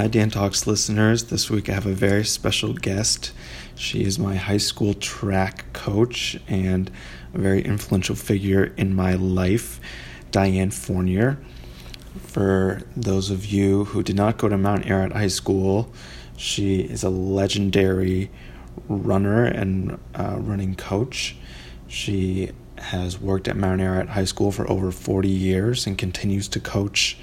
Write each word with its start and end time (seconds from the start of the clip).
Hi, 0.00 0.06
Dan 0.06 0.30
Talks 0.30 0.66
listeners. 0.66 1.24
This 1.24 1.50
week 1.50 1.68
I 1.68 1.74
have 1.74 1.84
a 1.84 1.92
very 1.92 2.24
special 2.24 2.72
guest. 2.72 3.32
She 3.74 4.02
is 4.02 4.18
my 4.18 4.34
high 4.34 4.56
school 4.56 4.94
track 4.94 5.70
coach 5.74 6.40
and 6.48 6.90
a 7.34 7.38
very 7.38 7.60
influential 7.60 8.16
figure 8.16 8.72
in 8.78 8.94
my 8.94 9.12
life, 9.12 9.78
Diane 10.30 10.70
Fournier. 10.70 11.38
For 12.16 12.80
those 12.96 13.28
of 13.28 13.44
you 13.44 13.84
who 13.84 14.02
did 14.02 14.16
not 14.16 14.38
go 14.38 14.48
to 14.48 14.56
Mount 14.56 14.86
Ararat 14.86 15.12
High 15.12 15.28
School, 15.28 15.92
she 16.34 16.80
is 16.80 17.02
a 17.02 17.10
legendary 17.10 18.30
runner 18.88 19.44
and 19.44 19.98
uh, 20.14 20.36
running 20.38 20.76
coach. 20.76 21.36
She 21.88 22.52
has 22.78 23.20
worked 23.20 23.48
at 23.48 23.56
Mount 23.58 23.82
Ararat 23.82 24.08
High 24.08 24.24
School 24.24 24.50
for 24.50 24.66
over 24.70 24.92
40 24.92 25.28
years 25.28 25.86
and 25.86 25.98
continues 25.98 26.48
to 26.48 26.58
coach 26.58 27.18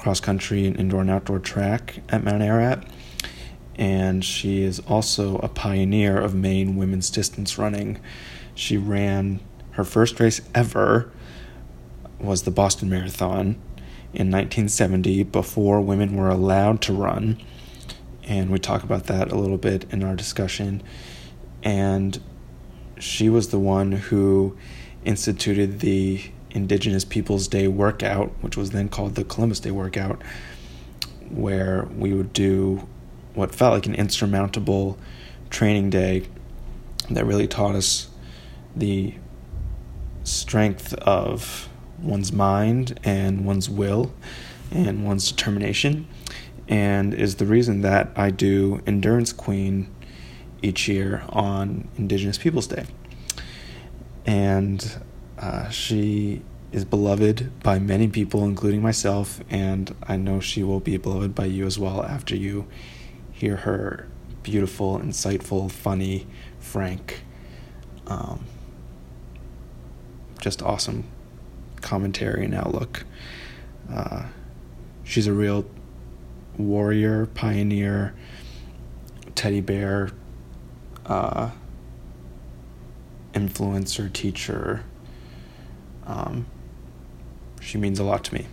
cross 0.00 0.18
country 0.18 0.66
and 0.66 0.80
indoor 0.80 1.02
and 1.02 1.10
outdoor 1.10 1.38
track 1.38 2.02
at 2.08 2.24
Mount 2.24 2.42
Ararat. 2.42 2.84
And 3.76 4.24
she 4.24 4.62
is 4.62 4.80
also 4.80 5.36
a 5.38 5.48
pioneer 5.48 6.18
of 6.18 6.34
Maine 6.34 6.76
women's 6.76 7.10
distance 7.10 7.58
running. 7.58 8.00
She 8.54 8.76
ran 8.76 9.40
her 9.72 9.84
first 9.84 10.18
race 10.18 10.40
ever 10.54 11.12
was 12.18 12.42
the 12.42 12.50
Boston 12.50 12.88
Marathon 12.88 13.56
in 14.12 14.30
1970 14.30 15.22
before 15.24 15.80
women 15.80 16.16
were 16.16 16.28
allowed 16.28 16.80
to 16.82 16.92
run. 16.92 17.40
And 18.24 18.50
we 18.50 18.58
talk 18.58 18.82
about 18.82 19.04
that 19.04 19.30
a 19.30 19.36
little 19.36 19.58
bit 19.58 19.86
in 19.90 20.02
our 20.02 20.16
discussion. 20.16 20.82
And 21.62 22.20
she 22.98 23.28
was 23.28 23.48
the 23.48 23.58
one 23.58 23.92
who 23.92 24.56
instituted 25.04 25.80
the 25.80 26.22
Indigenous 26.50 27.04
Peoples 27.04 27.48
Day 27.48 27.68
workout, 27.68 28.30
which 28.40 28.56
was 28.56 28.70
then 28.70 28.88
called 28.88 29.14
the 29.14 29.24
Columbus 29.24 29.60
Day 29.60 29.70
workout, 29.70 30.22
where 31.28 31.88
we 31.96 32.12
would 32.12 32.32
do 32.32 32.86
what 33.34 33.54
felt 33.54 33.74
like 33.74 33.86
an 33.86 33.94
insurmountable 33.94 34.98
training 35.50 35.90
day 35.90 36.26
that 37.10 37.24
really 37.24 37.46
taught 37.46 37.74
us 37.74 38.08
the 38.74 39.14
strength 40.24 40.94
of 40.94 41.68
one's 42.00 42.32
mind 42.32 42.98
and 43.04 43.44
one's 43.44 43.68
will 43.68 44.12
and 44.70 45.04
one's 45.04 45.30
determination, 45.30 46.06
and 46.68 47.12
is 47.12 47.36
the 47.36 47.46
reason 47.46 47.80
that 47.80 48.10
I 48.14 48.30
do 48.30 48.80
Endurance 48.86 49.32
Queen 49.32 49.92
each 50.62 50.86
year 50.88 51.24
on 51.28 51.88
Indigenous 51.96 52.38
Peoples 52.38 52.66
Day. 52.66 52.84
And 54.26 54.98
uh, 55.38 55.68
she 55.70 56.42
is 56.72 56.84
beloved 56.84 57.62
by 57.62 57.78
many 57.78 58.08
people, 58.08 58.44
including 58.44 58.80
myself, 58.80 59.40
and 59.50 59.94
I 60.02 60.16
know 60.16 60.40
she 60.40 60.62
will 60.62 60.80
be 60.80 60.96
beloved 60.96 61.34
by 61.34 61.46
you 61.46 61.66
as 61.66 61.78
well 61.78 62.02
after 62.02 62.36
you 62.36 62.66
hear 63.32 63.56
her 63.56 64.06
beautiful, 64.42 64.98
insightful, 64.98 65.70
funny, 65.70 66.26
frank, 66.58 67.22
um, 68.06 68.44
just 70.40 70.62
awesome 70.62 71.04
commentary 71.80 72.44
and 72.44 72.54
outlook. 72.54 73.04
Uh, 73.92 74.24
she's 75.02 75.26
a 75.26 75.32
real 75.32 75.64
warrior, 76.56 77.26
pioneer, 77.26 78.14
teddy 79.34 79.60
bear, 79.60 80.10
uh, 81.06 81.50
influencer, 83.34 84.12
teacher 84.12 84.84
um, 86.06 86.46
she 87.60 87.78
means 87.78 87.98
a 87.98 88.04
lot 88.04 88.24
to 88.24 88.34
me. 88.34 88.46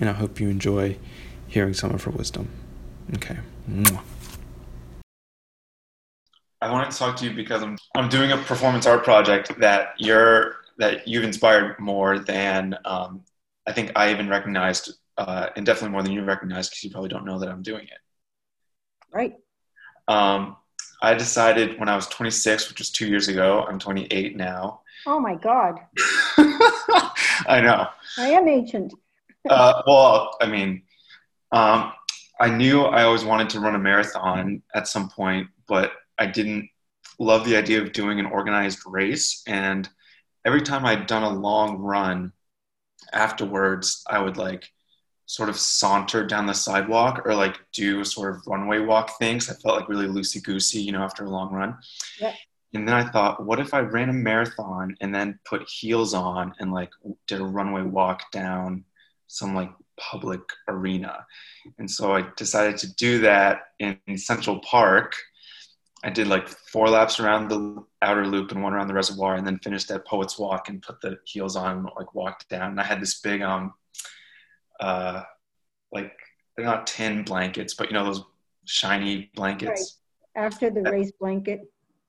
And 0.00 0.08
I 0.08 0.12
hope 0.12 0.38
you 0.40 0.48
enjoy 0.48 0.98
hearing 1.48 1.74
some 1.74 1.92
of 1.92 2.04
her 2.04 2.10
wisdom. 2.10 2.48
Okay. 3.14 3.38
Mwah. 3.68 4.02
I 6.60 6.70
wanted 6.70 6.90
to 6.90 6.98
talk 6.98 7.16
to 7.16 7.24
you 7.26 7.34
because 7.34 7.62
I'm 7.62 7.76
I'm 7.94 8.08
doing 8.08 8.32
a 8.32 8.36
performance 8.38 8.86
art 8.86 9.04
project 9.04 9.58
that 9.58 9.94
you're 9.98 10.56
that 10.78 11.06
you've 11.06 11.24
inspired 11.24 11.78
more 11.78 12.18
than 12.18 12.76
um, 12.84 13.22
I 13.66 13.72
think 13.72 13.92
I 13.96 14.10
even 14.10 14.28
recognized, 14.28 14.94
uh, 15.18 15.48
and 15.56 15.66
definitely 15.66 15.90
more 15.90 16.02
than 16.02 16.12
you 16.12 16.24
recognized 16.24 16.70
because 16.70 16.84
you 16.84 16.90
probably 16.90 17.08
don't 17.08 17.24
know 17.24 17.38
that 17.38 17.48
I'm 17.48 17.62
doing 17.62 17.84
it. 17.84 17.98
Right. 19.12 19.34
Um, 20.08 20.56
I 21.02 21.14
decided 21.14 21.78
when 21.78 21.88
I 21.88 21.96
was 21.96 22.06
26, 22.08 22.68
which 22.68 22.78
was 22.78 22.90
two 22.90 23.06
years 23.06 23.28
ago. 23.28 23.64
I'm 23.68 23.78
28 23.78 24.36
now. 24.36 24.80
Oh 25.06 25.20
my 25.20 25.34
God. 25.34 25.78
I 27.48 27.60
know. 27.60 27.88
I 28.18 28.28
am 28.28 28.48
ancient. 28.48 28.94
uh, 29.48 29.82
well, 29.86 30.36
I 30.40 30.46
mean, 30.46 30.82
um, 31.52 31.92
I 32.40 32.50
knew 32.50 32.82
I 32.82 33.04
always 33.04 33.24
wanted 33.24 33.50
to 33.50 33.60
run 33.60 33.74
a 33.74 33.78
marathon 33.78 34.62
at 34.74 34.88
some 34.88 35.08
point, 35.08 35.48
but 35.66 35.92
I 36.18 36.26
didn't 36.26 36.68
love 37.18 37.44
the 37.44 37.56
idea 37.56 37.80
of 37.82 37.92
doing 37.92 38.20
an 38.20 38.26
organized 38.26 38.80
race. 38.86 39.42
And 39.46 39.88
every 40.44 40.62
time 40.62 40.84
I'd 40.84 41.06
done 41.06 41.22
a 41.22 41.30
long 41.30 41.78
run 41.78 42.32
afterwards, 43.12 44.02
I 44.06 44.18
would 44.18 44.36
like 44.36 44.70
sort 45.26 45.48
of 45.48 45.56
saunter 45.56 46.24
down 46.24 46.46
the 46.46 46.54
sidewalk 46.54 47.22
or 47.24 47.34
like 47.34 47.58
do 47.72 48.04
sort 48.04 48.34
of 48.34 48.46
runway 48.46 48.78
walk 48.78 49.18
things. 49.18 49.50
I 49.50 49.54
felt 49.54 49.80
like 49.80 49.88
really 49.88 50.06
loosey 50.06 50.42
goosey, 50.42 50.80
you 50.80 50.92
know, 50.92 51.02
after 51.02 51.24
a 51.24 51.30
long 51.30 51.52
run. 51.52 51.76
Yep. 52.20 52.34
And 52.76 52.86
then 52.86 52.94
I 52.94 53.10
thought, 53.10 53.42
what 53.42 53.58
if 53.58 53.72
I 53.72 53.80
ran 53.80 54.10
a 54.10 54.12
marathon 54.12 54.96
and 55.00 55.14
then 55.14 55.38
put 55.46 55.66
heels 55.66 56.12
on 56.12 56.52
and 56.60 56.72
like 56.72 56.90
did 57.26 57.40
a 57.40 57.44
runway 57.44 57.80
walk 57.80 58.30
down 58.30 58.84
some 59.28 59.54
like 59.54 59.70
public 59.98 60.42
arena? 60.68 61.24
And 61.78 61.90
so 61.90 62.12
I 62.12 62.26
decided 62.36 62.76
to 62.78 62.94
do 62.96 63.20
that 63.20 63.68
in 63.78 63.98
Central 64.16 64.60
Park. 64.60 65.14
I 66.04 66.10
did 66.10 66.28
like 66.28 66.48
four 66.48 66.90
laps 66.90 67.18
around 67.18 67.48
the 67.48 67.82
outer 68.02 68.26
loop 68.26 68.52
and 68.52 68.62
one 68.62 68.74
around 68.74 68.88
the 68.88 68.94
reservoir, 68.94 69.36
and 69.36 69.46
then 69.46 69.58
finished 69.60 69.90
at 69.90 70.06
Poets 70.06 70.38
Walk 70.38 70.68
and 70.68 70.82
put 70.82 71.00
the 71.00 71.16
heels 71.24 71.56
on, 71.56 71.78
and, 71.78 71.88
like 71.96 72.14
walked 72.14 72.46
down. 72.50 72.72
And 72.72 72.80
I 72.80 72.84
had 72.84 73.00
this 73.00 73.20
big 73.20 73.40
um, 73.40 73.72
uh, 74.78 75.22
like 75.90 76.12
they're 76.54 76.66
not 76.66 76.86
tin 76.86 77.24
blankets, 77.24 77.72
but 77.72 77.88
you 77.88 77.94
know 77.94 78.04
those 78.04 78.22
shiny 78.66 79.30
blankets. 79.34 79.98
Right. 80.36 80.44
After 80.44 80.68
the 80.68 80.82
race 80.82 81.12
blanket 81.18 81.62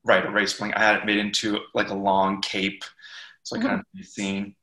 right 0.08 0.24
a 0.24 0.30
race 0.30 0.58
blanket. 0.58 0.78
I 0.78 0.84
had 0.84 0.96
it 0.96 1.06
made 1.06 1.18
into 1.18 1.60
like 1.74 1.90
a 1.90 1.94
long 1.94 2.40
cape, 2.40 2.82
so 3.42 3.56
I 3.56 3.60
kind 3.60 3.80
of 3.80 4.06
seen. 4.06 4.56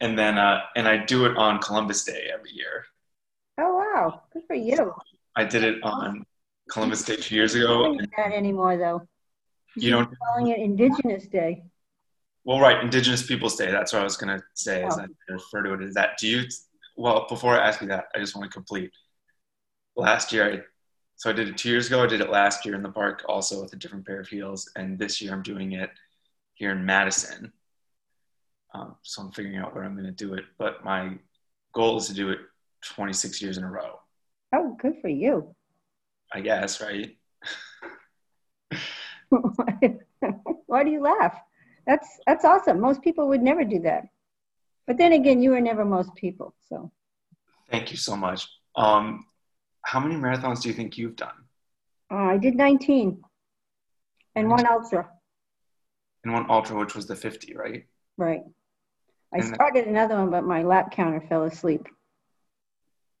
And 0.00 0.18
then 0.18 0.38
uh, 0.38 0.60
and 0.76 0.88
I 0.88 1.04
do 1.04 1.26
it 1.26 1.36
on 1.36 1.58
Columbus 1.60 2.04
Day 2.04 2.30
every 2.32 2.52
year. 2.52 2.84
Oh 3.58 3.76
wow, 3.76 4.22
good 4.32 4.42
for 4.46 4.54
you. 4.54 4.94
I 5.36 5.44
did 5.44 5.64
it 5.64 5.82
on 5.82 6.24
Columbus 6.70 7.02
Day 7.02 7.16
two 7.16 7.34
years 7.34 7.54
ago. 7.54 7.92
Not 7.92 8.08
that 8.16 8.32
anymore 8.32 8.76
though. 8.76 9.06
You 9.76 9.90
don't 9.90 10.08
calling 10.18 10.48
it 10.48 10.60
Indigenous 10.60 11.26
Day. 11.26 11.64
Well, 12.44 12.60
right, 12.60 12.82
Indigenous 12.82 13.26
Peoples 13.26 13.56
Day. 13.56 13.70
That's 13.70 13.92
what 13.92 14.00
I 14.00 14.04
was 14.04 14.16
gonna 14.16 14.42
say. 14.54 14.84
Oh. 14.84 14.88
Is 14.88 14.98
I 14.98 15.06
refer 15.28 15.62
to 15.62 15.74
it 15.74 15.82
as 15.82 15.94
that. 15.94 16.18
Do 16.18 16.28
you? 16.28 16.44
Well, 16.96 17.26
before 17.28 17.58
I 17.58 17.66
ask 17.66 17.80
you 17.80 17.88
that, 17.88 18.04
I 18.14 18.20
just 18.20 18.36
want 18.36 18.48
to 18.48 18.54
complete. 18.54 18.90
Last 19.96 20.32
year, 20.32 20.52
I 20.52 20.60
so 21.24 21.30
I 21.30 21.32
did 21.32 21.48
it 21.48 21.56
two 21.56 21.70
years 21.70 21.86
ago. 21.86 22.02
I 22.02 22.06
did 22.06 22.20
it 22.20 22.28
last 22.28 22.66
year 22.66 22.74
in 22.74 22.82
the 22.82 22.90
park, 22.90 23.24
also 23.26 23.62
with 23.62 23.72
a 23.72 23.76
different 23.76 24.06
pair 24.06 24.20
of 24.20 24.28
heels, 24.28 24.70
and 24.76 24.98
this 24.98 25.22
year 25.22 25.32
I'm 25.32 25.40
doing 25.40 25.72
it 25.72 25.88
here 26.52 26.70
in 26.70 26.84
Madison. 26.84 27.50
Um, 28.74 28.96
so 29.00 29.22
I'm 29.22 29.32
figuring 29.32 29.56
out 29.56 29.74
where 29.74 29.84
I'm 29.84 29.94
going 29.94 30.04
to 30.04 30.12
do 30.12 30.34
it, 30.34 30.44
but 30.58 30.84
my 30.84 31.14
goal 31.72 31.96
is 31.96 32.08
to 32.08 32.12
do 32.12 32.28
it 32.28 32.40
26 32.82 33.40
years 33.40 33.56
in 33.56 33.64
a 33.64 33.70
row. 33.70 34.00
Oh, 34.54 34.76
good 34.78 34.96
for 35.00 35.08
you. 35.08 35.54
I 36.30 36.42
guess, 36.42 36.82
right? 36.82 37.16
Why 40.66 40.84
do 40.84 40.90
you 40.90 41.00
laugh? 41.00 41.40
That's 41.86 42.20
that's 42.26 42.44
awesome. 42.44 42.78
Most 42.80 43.00
people 43.00 43.28
would 43.28 43.40
never 43.40 43.64
do 43.64 43.78
that. 43.78 44.08
But 44.86 44.98
then 44.98 45.14
again, 45.14 45.40
you 45.40 45.54
are 45.54 45.60
never 45.62 45.86
most 45.86 46.14
people. 46.16 46.54
So. 46.68 46.92
Thank 47.70 47.92
you 47.92 47.96
so 47.96 48.14
much. 48.14 48.46
Um, 48.76 49.24
how 49.84 50.00
many 50.00 50.16
marathons 50.16 50.62
do 50.62 50.68
you 50.68 50.74
think 50.74 50.98
you've 50.98 51.16
done? 51.16 51.34
Uh, 52.10 52.16
I 52.16 52.36
did 52.38 52.54
19 52.56 53.22
and 54.34 54.50
one 54.50 54.66
ultra. 54.66 55.08
And 56.24 56.32
one 56.32 56.46
ultra, 56.48 56.76
which 56.78 56.94
was 56.94 57.06
the 57.06 57.16
50, 57.16 57.54
right? 57.54 57.86
Right. 58.16 58.42
I 59.32 59.38
And 59.38 59.50
the- 59.50 59.54
started 59.54 59.86
another 59.86 60.16
one, 60.16 60.30
but 60.30 60.44
my 60.44 60.62
lap 60.62 60.90
counter 60.92 61.20
fell 61.28 61.44
asleep. 61.44 61.86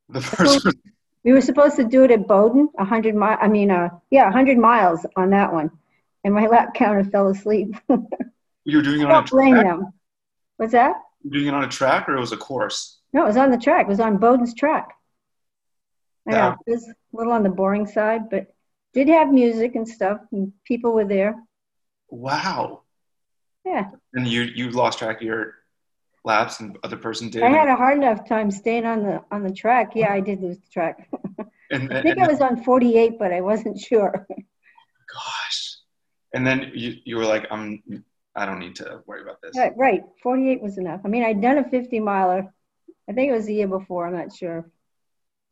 The 0.08 0.20
first 0.20 0.64
one. 0.64 0.74
We 1.22 1.32
were 1.32 1.40
supposed 1.40 1.76
to 1.76 1.84
do 1.84 2.04
it 2.04 2.10
at 2.10 2.26
Bowdoin, 2.28 2.68
100 2.74 3.14
mi- 3.14 3.22
I 3.26 3.48
mean, 3.48 3.70
uh, 3.70 3.88
yeah, 4.10 4.24
100 4.24 4.58
miles 4.58 5.06
on 5.16 5.30
that 5.30 5.52
one. 5.52 5.70
And 6.22 6.34
my 6.34 6.46
lap 6.46 6.74
counter 6.74 7.04
fell 7.04 7.28
asleep. 7.28 7.74
You 8.66 8.78
were 8.78 8.82
doing 8.82 9.02
it 9.02 9.10
on 9.10 9.24
a 9.24 9.26
blame 9.26 9.56
track? 9.56 9.66
them. 9.66 9.92
What's 10.56 10.72
that? 10.72 10.96
You 11.22 11.28
were 11.28 11.34
doing 11.34 11.48
it 11.48 11.54
on 11.54 11.64
a 11.64 11.68
track 11.68 12.08
or 12.08 12.16
it 12.16 12.20
was 12.20 12.32
a 12.32 12.36
course? 12.38 12.98
No, 13.12 13.22
it 13.24 13.26
was 13.26 13.36
on 13.36 13.50
the 13.50 13.58
track. 13.58 13.84
It 13.84 13.88
was 13.90 14.00
on 14.00 14.16
Bowdoin's 14.16 14.54
track. 14.54 14.88
I 16.26 16.32
know, 16.32 16.36
Yeah. 16.36 16.54
it 16.66 16.70
was 16.70 16.88
a 16.88 16.94
little 17.12 17.32
on 17.32 17.42
the 17.42 17.50
boring 17.50 17.86
side, 17.86 18.30
but 18.30 18.54
did 18.92 19.08
have 19.08 19.32
music 19.32 19.74
and 19.74 19.86
stuff, 19.88 20.20
and 20.32 20.52
people 20.64 20.92
were 20.92 21.04
there. 21.04 21.34
Wow. 22.10 22.82
Yeah, 23.64 23.90
And 24.12 24.26
you 24.28 24.42
you 24.42 24.70
lost 24.70 24.98
track 24.98 25.16
of 25.16 25.22
your 25.22 25.54
laps 26.22 26.60
and 26.60 26.78
other 26.84 26.98
person 26.98 27.30
did. 27.30 27.42
I 27.42 27.48
had 27.48 27.68
a 27.68 27.76
hard 27.76 27.96
enough 27.96 28.28
time 28.28 28.50
staying 28.50 28.84
on 28.84 29.02
the 29.02 29.24
on 29.30 29.42
the 29.42 29.52
track. 29.52 29.92
Yeah, 29.94 30.12
I 30.12 30.20
did 30.20 30.40
lose 30.42 30.58
the 30.58 30.68
track. 30.70 31.08
And, 31.70 31.90
I 31.92 32.02
think 32.02 32.18
and 32.18 32.24
I 32.24 32.28
was 32.28 32.42
on 32.42 32.62
48, 32.62 33.18
but 33.18 33.32
I 33.32 33.40
wasn't 33.40 33.80
sure. 33.80 34.26
gosh. 35.14 35.78
And 36.34 36.46
then 36.46 36.70
you, 36.74 36.96
you 37.04 37.16
were 37.16 37.24
like, 37.24 37.46
I'm, 37.50 37.82
I 38.36 38.44
don't 38.44 38.58
need 38.58 38.76
to 38.76 39.00
worry 39.06 39.22
about 39.22 39.40
this. 39.42 39.56
Right, 39.56 39.72
right, 39.76 40.02
48 40.22 40.60
was 40.62 40.76
enough. 40.78 41.00
I 41.04 41.08
mean, 41.08 41.24
I'd 41.24 41.40
done 41.40 41.58
a 41.58 41.64
50 41.68 42.00
miler. 42.00 42.52
I 43.08 43.12
think 43.12 43.30
it 43.30 43.34
was 43.34 43.46
the 43.46 43.54
year 43.54 43.66
before. 43.66 44.06
I'm 44.06 44.12
not 44.12 44.32
sure. 44.36 44.70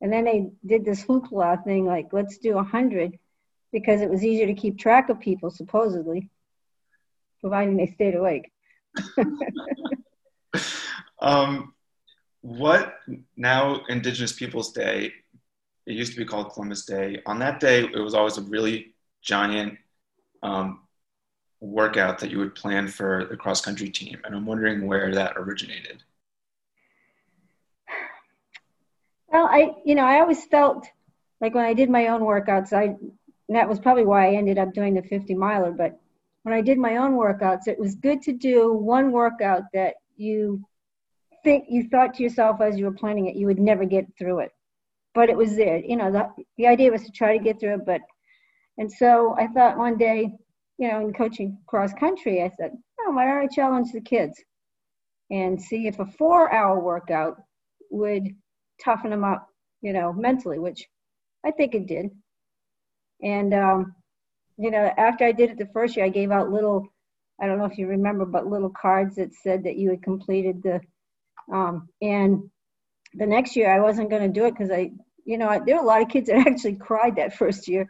And 0.02 0.12
then 0.12 0.24
they 0.24 0.50
did 0.66 0.84
this 0.84 1.02
hoopla 1.04 1.64
thing, 1.64 1.86
like 1.86 2.08
let's 2.12 2.36
do 2.38 2.54
100, 2.54 3.18
because 3.72 4.02
it 4.02 4.10
was 4.10 4.22
easier 4.22 4.46
to 4.46 4.54
keep 4.54 4.78
track 4.78 5.08
of 5.08 5.20
people, 5.20 5.50
supposedly, 5.50 6.28
providing 7.40 7.76
they 7.78 7.86
stayed 7.86 8.14
awake. 8.14 8.50
Um, 11.22 11.72
what 12.40 12.96
now 13.36 13.82
Indigenous 13.88 14.32
Peoples 14.32 14.72
Day? 14.72 15.12
It 15.86 15.94
used 15.94 16.12
to 16.12 16.18
be 16.18 16.24
called 16.24 16.52
Columbus 16.52 16.84
Day. 16.84 17.22
On 17.26 17.38
that 17.38 17.60
day, 17.60 17.84
it 17.84 17.98
was 17.98 18.14
always 18.14 18.38
a 18.38 18.42
really 18.42 18.94
giant 19.22 19.78
um, 20.42 20.80
workout 21.60 22.18
that 22.18 22.30
you 22.30 22.38
would 22.38 22.56
plan 22.56 22.88
for 22.88 23.24
the 23.30 23.36
cross 23.36 23.60
country 23.60 23.88
team, 23.88 24.20
and 24.24 24.34
I'm 24.34 24.46
wondering 24.46 24.86
where 24.86 25.14
that 25.14 25.34
originated. 25.36 26.02
Well, 29.32 29.46
I, 29.50 29.74
you 29.86 29.94
know, 29.94 30.04
I 30.04 30.20
always 30.20 30.44
felt 30.44 30.86
like 31.40 31.54
when 31.54 31.64
I 31.64 31.72
did 31.72 31.88
my 31.88 32.08
own 32.08 32.20
workouts, 32.20 32.74
I, 32.74 32.96
that 33.48 33.68
was 33.68 33.80
probably 33.80 34.04
why 34.04 34.28
I 34.28 34.36
ended 34.36 34.58
up 34.58 34.74
doing 34.74 34.92
the 34.92 35.02
50 35.02 35.34
miler. 35.34 35.72
But 35.72 35.98
when 36.42 36.54
I 36.54 36.60
did 36.60 36.76
my 36.76 36.98
own 36.98 37.12
workouts, 37.12 37.66
it 37.66 37.78
was 37.78 37.94
good 37.94 38.20
to 38.22 38.32
do 38.32 38.74
one 38.74 39.10
workout 39.10 39.62
that 39.72 39.94
you 40.16 40.62
think 41.42 41.64
you 41.70 41.88
thought 41.88 42.14
to 42.14 42.22
yourself 42.22 42.60
as 42.60 42.78
you 42.78 42.84
were 42.84 42.92
planning 42.92 43.26
it, 43.26 43.34
you 43.34 43.46
would 43.46 43.58
never 43.58 43.86
get 43.86 44.06
through 44.18 44.40
it. 44.40 44.50
But 45.14 45.30
it 45.30 45.36
was 45.36 45.56
there. 45.56 45.78
You 45.78 45.96
know, 45.96 46.12
the, 46.12 46.28
the 46.58 46.66
idea 46.66 46.90
was 46.90 47.02
to 47.04 47.10
try 47.10 47.36
to 47.36 47.42
get 47.42 47.58
through 47.58 47.76
it. 47.76 47.86
But, 47.86 48.02
and 48.76 48.92
so 48.92 49.34
I 49.38 49.46
thought 49.46 49.78
one 49.78 49.96
day, 49.96 50.30
you 50.76 50.88
know, 50.88 51.00
in 51.00 51.14
coaching 51.14 51.56
cross 51.66 51.94
country, 51.94 52.42
I 52.42 52.50
said, 52.50 52.72
oh, 53.00 53.12
why 53.12 53.24
don't 53.24 53.38
I 53.38 53.46
challenge 53.46 53.92
the 53.92 54.02
kids 54.02 54.38
and 55.30 55.60
see 55.60 55.86
if 55.86 56.00
a 56.00 56.06
four 56.06 56.52
hour 56.52 56.78
workout 56.78 57.42
would 57.90 58.28
toughen 58.82 59.10
them 59.10 59.24
up, 59.24 59.48
you 59.80 59.92
know, 59.92 60.12
mentally, 60.12 60.58
which 60.58 60.86
I 61.44 61.50
think 61.50 61.74
it 61.74 61.86
did. 61.86 62.10
And, 63.22 63.54
um, 63.54 63.94
you 64.58 64.70
know, 64.70 64.90
after 64.96 65.24
I 65.24 65.32
did 65.32 65.50
it 65.50 65.58
the 65.58 65.70
first 65.72 65.96
year, 65.96 66.06
I 66.06 66.10
gave 66.10 66.30
out 66.30 66.50
little, 66.50 66.86
I 67.40 67.46
don't 67.46 67.58
know 67.58 67.64
if 67.64 67.78
you 67.78 67.86
remember, 67.86 68.24
but 68.24 68.46
little 68.46 68.70
cards 68.70 69.16
that 69.16 69.34
said 69.34 69.64
that 69.64 69.76
you 69.76 69.90
had 69.90 70.02
completed 70.02 70.62
the, 70.62 70.80
um, 71.52 71.88
and 72.00 72.50
the 73.14 73.26
next 73.26 73.56
year 73.56 73.72
I 73.72 73.80
wasn't 73.80 74.10
going 74.10 74.22
to 74.22 74.40
do 74.40 74.46
it 74.46 74.52
because 74.52 74.70
I, 74.70 74.90
you 75.24 75.38
know, 75.38 75.62
there 75.64 75.76
were 75.76 75.82
a 75.82 75.86
lot 75.86 76.02
of 76.02 76.08
kids 76.08 76.28
that 76.28 76.36
actually 76.46 76.76
cried 76.76 77.16
that 77.16 77.36
first 77.36 77.68
year. 77.68 77.88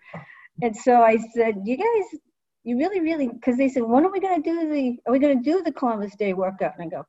And 0.60 0.76
so 0.76 1.02
I 1.02 1.18
said, 1.34 1.56
you 1.64 1.76
guys, 1.76 2.20
you 2.64 2.78
really, 2.78 3.00
really, 3.00 3.28
because 3.28 3.56
they 3.56 3.68
said, 3.68 3.82
when 3.82 4.04
are 4.04 4.12
we 4.12 4.20
going 4.20 4.42
to 4.42 4.50
do 4.50 4.72
the, 4.72 4.96
are 5.06 5.12
we 5.12 5.18
going 5.18 5.42
to 5.42 5.50
do 5.50 5.62
the 5.62 5.72
Columbus 5.72 6.14
Day 6.16 6.34
workout? 6.34 6.74
And 6.78 6.86
I 6.86 6.96
go, 6.96 7.06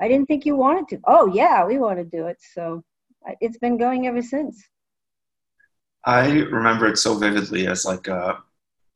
I 0.00 0.08
didn't 0.08 0.26
think 0.26 0.44
you 0.46 0.56
wanted 0.56 0.88
to. 0.88 1.00
Oh, 1.06 1.26
yeah, 1.26 1.64
we 1.64 1.78
want 1.78 1.98
to 1.98 2.04
do 2.04 2.26
it. 2.26 2.38
So 2.54 2.82
it's 3.40 3.58
been 3.58 3.76
going 3.76 4.06
ever 4.06 4.22
since. 4.22 4.62
I 6.04 6.30
remember 6.30 6.86
it 6.88 6.98
so 6.98 7.16
vividly 7.16 7.66
as 7.68 7.84
like 7.84 8.08
a, 8.08 8.42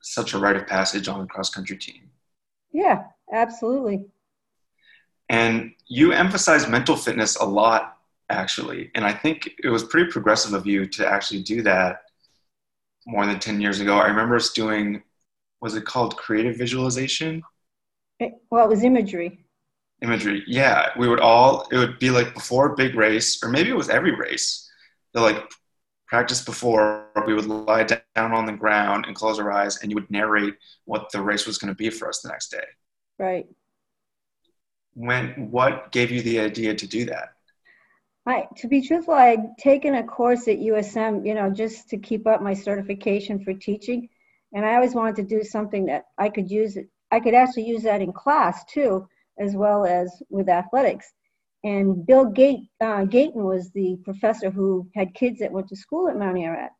such 0.02 0.34
a 0.34 0.38
rite 0.38 0.56
of 0.56 0.66
passage 0.66 1.06
on 1.06 1.20
the 1.20 1.26
cross 1.26 1.50
country 1.50 1.76
team. 1.76 2.10
Yeah, 2.72 3.04
absolutely. 3.32 4.06
And 5.28 5.72
you 5.86 6.12
emphasize 6.12 6.68
mental 6.68 6.96
fitness 6.96 7.36
a 7.36 7.44
lot, 7.44 7.98
actually. 8.28 8.90
And 8.94 9.04
I 9.04 9.12
think 9.12 9.50
it 9.62 9.68
was 9.68 9.84
pretty 9.84 10.10
progressive 10.10 10.52
of 10.52 10.66
you 10.66 10.86
to 10.86 11.06
actually 11.06 11.42
do 11.42 11.62
that 11.62 12.02
more 13.06 13.26
than 13.26 13.38
10 13.38 13.60
years 13.60 13.80
ago. 13.80 13.96
I 13.96 14.08
remember 14.08 14.34
us 14.34 14.52
doing, 14.52 15.02
was 15.60 15.76
it 15.76 15.84
called 15.84 16.16
creative 16.16 16.56
visualization? 16.56 17.42
Well, 18.50 18.64
it 18.64 18.68
was 18.68 18.82
imagery. 18.82 19.45
Imagery, 20.02 20.44
yeah. 20.46 20.90
We 20.98 21.08
would 21.08 21.20
all, 21.20 21.66
it 21.70 21.78
would 21.78 21.98
be 21.98 22.10
like 22.10 22.34
before 22.34 22.72
a 22.72 22.76
big 22.76 22.94
race, 22.94 23.42
or 23.42 23.48
maybe 23.48 23.70
it 23.70 23.76
was 23.76 23.88
every 23.88 24.14
race. 24.14 24.70
The 25.14 25.20
like 25.20 25.42
practice 26.06 26.44
before, 26.44 27.06
we 27.26 27.34
would 27.34 27.46
lie 27.46 27.84
down 27.84 28.32
on 28.32 28.46
the 28.46 28.52
ground 28.52 29.06
and 29.06 29.16
close 29.16 29.38
our 29.38 29.50
eyes, 29.50 29.82
and 29.82 29.90
you 29.90 29.96
would 29.96 30.10
narrate 30.10 30.54
what 30.84 31.10
the 31.12 31.22
race 31.22 31.46
was 31.46 31.58
going 31.58 31.72
to 31.72 31.76
be 31.76 31.90
for 31.90 32.08
us 32.08 32.20
the 32.20 32.28
next 32.28 32.50
day. 32.50 32.64
Right 33.18 33.46
when 34.96 35.50
what 35.50 35.92
gave 35.92 36.10
you 36.10 36.22
the 36.22 36.40
idea 36.40 36.74
to 36.74 36.86
do 36.86 37.04
that 37.04 37.34
I, 38.28 38.48
to 38.56 38.66
be 38.66 38.80
truthful, 38.80 39.14
I'd 39.14 39.56
taken 39.56 39.94
a 39.94 40.02
course 40.02 40.48
at 40.48 40.58
USM, 40.58 41.24
you 41.24 41.32
know, 41.34 41.48
just 41.48 41.88
to 41.90 41.96
keep 41.96 42.26
up 42.26 42.42
my 42.42 42.54
certification 42.54 43.44
for 43.44 43.54
teaching. 43.54 44.08
And 44.52 44.66
I 44.66 44.74
always 44.74 44.96
wanted 44.96 45.14
to 45.16 45.22
do 45.22 45.44
something 45.44 45.86
that 45.86 46.06
I 46.18 46.30
could 46.30 46.50
use. 46.50 46.76
I 47.12 47.20
could 47.20 47.34
actually 47.34 47.68
use 47.68 47.84
that 47.84 48.02
in 48.02 48.12
class 48.12 48.64
too, 48.64 49.06
as 49.38 49.54
well 49.54 49.84
as 49.84 50.22
with 50.28 50.48
athletics. 50.48 51.12
And 51.64 52.06
Bill 52.06 52.26
Gate, 52.26 52.60
uh, 52.80 53.04
Gayton 53.04 53.42
was 53.42 53.70
the 53.70 53.96
professor 54.04 54.50
who 54.50 54.88
had 54.94 55.14
kids 55.14 55.40
that 55.40 55.52
went 55.52 55.68
to 55.68 55.76
school 55.76 56.08
at 56.08 56.16
Mount 56.16 56.38
Ararat. 56.38 56.70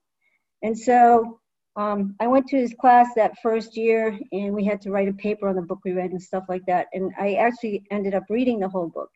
And 0.63 0.79
so 0.79 1.41
um, 1.77 2.15
I 2.21 2.27
went 2.27 2.47
to 2.49 2.57
his 2.57 2.75
class 2.81 3.09
that 3.17 3.39
first 3.43 3.77
year 3.77 4.19
and 4.33 4.55
we 4.55 4.65
had 4.65 4.81
to 4.83 4.91
write 4.91 5.09
a 5.09 5.13
paper 5.13 5.49
on 5.49 5.57
the 5.57 5.63
book 5.63 5.81
we 5.85 5.93
read 5.93 6.11
and 6.11 6.23
stuff 6.23 6.45
like 6.49 6.65
that. 6.67 6.87
And 6.93 7.13
I 7.19 7.35
actually 7.35 7.85
ended 7.91 8.15
up 8.15 8.25
reading 8.31 8.61
the 8.61 8.69
whole 8.69 8.89
book. 8.89 9.11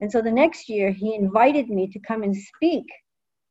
And 0.00 0.10
so 0.10 0.20
the 0.20 0.30
next 0.30 0.68
year 0.68 0.90
he 0.90 1.14
invited 1.14 1.68
me 1.68 1.86
to 1.88 1.98
come 2.00 2.22
and 2.22 2.36
speak 2.36 2.84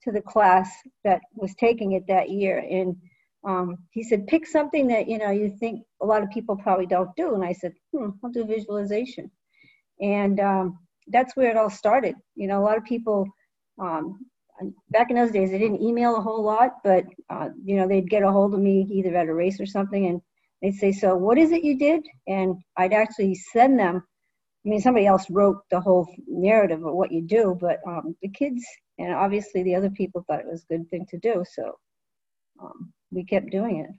to 0.03 0.11
the 0.11 0.21
class 0.21 0.69
that 1.03 1.21
was 1.33 1.55
taking 1.55 1.93
it 1.93 2.03
that 2.07 2.29
year. 2.29 2.59
And 2.59 2.95
um, 3.45 3.77
he 3.91 4.03
said, 4.03 4.27
pick 4.27 4.47
something 4.47 4.87
that, 4.87 5.07
you 5.07 5.17
know, 5.17 5.31
you 5.31 5.55
think 5.59 5.81
a 6.01 6.05
lot 6.05 6.23
of 6.23 6.29
people 6.29 6.55
probably 6.55 6.85
don't 6.85 7.15
do. 7.15 7.35
And 7.35 7.43
I 7.43 7.53
said, 7.53 7.73
hmm, 7.91 8.09
I'll 8.23 8.31
do 8.31 8.45
visualization. 8.45 9.29
And 10.01 10.39
um, 10.39 10.79
that's 11.07 11.35
where 11.35 11.51
it 11.51 11.57
all 11.57 11.69
started. 11.69 12.15
You 12.35 12.47
know, 12.47 12.59
a 12.59 12.63
lot 12.63 12.77
of 12.77 12.85
people 12.85 13.27
um, 13.79 14.25
back 14.89 15.09
in 15.09 15.15
those 15.15 15.31
days, 15.31 15.51
they 15.51 15.57
didn't 15.57 15.81
email 15.81 16.15
a 16.15 16.21
whole 16.21 16.43
lot, 16.43 16.75
but 16.83 17.05
uh, 17.29 17.49
you 17.63 17.75
know, 17.75 17.87
they'd 17.87 18.09
get 18.09 18.23
a 18.23 18.31
hold 18.31 18.53
of 18.53 18.59
me 18.59 18.87
either 18.91 19.15
at 19.15 19.27
a 19.27 19.33
race 19.33 19.59
or 19.59 19.65
something, 19.65 20.05
and 20.05 20.21
they'd 20.61 20.77
say, 20.77 20.91
"So, 20.91 21.15
what 21.15 21.37
is 21.37 21.51
it 21.51 21.63
you 21.63 21.77
did?" 21.77 22.05
And 22.27 22.55
I'd 22.77 22.93
actually 22.93 23.35
send 23.35 23.79
them. 23.79 24.03
I 24.65 24.69
mean, 24.69 24.79
somebody 24.79 25.05
else 25.05 25.29
wrote 25.29 25.57
the 25.69 25.81
whole 25.81 26.07
narrative 26.27 26.83
of 26.85 26.93
what 26.93 27.11
you 27.11 27.21
do, 27.21 27.57
but 27.59 27.79
um, 27.87 28.15
the 28.21 28.29
kids 28.29 28.63
and 28.99 29.13
obviously 29.13 29.63
the 29.63 29.75
other 29.75 29.89
people 29.89 30.23
thought 30.27 30.39
it 30.39 30.45
was 30.45 30.63
a 30.63 30.73
good 30.73 30.89
thing 30.89 31.05
to 31.09 31.17
do, 31.17 31.43
so 31.51 31.73
um, 32.61 32.93
we 33.13 33.23
kept 33.23 33.51
doing 33.51 33.79
it. 33.79 33.91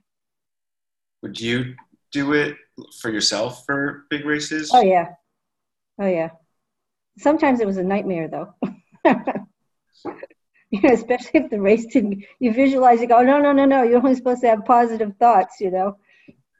Would 1.21 1.39
you 1.39 1.75
do 2.11 2.33
it 2.33 2.55
for 3.01 3.09
yourself 3.09 3.65
for 3.65 4.05
big 4.09 4.25
races? 4.25 4.71
Oh 4.73 4.81
yeah, 4.81 5.09
oh 5.99 6.07
yeah. 6.07 6.29
Sometimes 7.17 7.59
it 7.59 7.67
was 7.67 7.77
a 7.77 7.83
nightmare 7.83 8.27
though. 8.27 8.53
you 10.71 10.81
know, 10.81 10.93
especially 10.93 11.41
if 11.41 11.49
the 11.49 11.61
race 11.61 11.85
didn't, 11.85 12.23
you 12.39 12.51
visualize, 12.51 12.99
you 12.99 13.07
go, 13.07 13.21
no, 13.21 13.39
no, 13.39 13.51
no, 13.51 13.65
no, 13.65 13.83
you're 13.83 13.97
only 13.97 14.15
supposed 14.15 14.41
to 14.41 14.49
have 14.49 14.65
positive 14.65 15.13
thoughts, 15.19 15.59
you 15.59 15.71
know. 15.71 15.97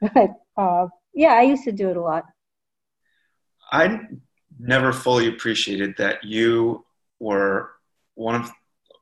But 0.13 0.31
uh, 0.57 0.87
yeah, 1.13 1.33
I 1.33 1.43
used 1.43 1.63
to 1.63 1.71
do 1.71 1.89
it 1.89 1.97
a 1.97 2.01
lot. 2.01 2.25
I 3.71 4.01
never 4.59 4.93
fully 4.93 5.27
appreciated 5.27 5.95
that 5.97 6.23
you 6.23 6.85
were 7.19 7.71
one 8.13 8.35
of, 8.35 8.51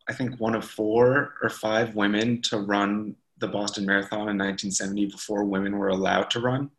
I 0.07 0.13
think, 0.13 0.39
one 0.39 0.55
of 0.55 0.65
four 0.65 1.33
or 1.41 1.50
five 1.50 1.95
women 1.95 2.41
to 2.43 2.60
run 2.60 3.15
the 3.43 3.50
Boston 3.50 3.85
Marathon 3.85 4.29
in 4.29 4.38
1970 4.38 5.07
before 5.07 5.43
women 5.43 5.77
were 5.77 5.89
allowed 5.89 6.29
to 6.31 6.39
run. 6.39 6.71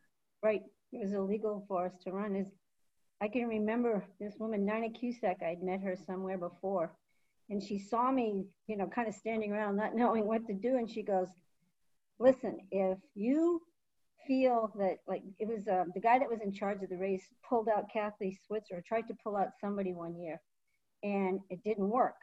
Right. 0.42 0.62
It 0.92 1.04
was 1.04 1.12
illegal 1.12 1.64
for 1.68 1.84
us 1.84 1.92
to 2.04 2.10
run. 2.10 2.34
Is 2.34 2.46
I 3.20 3.28
can 3.28 3.46
remember 3.46 4.02
this 4.18 4.34
woman, 4.38 4.64
Nina 4.64 4.88
Kuscsik, 4.88 5.42
I'd 5.42 5.62
met 5.62 5.80
her 5.80 5.96
somewhere 6.06 6.38
before 6.38 6.90
and 7.50 7.62
she 7.62 7.78
saw 7.78 8.10
me, 8.10 8.46
you 8.66 8.76
know, 8.76 8.86
kind 8.86 9.08
of 9.08 9.14
standing 9.14 9.52
around 9.52 9.76
not 9.76 9.94
knowing 9.96 10.26
what 10.26 10.46
to 10.46 10.54
do. 10.54 10.76
And 10.76 10.90
she 10.90 11.02
goes, 11.02 11.28
listen, 12.18 12.58
if 12.70 12.98
you 13.14 13.60
feel 14.26 14.72
that 14.78 14.98
like 15.06 15.22
it 15.38 15.46
was 15.46 15.68
uh, 15.68 15.84
the 15.92 16.00
guy 16.00 16.18
that 16.18 16.30
was 16.30 16.40
in 16.40 16.50
charge 16.50 16.82
of 16.82 16.88
the 16.88 16.96
race 16.96 17.26
pulled 17.46 17.68
out 17.68 17.92
Kathy 17.92 18.38
Switzer, 18.46 18.82
tried 18.86 19.06
to 19.08 19.14
pull 19.22 19.36
out 19.36 19.48
somebody 19.60 19.92
one 19.92 20.18
year 20.18 20.40
and 21.02 21.40
it 21.50 21.62
didn't 21.62 21.90
work. 21.90 22.16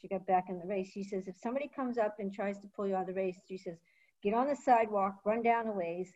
She 0.00 0.08
got 0.08 0.26
back 0.26 0.48
in 0.48 0.58
the 0.58 0.66
race. 0.66 0.90
She 0.92 1.02
says, 1.02 1.26
if 1.26 1.36
somebody 1.42 1.70
comes 1.74 1.98
up 1.98 2.16
and 2.18 2.32
tries 2.32 2.58
to 2.60 2.68
pull 2.74 2.86
you 2.86 2.94
out 2.94 3.08
of 3.08 3.14
the 3.14 3.14
race, 3.14 3.38
she 3.48 3.56
says, 3.56 3.76
get 4.22 4.34
on 4.34 4.48
the 4.48 4.56
sidewalk, 4.56 5.16
run 5.24 5.42
down 5.42 5.68
a 5.68 5.72
ways, 5.72 6.10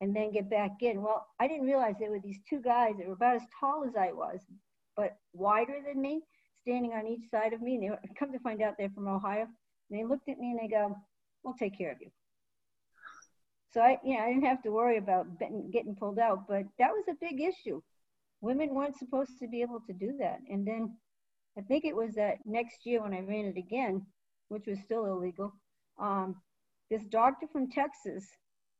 and 0.00 0.14
then 0.14 0.32
get 0.32 0.48
back 0.48 0.72
in. 0.80 1.02
Well, 1.02 1.26
I 1.40 1.48
didn't 1.48 1.66
realize 1.66 1.94
there 1.98 2.10
were 2.10 2.20
these 2.20 2.40
two 2.48 2.60
guys 2.60 2.94
that 2.98 3.06
were 3.06 3.14
about 3.14 3.36
as 3.36 3.42
tall 3.58 3.84
as 3.86 3.96
I 3.96 4.12
was, 4.12 4.40
but 4.96 5.16
wider 5.32 5.80
than 5.86 6.00
me 6.00 6.22
standing 6.62 6.92
on 6.92 7.06
each 7.06 7.28
side 7.30 7.52
of 7.52 7.60
me. 7.60 7.76
And 7.76 7.82
they 7.84 8.14
come 8.18 8.32
to 8.32 8.38
find 8.38 8.62
out 8.62 8.74
they're 8.78 8.90
from 8.90 9.08
Ohio. 9.08 9.46
And 9.90 9.98
they 9.98 10.04
looked 10.04 10.28
at 10.28 10.38
me 10.38 10.50
and 10.50 10.60
they 10.60 10.68
go, 10.68 10.96
"We'll 11.42 11.54
take 11.54 11.76
care 11.76 11.92
of 11.92 11.98
you." 12.00 12.10
So 13.72 13.80
I, 13.80 13.98
you 14.04 14.16
know, 14.16 14.24
I 14.24 14.28
didn't 14.28 14.44
have 14.44 14.62
to 14.62 14.70
worry 14.70 14.98
about 14.98 15.26
getting 15.38 15.96
pulled 15.96 16.18
out, 16.18 16.46
but 16.48 16.64
that 16.78 16.92
was 16.92 17.04
a 17.08 17.14
big 17.20 17.40
issue. 17.40 17.82
Women 18.40 18.74
weren't 18.74 18.96
supposed 18.96 19.38
to 19.40 19.48
be 19.48 19.62
able 19.62 19.80
to 19.86 19.92
do 19.92 20.16
that. 20.20 20.38
And 20.48 20.66
then 20.66 20.96
I 21.58 21.62
think 21.62 21.84
it 21.84 21.96
was 21.96 22.14
that 22.14 22.36
next 22.44 22.86
year 22.86 23.02
when 23.02 23.12
I 23.12 23.20
ran 23.20 23.46
it 23.46 23.58
again, 23.58 24.06
which 24.48 24.66
was 24.66 24.78
still 24.84 25.06
illegal, 25.06 25.52
um, 25.98 26.36
this 26.88 27.04
doctor 27.06 27.46
from 27.52 27.68
Texas 27.68 28.24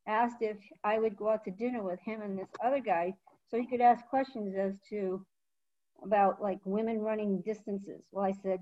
asked 0.06 0.38
if 0.40 0.56
I 0.84 0.98
would 0.98 1.16
go 1.16 1.28
out 1.30 1.44
to 1.44 1.50
dinner 1.50 1.82
with 1.82 1.98
him 2.00 2.22
and 2.22 2.38
this 2.38 2.48
other 2.64 2.78
guy 2.78 3.12
so 3.50 3.58
he 3.58 3.66
could 3.66 3.80
ask 3.80 4.06
questions 4.06 4.54
as 4.56 4.74
to 4.90 5.24
about 6.04 6.40
like 6.40 6.60
women 6.64 7.00
running 7.00 7.42
distances. 7.44 8.02
Well, 8.12 8.24
I 8.24 8.32
said, 8.32 8.60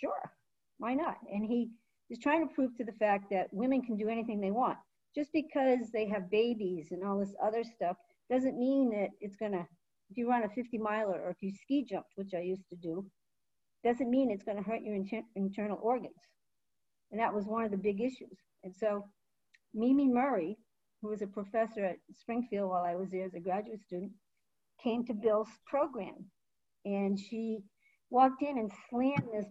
sure, 0.00 0.32
why 0.78 0.94
not? 0.94 1.18
And 1.30 1.44
he 1.44 1.68
is 2.08 2.18
trying 2.18 2.48
to 2.48 2.54
prove 2.54 2.74
to 2.78 2.84
the 2.84 2.92
fact 2.92 3.24
that 3.30 3.52
women 3.52 3.82
can 3.82 3.96
do 3.96 4.08
anything 4.08 4.40
they 4.40 4.50
want. 4.50 4.78
Just 5.14 5.32
because 5.32 5.90
they 5.92 6.08
have 6.08 6.30
babies 6.30 6.88
and 6.92 7.04
all 7.04 7.18
this 7.18 7.34
other 7.42 7.62
stuff 7.62 7.96
doesn't 8.30 8.58
mean 8.58 8.90
that 8.90 9.10
it's 9.20 9.36
gonna, 9.36 9.66
if 10.08 10.16
you 10.16 10.28
run 10.30 10.44
a 10.44 10.48
50 10.48 10.78
miler 10.78 11.20
or 11.20 11.30
if 11.30 11.42
you 11.42 11.50
ski 11.50 11.84
jumped, 11.84 12.12
which 12.14 12.32
I 12.34 12.40
used 12.40 12.68
to 12.70 12.76
do, 12.76 13.04
doesn't 13.84 14.10
mean 14.10 14.30
it's 14.30 14.44
gonna 14.44 14.62
hurt 14.62 14.82
your 14.82 14.94
inter- 14.94 15.22
internal 15.34 15.78
organs. 15.82 16.20
And 17.10 17.20
that 17.20 17.34
was 17.34 17.46
one 17.46 17.64
of 17.64 17.70
the 17.70 17.76
big 17.76 18.00
issues. 18.00 18.38
And 18.62 18.74
so 18.74 19.04
Mimi 19.74 20.08
Murray, 20.08 20.56
who 21.00 21.08
was 21.08 21.22
a 21.22 21.26
professor 21.26 21.84
at 21.84 21.96
Springfield 22.12 22.70
while 22.70 22.84
I 22.84 22.94
was 22.94 23.10
there 23.10 23.24
as 23.24 23.34
a 23.34 23.40
graduate 23.40 23.80
student, 23.80 24.12
came 24.82 25.04
to 25.06 25.14
Bill's 25.14 25.48
program. 25.66 26.30
And 26.84 27.18
she 27.18 27.58
walked 28.10 28.42
in 28.42 28.58
and 28.58 28.70
slammed 28.88 29.28
this, 29.32 29.46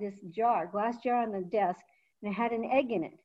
this 0.00 0.14
jar, 0.30 0.66
glass 0.66 0.96
jar 1.02 1.22
on 1.22 1.32
the 1.32 1.42
desk, 1.50 1.80
and 2.22 2.32
it 2.32 2.34
had 2.34 2.52
an 2.52 2.64
egg 2.70 2.90
in 2.90 3.04
it. 3.04 3.18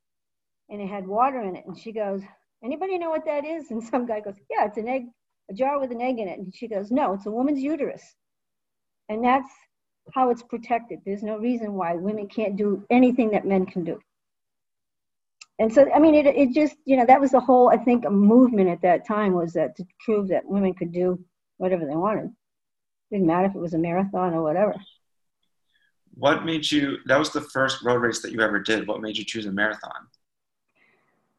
And 0.70 0.82
it 0.82 0.88
had 0.88 1.08
water 1.08 1.42
in 1.42 1.56
it. 1.56 1.66
And 1.66 1.78
she 1.78 1.92
goes, 1.92 2.22
anybody 2.64 2.98
know 2.98 3.10
what 3.10 3.26
that 3.26 3.46
is? 3.46 3.66
And 3.72 3.84
some 3.84 4.06
guy 4.06 4.20
goes, 4.20 4.36
yeah, 4.50 4.66
it's 4.66 4.78
an 4.78 4.88
egg, 4.88 5.04
a 5.50 5.54
jar 5.54 5.80
with 5.80 5.92
an 5.92 6.02
egg 6.02 6.20
in 6.20 6.28
it. 6.28 6.40
And 6.40 6.54
she 6.54 6.68
goes, 6.68 6.92
no, 6.92 7.14
it's 7.14 7.26
a 7.26 7.32
woman's 7.32 7.62
uterus. 7.62 8.04
And 9.10 9.24
that's 9.24 9.50
how 10.14 10.30
it's 10.30 10.44
protected. 10.44 11.00
There's 11.06 11.24
no 11.24 11.38
reason 11.38 11.74
why 11.74 11.96
women 11.96 12.28
can't 12.28 12.56
do 12.56 12.86
anything 12.90 13.32
that 13.32 13.46
men 13.46 13.66
can 13.66 13.84
do. 13.84 14.00
And 15.58 15.74
so 15.74 15.90
i 15.94 16.00
mean 16.00 16.16
it, 16.16 16.26
it 16.26 16.54
just 16.54 16.76
you 16.86 16.98
know 16.98 17.06
that 17.06 17.22
was 17.22 17.32
the 17.32 17.40
whole 17.40 17.70
i 17.70 17.78
think 17.78 18.10
movement 18.10 18.70
at 18.70 18.82
that 18.82 19.08
time 19.08 19.34
was 19.34 19.54
that 19.54 19.76
to 19.78 19.86
prove 20.04 20.28
that 20.28 20.46
women 20.46 20.74
could 20.74 20.92
do 20.92 21.24
whatever 21.58 21.86
they 21.86 21.96
wanted. 21.96 22.34
Didn't 23.12 23.28
matter 23.28 23.48
if 23.48 23.56
it 23.56 23.60
was 23.60 23.74
a 23.74 23.78
marathon 23.78 24.34
or 24.34 24.42
whatever. 24.42 24.76
What 26.16 26.44
made 26.46 26.70
you 26.70 26.98
that 27.06 27.18
was 27.18 27.32
the 27.32 27.42
first 27.42 27.84
road 27.84 28.02
race 28.02 28.22
that 28.22 28.32
you 28.32 28.42
ever 28.42 28.60
did. 28.60 28.88
What 28.88 29.02
made 29.02 29.18
you 29.18 29.24
choose 29.24 29.46
a 29.46 29.52
marathon? 29.52 30.08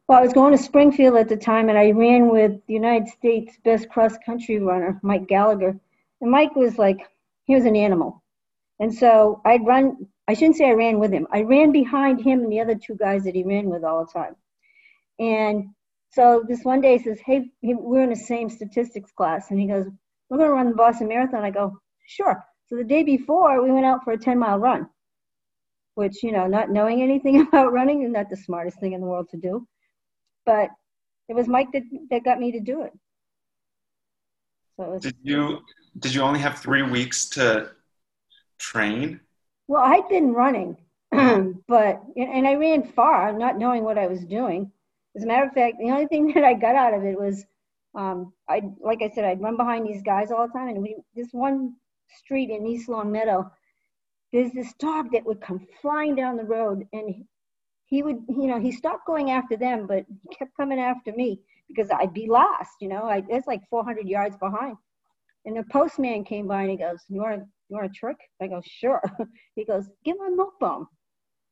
Well 0.07 0.17
i 0.17 0.21
was 0.21 0.33
going 0.33 0.55
to 0.57 0.63
springfield 0.63 1.15
at 1.15 1.29
the 1.29 1.37
time 1.37 1.69
and 1.69 1.77
i 1.77 1.91
ran 1.91 2.29
with 2.29 2.59
the 2.65 2.73
united 2.73 3.07
states 3.09 3.57
best 3.63 3.87
cross 3.89 4.17
country 4.25 4.57
runner 4.57 4.99
mike 5.03 5.27
gallagher. 5.27 5.79
And 6.21 6.31
mike 6.31 6.55
was 6.55 6.79
like 6.79 7.07
he 7.45 7.53
was 7.53 7.65
an 7.65 7.75
animal 7.75 8.23
and 8.79 8.93
so 8.93 9.41
i'd 9.45 9.65
run 9.65 10.07
I 10.27 10.33
shouldn't 10.33 10.57
say 10.57 10.67
I 10.67 10.73
ran 10.73 10.99
with 10.99 11.11
him. 11.11 11.25
I 11.31 11.41
ran 11.43 11.71
behind 11.71 12.21
him 12.21 12.41
and 12.41 12.51
the 12.51 12.59
other 12.59 12.75
two 12.75 12.95
guys 12.95 13.23
that 13.23 13.35
he 13.35 13.43
ran 13.43 13.69
with 13.69 13.83
all 13.83 14.05
the 14.05 14.11
time. 14.11 14.35
And 15.19 15.69
so 16.09 16.43
this 16.47 16.63
one 16.63 16.81
day 16.81 16.97
he 16.97 17.03
says, 17.03 17.19
Hey, 17.25 17.49
we're 17.61 18.03
in 18.03 18.09
the 18.09 18.15
same 18.15 18.49
statistics 18.49 19.11
class. 19.11 19.51
And 19.51 19.59
he 19.59 19.67
goes, 19.67 19.85
We're 20.29 20.37
going 20.37 20.49
to 20.49 20.53
run 20.53 20.69
the 20.69 20.75
Boston 20.75 21.07
Marathon. 21.07 21.43
I 21.43 21.51
go, 21.51 21.79
Sure. 22.07 22.43
So 22.67 22.75
the 22.75 22.83
day 22.83 23.03
before, 23.03 23.63
we 23.63 23.71
went 23.71 23.85
out 23.85 24.03
for 24.03 24.11
a 24.11 24.17
10 24.17 24.37
mile 24.37 24.59
run, 24.59 24.89
which, 25.95 26.21
you 26.21 26.33
know, 26.33 26.47
not 26.47 26.69
knowing 26.69 27.01
anything 27.01 27.41
about 27.47 27.71
running 27.71 28.03
is 28.03 28.11
not 28.11 28.29
the 28.29 28.35
smartest 28.35 28.79
thing 28.81 28.91
in 28.91 28.99
the 28.99 29.07
world 29.07 29.29
to 29.31 29.37
do. 29.37 29.65
But 30.45 30.69
it 31.29 31.35
was 31.35 31.47
Mike 31.47 31.71
that, 31.71 31.83
that 32.09 32.25
got 32.25 32.39
me 32.39 32.51
to 32.51 32.59
do 32.59 32.81
it. 32.81 32.91
So 34.75 34.83
it 34.83 34.89
was, 34.89 35.01
did 35.01 35.15
you 35.23 35.59
did 35.99 36.13
you 36.13 36.21
only 36.21 36.39
have 36.39 36.59
three 36.59 36.83
weeks 36.83 37.27
to 37.29 37.71
train? 38.57 39.19
Well, 39.67 39.81
I'd 39.81 40.07
been 40.09 40.33
running, 40.33 40.77
but 41.11 42.01
and 42.15 42.47
I 42.47 42.55
ran 42.55 42.83
far, 42.83 43.33
not 43.33 43.57
knowing 43.57 43.83
what 43.83 43.97
I 43.97 44.07
was 44.07 44.25
doing. 44.25 44.71
As 45.15 45.23
a 45.23 45.27
matter 45.27 45.45
of 45.45 45.53
fact, 45.53 45.77
the 45.79 45.91
only 45.91 46.07
thing 46.07 46.27
that 46.33 46.43
I 46.43 46.53
got 46.53 46.75
out 46.75 46.93
of 46.93 47.03
it 47.03 47.19
was, 47.19 47.45
um, 47.95 48.33
I 48.49 48.61
like 48.79 49.01
I 49.01 49.09
said, 49.09 49.25
I'd 49.25 49.41
run 49.41 49.57
behind 49.57 49.87
these 49.87 50.01
guys 50.01 50.31
all 50.31 50.47
the 50.47 50.53
time, 50.53 50.69
and 50.69 50.81
we 50.81 50.95
this 51.15 51.29
one 51.31 51.75
street 52.17 52.49
in 52.49 52.65
East 52.65 52.87
Longmeadow, 52.87 53.51
there's 54.31 54.51
this 54.53 54.73
dog 54.79 55.11
that 55.11 55.25
would 55.25 55.41
come 55.41 55.65
flying 55.81 56.15
down 56.15 56.37
the 56.37 56.43
road, 56.43 56.85
and 56.93 57.25
he 57.85 58.03
would, 58.03 58.23
you 58.29 58.47
know, 58.47 58.59
he 58.59 58.71
stopped 58.71 59.05
going 59.05 59.31
after 59.31 59.55
them, 59.57 59.87
but 59.87 60.05
he 60.07 60.35
kept 60.35 60.55
coming 60.55 60.79
after 60.79 61.11
me 61.13 61.39
because 61.67 61.89
I'd 61.91 62.13
be 62.13 62.27
last, 62.29 62.71
you 62.79 62.87
know, 62.87 63.03
I 63.03 63.23
it's 63.29 63.47
like 63.47 63.61
400 63.69 64.07
yards 64.07 64.37
behind. 64.37 64.77
And 65.45 65.55
the 65.55 65.63
postman 65.71 66.25
came 66.25 66.47
by 66.47 66.63
and 66.63 66.71
he 66.71 66.77
goes, 66.77 66.99
"You 67.07 67.21
want 67.21 67.43
you 67.69 67.75
want 67.75 67.85
a 67.85 67.89
trick? 67.89 68.17
I 68.41 68.47
go, 68.47 68.61
sure. 68.65 69.01
he 69.55 69.65
goes, 69.65 69.87
give 70.05 70.15
him 70.15 70.33
a 70.33 70.35
milk 70.35 70.59
bone. 70.59 70.85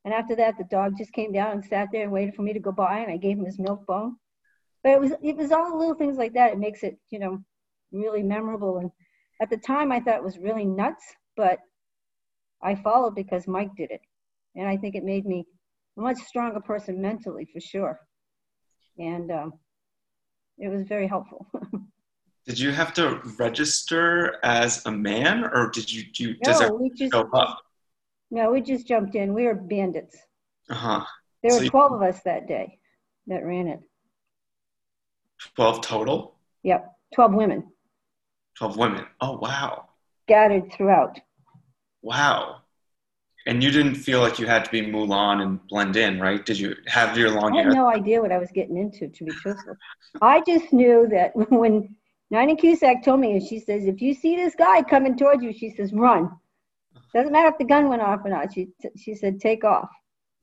And 0.04 0.14
after 0.14 0.36
that, 0.36 0.56
the 0.56 0.64
dog 0.64 0.96
just 0.96 1.12
came 1.12 1.32
down 1.32 1.52
and 1.52 1.64
sat 1.64 1.88
there 1.92 2.04
and 2.04 2.12
waited 2.12 2.34
for 2.34 2.42
me 2.42 2.52
to 2.52 2.60
go 2.60 2.72
by, 2.72 3.00
and 3.00 3.10
I 3.10 3.16
gave 3.16 3.36
him 3.38 3.44
his 3.44 3.58
milk 3.58 3.84
bone. 3.86 4.16
But 4.82 4.92
it 4.92 5.00
was 5.00 5.12
it 5.20 5.36
was 5.36 5.50
all 5.50 5.76
little 5.76 5.96
things 5.96 6.16
like 6.16 6.34
that. 6.34 6.52
It 6.52 6.58
makes 6.58 6.84
it, 6.84 6.96
you 7.10 7.18
know, 7.18 7.42
really 7.90 8.22
memorable. 8.22 8.78
And 8.78 8.90
at 9.42 9.50
the 9.50 9.56
time, 9.56 9.90
I 9.90 9.98
thought 9.98 10.16
it 10.16 10.22
was 10.22 10.38
really 10.38 10.64
nuts, 10.64 11.02
but 11.36 11.58
I 12.62 12.76
followed 12.76 13.16
because 13.16 13.48
Mike 13.48 13.74
did 13.76 13.90
it, 13.90 14.00
and 14.54 14.68
I 14.68 14.76
think 14.76 14.94
it 14.94 15.02
made 15.02 15.26
me 15.26 15.44
a 15.98 16.00
much 16.00 16.18
stronger 16.18 16.60
person 16.60 17.02
mentally 17.02 17.48
for 17.52 17.60
sure. 17.60 17.98
And 18.98 19.30
um, 19.32 19.54
it 20.58 20.68
was 20.68 20.82
very 20.82 21.08
helpful. 21.08 21.46
did 22.46 22.58
you 22.60 22.70
have 22.70 22.94
to 22.94 23.20
register 23.38 24.36
as 24.44 24.86
a 24.86 24.90
man 24.90 25.44
or 25.44 25.70
did 25.70 25.92
you 25.92 26.04
do 26.12 26.34
no, 26.44 26.52
does 26.58 26.70
we 26.70 26.90
just, 26.90 27.12
go 27.12 27.28
up? 27.32 27.58
No, 28.30 28.52
we 28.52 28.60
just 28.60 28.86
jumped 28.86 29.14
in. 29.16 29.34
We 29.34 29.44
were 29.44 29.54
bandits. 29.54 30.16
Uh-huh. 30.70 31.04
There 31.42 31.52
so 31.52 31.64
were 31.64 31.68
12 31.68 31.90
you, 31.90 31.96
of 31.96 32.02
us 32.02 32.22
that 32.22 32.46
day 32.46 32.78
that 33.26 33.44
ran 33.44 33.66
it. 33.66 33.80
12 35.56 35.80
total? 35.80 36.36
Yep, 36.62 36.92
12 37.14 37.34
women. 37.34 37.64
12 38.58 38.76
women. 38.76 39.06
Oh, 39.20 39.38
wow. 39.38 39.88
Scattered 40.26 40.72
throughout. 40.72 41.18
Wow. 42.02 42.62
And 43.46 43.62
you 43.62 43.70
didn't 43.70 43.94
feel 43.94 44.20
like 44.20 44.38
you 44.38 44.46
had 44.46 44.64
to 44.64 44.70
be 44.70 44.82
Mulan 44.82 45.42
and 45.42 45.64
blend 45.68 45.96
in, 45.96 46.20
right? 46.20 46.44
Did 46.44 46.58
you 46.58 46.74
have 46.86 47.16
your 47.16 47.30
long 47.30 47.54
hair? 47.54 47.62
I 47.62 47.64
had 47.64 47.74
hair? 47.74 47.82
no 47.82 47.88
idea 47.88 48.20
what 48.20 48.32
I 48.32 48.38
was 48.38 48.50
getting 48.50 48.76
into, 48.76 49.08
to 49.08 49.24
be 49.24 49.30
truthful. 49.32 49.76
I 50.20 50.42
just 50.46 50.72
knew 50.72 51.06
that 51.10 51.30
when 51.50 51.94
Nina 52.30 52.56
Kuscsik 52.56 53.04
told 53.04 53.20
me, 53.20 53.32
and 53.32 53.42
she 53.42 53.60
says, 53.60 53.86
if 53.86 54.02
you 54.02 54.12
see 54.12 54.36
this 54.36 54.54
guy 54.54 54.82
coming 54.82 55.16
towards 55.16 55.42
you, 55.42 55.52
she 55.52 55.70
says, 55.70 55.92
run. 55.92 56.30
Doesn't 57.14 57.32
matter 57.32 57.48
if 57.48 57.58
the 57.58 57.64
gun 57.64 57.88
went 57.88 58.02
off 58.02 58.20
or 58.24 58.30
not. 58.30 58.52
She 58.52 58.68
she 58.96 59.14
said, 59.14 59.40
take 59.40 59.64
off. 59.64 59.88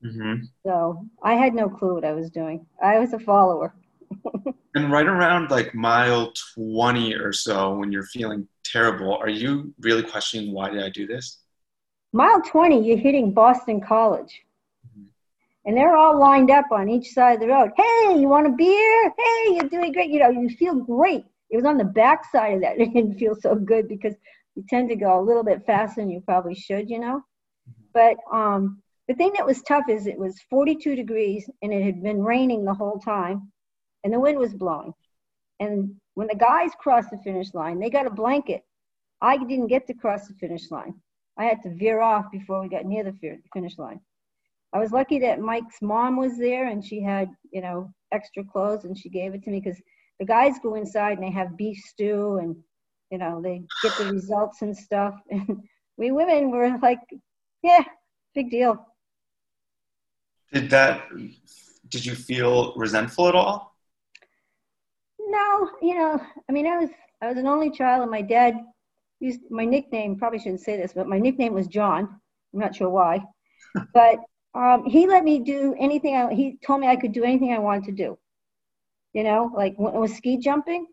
Mm-hmm. 0.04 0.44
So 0.64 1.06
I 1.22 1.34
had 1.34 1.54
no 1.54 1.68
clue 1.68 1.94
what 1.94 2.04
I 2.04 2.12
was 2.12 2.30
doing. 2.30 2.66
I 2.82 2.98
was 2.98 3.12
a 3.12 3.18
follower. 3.18 3.74
and 4.74 4.90
right 4.90 5.06
around 5.06 5.50
like 5.50 5.74
mile 5.74 6.32
20 6.54 7.14
or 7.14 7.32
so, 7.32 7.76
when 7.76 7.92
you're 7.92 8.06
feeling 8.06 8.48
terrible, 8.64 9.16
are 9.16 9.28
you 9.28 9.72
really 9.80 10.02
questioning 10.02 10.52
why 10.52 10.70
did 10.70 10.82
I 10.82 10.88
do 10.88 11.06
this? 11.06 11.38
Mile 12.12 12.40
20, 12.42 12.86
you're 12.86 12.96
hitting 12.96 13.32
Boston 13.32 13.80
College. 13.80 14.42
Mm-hmm. 14.86 15.06
And 15.66 15.76
they're 15.76 15.96
all 15.96 16.18
lined 16.18 16.50
up 16.50 16.66
on 16.72 16.88
each 16.88 17.12
side 17.12 17.34
of 17.34 17.40
the 17.40 17.48
road. 17.48 17.70
Hey, 17.76 18.18
you 18.18 18.28
want 18.28 18.46
a 18.46 18.50
beer? 18.50 19.14
Hey, 19.16 19.54
you're 19.54 19.68
doing 19.68 19.92
great. 19.92 20.10
You 20.10 20.20
know, 20.20 20.30
you 20.30 20.48
feel 20.48 20.74
great 20.74 21.24
it 21.54 21.58
was 21.58 21.66
on 21.66 21.78
the 21.78 21.84
back 21.84 22.24
side 22.32 22.54
of 22.54 22.60
that. 22.62 22.78
It 22.80 22.92
didn't 22.92 23.16
feel 23.16 23.36
so 23.36 23.54
good 23.54 23.86
because 23.86 24.14
you 24.56 24.64
tend 24.68 24.88
to 24.88 24.96
go 24.96 25.20
a 25.20 25.22
little 25.22 25.44
bit 25.44 25.64
faster 25.64 26.00
than 26.00 26.10
you 26.10 26.20
probably 26.20 26.56
should, 26.56 26.90
you 26.90 26.98
know. 26.98 27.22
But 27.92 28.16
um, 28.32 28.82
the 29.06 29.14
thing 29.14 29.34
that 29.36 29.46
was 29.46 29.62
tough 29.62 29.84
is 29.88 30.08
it 30.08 30.18
was 30.18 30.34
42 30.50 30.96
degrees 30.96 31.48
and 31.62 31.72
it 31.72 31.84
had 31.84 32.02
been 32.02 32.24
raining 32.24 32.64
the 32.64 32.74
whole 32.74 32.98
time, 32.98 33.52
and 34.02 34.12
the 34.12 34.18
wind 34.18 34.36
was 34.36 34.52
blowing. 34.52 34.94
And 35.60 35.94
when 36.14 36.26
the 36.26 36.34
guys 36.34 36.72
crossed 36.80 37.10
the 37.10 37.18
finish 37.18 37.54
line, 37.54 37.78
they 37.78 37.88
got 37.88 38.08
a 38.08 38.10
blanket. 38.10 38.62
I 39.20 39.36
didn't 39.36 39.68
get 39.68 39.86
to 39.86 39.94
cross 39.94 40.26
the 40.26 40.34
finish 40.34 40.72
line. 40.72 40.94
I 41.38 41.44
had 41.44 41.62
to 41.62 41.74
veer 41.76 42.00
off 42.00 42.32
before 42.32 42.60
we 42.62 42.68
got 42.68 42.84
near 42.84 43.04
the 43.04 43.38
finish 43.52 43.78
line. 43.78 44.00
I 44.72 44.80
was 44.80 44.90
lucky 44.90 45.20
that 45.20 45.38
Mike's 45.38 45.80
mom 45.80 46.16
was 46.16 46.36
there 46.36 46.66
and 46.66 46.84
she 46.84 47.00
had, 47.00 47.28
you 47.52 47.60
know, 47.60 47.92
extra 48.10 48.42
clothes 48.42 48.84
and 48.84 48.98
she 48.98 49.08
gave 49.08 49.34
it 49.34 49.44
to 49.44 49.50
me 49.50 49.60
because 49.60 49.80
the 50.18 50.24
guys 50.24 50.54
go 50.62 50.74
inside 50.74 51.18
and 51.18 51.26
they 51.26 51.30
have 51.30 51.56
beef 51.56 51.78
stew 51.78 52.38
and 52.38 52.56
you 53.10 53.18
know 53.18 53.40
they 53.42 53.62
get 53.82 53.92
the 53.98 54.04
results 54.12 54.62
and 54.62 54.76
stuff. 54.76 55.14
And 55.30 55.62
we 55.96 56.10
women 56.10 56.50
were 56.50 56.76
like 56.82 57.00
yeah 57.62 57.84
big 58.34 58.50
deal. 58.50 58.86
Did 60.52 60.70
that 60.70 61.02
did 61.88 62.04
you 62.04 62.14
feel 62.14 62.74
resentful 62.74 63.28
at 63.28 63.34
all? 63.34 63.76
No 65.18 65.70
you 65.80 65.94
know 65.94 66.20
i 66.48 66.52
mean 66.52 66.66
i 66.66 66.76
was 66.78 66.90
i 67.22 67.28
was 67.28 67.38
an 67.38 67.46
only 67.46 67.70
child 67.70 68.02
and 68.02 68.10
my 68.10 68.22
dad 68.22 68.54
used 69.20 69.40
my 69.50 69.64
nickname 69.64 70.16
probably 70.16 70.38
shouldn't 70.38 70.60
say 70.60 70.76
this 70.76 70.92
but 70.92 71.08
my 71.08 71.18
nickname 71.18 71.54
was 71.54 71.66
john. 71.66 72.20
I'm 72.52 72.60
not 72.60 72.74
sure 72.74 72.90
why. 72.90 73.24
But 73.92 74.20
um, 74.54 74.84
he 74.86 75.08
let 75.08 75.24
me 75.24 75.40
do 75.40 75.74
anything 75.78 76.14
I, 76.14 76.32
he 76.32 76.58
told 76.64 76.80
me 76.80 76.86
i 76.86 76.94
could 76.94 77.12
do 77.12 77.24
anything 77.24 77.52
i 77.52 77.58
wanted 77.58 77.84
to 77.86 77.92
do 77.92 78.18
you 79.14 79.22
know, 79.22 79.50
like 79.54 79.74
when 79.76 79.94
it 79.94 79.98
was 79.98 80.14
ski 80.14 80.36
jumping, 80.36 80.86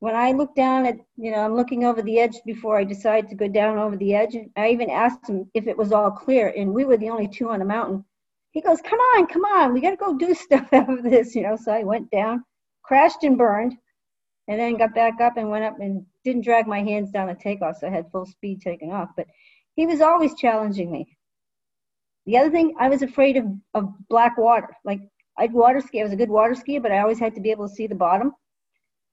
when 0.00 0.14
I 0.14 0.32
look 0.32 0.54
down 0.54 0.84
at, 0.84 0.98
you 1.16 1.30
know, 1.30 1.38
I'm 1.38 1.56
looking 1.56 1.84
over 1.84 2.02
the 2.02 2.20
edge 2.20 2.36
before 2.44 2.78
I 2.78 2.84
decide 2.84 3.28
to 3.30 3.34
go 3.34 3.48
down 3.48 3.78
over 3.78 3.96
the 3.96 4.14
edge. 4.14 4.36
I 4.56 4.68
even 4.68 4.90
asked 4.90 5.28
him 5.28 5.50
if 5.54 5.66
it 5.66 5.78
was 5.78 5.92
all 5.92 6.10
clear, 6.10 6.52
and 6.54 6.74
we 6.74 6.84
were 6.84 6.98
the 6.98 7.08
only 7.08 7.26
two 7.26 7.48
on 7.48 7.58
the 7.58 7.64
mountain. 7.64 8.04
He 8.52 8.60
goes, 8.60 8.82
"Come 8.82 8.98
on, 8.98 9.26
come 9.26 9.44
on, 9.44 9.72
we 9.72 9.80
got 9.80 9.90
to 9.90 9.96
go 9.96 10.16
do 10.16 10.34
stuff 10.46 10.70
out 10.72 10.90
of 10.90 11.02
this," 11.02 11.34
you 11.34 11.42
know. 11.42 11.56
So 11.56 11.72
I 11.72 11.82
went 11.82 12.10
down, 12.10 12.44
crashed 12.82 13.24
and 13.24 13.38
burned, 13.38 13.74
and 14.46 14.60
then 14.60 14.76
got 14.76 14.94
back 14.94 15.20
up 15.22 15.38
and 15.38 15.48
went 15.48 15.64
up 15.64 15.80
and 15.80 16.04
didn't 16.22 16.44
drag 16.44 16.66
my 16.66 16.82
hands 16.82 17.10
down 17.10 17.28
the 17.28 17.34
takeoff, 17.34 17.78
so 17.78 17.86
I 17.86 17.90
had 17.90 18.10
full 18.12 18.26
speed 18.26 18.60
taking 18.60 18.92
off. 18.92 19.08
But 19.16 19.26
he 19.74 19.86
was 19.86 20.02
always 20.02 20.34
challenging 20.34 20.92
me. 20.92 21.16
The 22.26 22.36
other 22.36 22.50
thing, 22.50 22.74
I 22.78 22.90
was 22.90 23.00
afraid 23.02 23.38
of, 23.38 23.46
of 23.72 23.88
black 24.08 24.36
water. 24.36 24.68
Like 24.84 25.00
I'd 25.38 25.52
water 25.52 25.80
ski. 25.80 26.00
I 26.00 26.04
was 26.04 26.12
a 26.12 26.16
good 26.16 26.30
water 26.30 26.54
skier, 26.54 26.82
but 26.82 26.92
I 26.92 27.00
always 27.00 27.18
had 27.18 27.34
to 27.34 27.40
be 27.40 27.50
able 27.50 27.68
to 27.68 27.74
see 27.74 27.86
the 27.86 27.94
bottom. 27.94 28.32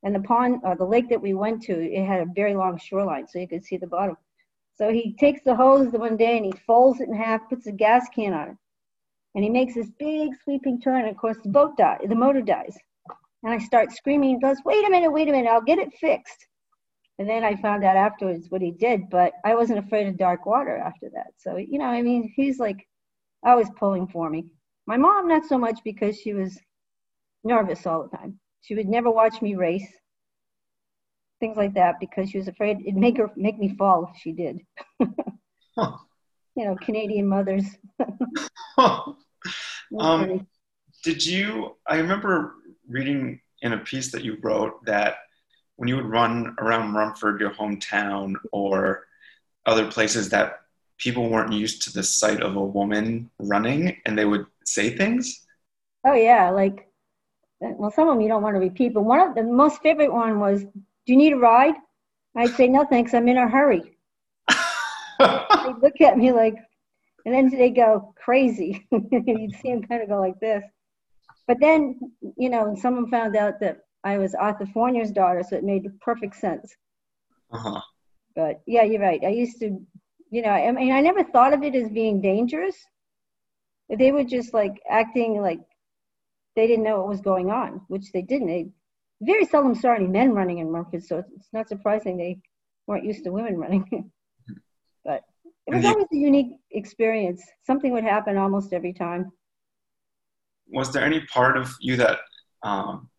And 0.04 0.16
the 0.16 0.20
pond, 0.22 0.62
uh, 0.64 0.76
the 0.76 0.86
lake 0.86 1.10
that 1.10 1.22
we 1.22 1.34
went 1.34 1.62
to, 1.64 1.74
it 1.74 2.06
had 2.06 2.22
a 2.22 2.32
very 2.34 2.56
long 2.56 2.78
shoreline, 2.78 3.28
so 3.28 3.40
you 3.40 3.48
could 3.48 3.64
see 3.64 3.78
the 3.78 3.88
bottom. 3.88 4.18
So 4.76 4.92
he 4.92 5.14
takes 5.20 5.42
the 5.44 5.56
hose 5.56 5.92
the 5.92 6.00
one 6.00 6.18
day 6.18 6.38
and 6.38 6.46
he 6.46 6.54
folds 6.66 7.02
it 7.02 7.08
in 7.08 7.14
half, 7.16 7.48
puts 7.50 7.68
a 7.68 7.72
gas 7.72 8.08
can 8.16 8.34
on 8.34 8.50
it, 8.50 8.58
and 9.36 9.44
he 9.44 9.50
makes 9.50 9.76
this 9.76 9.92
big 10.00 10.32
sweeping 10.44 10.82
turn. 10.82 11.02
And 11.02 11.10
of 11.10 11.18
course, 11.18 11.38
the 11.44 11.50
boat 11.50 11.78
dies, 11.78 12.00
the 12.08 12.16
motor 12.16 12.42
dies. 12.42 12.78
And 13.44 13.54
I 13.54 13.58
start 13.58 13.92
screaming. 13.92 14.36
He 14.36 14.40
goes, 14.40 14.58
"Wait 14.66 14.86
a 14.86 14.90
minute, 14.90 15.12
wait 15.12 15.28
a 15.28 15.32
minute! 15.32 15.50
I'll 15.50 15.62
get 15.62 15.80
it 15.80 15.94
fixed." 15.94 16.48
And 17.20 17.30
then 17.30 17.44
I 17.44 17.56
found 17.56 17.84
out 17.84 17.96
afterwards 17.96 18.50
what 18.50 18.62
he 18.62 18.72
did, 18.72 19.10
but 19.10 19.34
I 19.44 19.56
wasn't 19.56 19.80
afraid 19.80 20.08
of 20.08 20.18
dark 20.18 20.46
water 20.46 20.78
after 20.78 21.10
that. 21.14 21.34
So 21.38 21.58
you 21.58 21.78
know, 21.78 21.86
I 21.86 22.02
mean, 22.02 22.32
he's 22.36 22.60
like 22.60 22.88
always 23.44 23.70
pulling 23.72 24.08
for 24.08 24.30
me. 24.30 24.46
My 24.92 24.98
mom, 24.98 25.30
not 25.30 25.46
so 25.46 25.58
much 25.58 25.80
because 25.86 26.20
she 26.20 26.34
was 26.34 26.60
nervous 27.46 27.88
all 27.88 28.04
the 28.04 28.18
time. 28.18 28.38
She 28.60 28.76
would 28.76 28.90
never 28.90 29.10
watch 29.10 29.42
me 29.42 29.56
race, 29.56 29.88
things 31.40 31.56
like 31.56 31.76
that, 31.76 31.96
because 32.02 32.30
she 32.30 32.38
was 32.38 32.50
afraid 32.50 32.82
it'd 32.82 32.98
make 32.98 33.16
her 33.16 33.32
make 33.38 33.58
me 33.58 33.74
fall 33.78 34.12
if 34.14 34.22
she 34.22 34.34
did. 34.34 34.60
huh. 35.78 35.96
You 36.58 36.66
know, 36.66 36.76
Canadian 36.76 37.26
mothers. 37.26 37.64
um, 38.78 40.46
did 41.06 41.26
you? 41.26 41.78
I 41.88 41.96
remember 41.96 42.56
reading 42.90 43.40
in 43.62 43.72
a 43.72 43.78
piece 43.78 44.12
that 44.12 44.26
you 44.26 44.40
wrote 44.42 44.84
that 44.88 45.20
when 45.78 45.88
you 45.88 45.96
would 45.96 46.10
run 46.10 46.54
around 46.60 46.94
Rumford, 46.94 47.40
your 47.40 47.52
hometown, 47.52 48.34
or 48.52 49.08
other 49.66 49.90
places 49.90 50.28
that 50.32 50.58
people 50.98 51.30
weren't 51.30 51.54
used 51.54 51.82
to 51.84 51.94
the 51.94 52.04
sight 52.04 52.42
of 52.42 52.58
a 52.58 52.66
woman 52.66 53.30
running 53.40 53.96
and 54.06 54.18
they 54.18 54.26
would 54.26 54.46
say 54.66 54.96
things? 54.96 55.46
Oh, 56.06 56.14
yeah. 56.14 56.50
Like, 56.50 56.88
well, 57.60 57.92
some 57.92 58.08
of 58.08 58.16
them 58.16 58.22
you 58.22 58.28
don't 58.28 58.44
want 58.44 58.56
to 58.56 58.60
repeat, 58.60 58.94
but 58.94 59.04
one 59.04 59.20
of 59.20 59.36
the 59.36 59.44
most 59.44 59.82
favorite 59.82 60.12
one 60.12 60.40
was, 60.40 60.64
Do 60.64 60.72
you 61.06 61.18
need 61.18 61.34
a 61.34 61.38
ride? 61.38 61.76
I'd 62.36 62.56
say, 62.56 62.68
No, 62.68 62.86
thanks. 62.86 63.14
I'm 63.14 63.28
in 63.28 63.38
a 63.38 63.50
hurry. 63.50 63.98
they 65.20 65.74
look 65.82 66.02
at 66.02 66.18
me 66.18 66.32
like, 66.32 66.56
and 67.26 67.34
then 67.34 67.50
they 67.50 67.70
go 67.70 68.14
crazy. 68.18 68.88
You'd 68.92 69.56
see 69.56 69.72
them 69.72 69.84
kind 69.84 70.02
of 70.02 70.10
go 70.10 70.20
like 70.20 70.40
this. 70.40 70.64
But 71.48 71.60
then, 71.60 72.00
you 72.38 72.50
know, 72.50 72.76
someone 72.80 73.10
found 73.10 73.36
out 73.36 73.60
that 73.60 73.82
I 74.04 74.18
was 74.18 74.34
Arthur 74.34 74.66
Fournier's 74.66 75.12
daughter, 75.12 75.44
so 75.48 75.58
it 75.58 75.64
made 75.64 75.88
perfect 76.00 76.36
sense. 76.36 76.76
Uh-huh. 77.52 77.82
But 78.36 78.62
yeah, 78.66 78.84
you're 78.84 79.02
right. 79.02 79.22
I 79.24 79.30
used 79.30 79.60
to 79.60 79.86
you 80.32 80.42
know, 80.42 80.50
I 80.50 80.72
mean, 80.72 80.94
I 80.94 81.02
never 81.02 81.24
thought 81.26 81.54
of 81.54 81.62
it 81.62 81.76
as 81.76 81.90
being 81.90 82.22
dangerous. 82.22 82.76
They 83.98 84.12
were 84.12 84.24
just 84.24 84.54
like 84.54 84.82
acting 84.90 85.42
like 85.42 85.60
they 86.56 86.68
didn't 86.68 86.84
know 86.84 86.98
what 87.00 87.10
was 87.10 87.22
going 87.22 87.50
on, 87.52 87.82
which 87.88 88.12
they 88.12 88.22
didn't. 88.22 88.48
They 88.48 88.68
very 89.22 89.46
seldom 89.46 89.76
saw 89.76 89.94
any 89.94 90.08
men 90.08 90.34
running 90.34 90.60
in 90.60 90.72
markets, 90.72 91.10
so 91.10 91.24
it's 91.36 91.50
not 91.54 91.68
surprising 91.68 92.18
they 92.18 92.40
weren't 92.88 93.06
used 93.06 93.24
to 93.24 93.32
women 93.32 93.58
running. 93.58 94.12
but 95.06 95.24
it 95.68 95.76
was 95.76 95.86
always 95.86 96.08
a 96.12 96.18
unique 96.18 96.58
experience. 96.72 97.44
Something 97.66 97.92
would 97.94 98.04
happen 98.04 98.38
almost 98.38 98.74
every 98.74 98.94
time. 98.94 99.32
Was 100.68 100.92
there 100.92 101.04
any 101.04 101.22
part 101.26 101.58
of 101.58 101.74
you 101.80 101.98
that 101.98 102.20
um, 102.64 103.10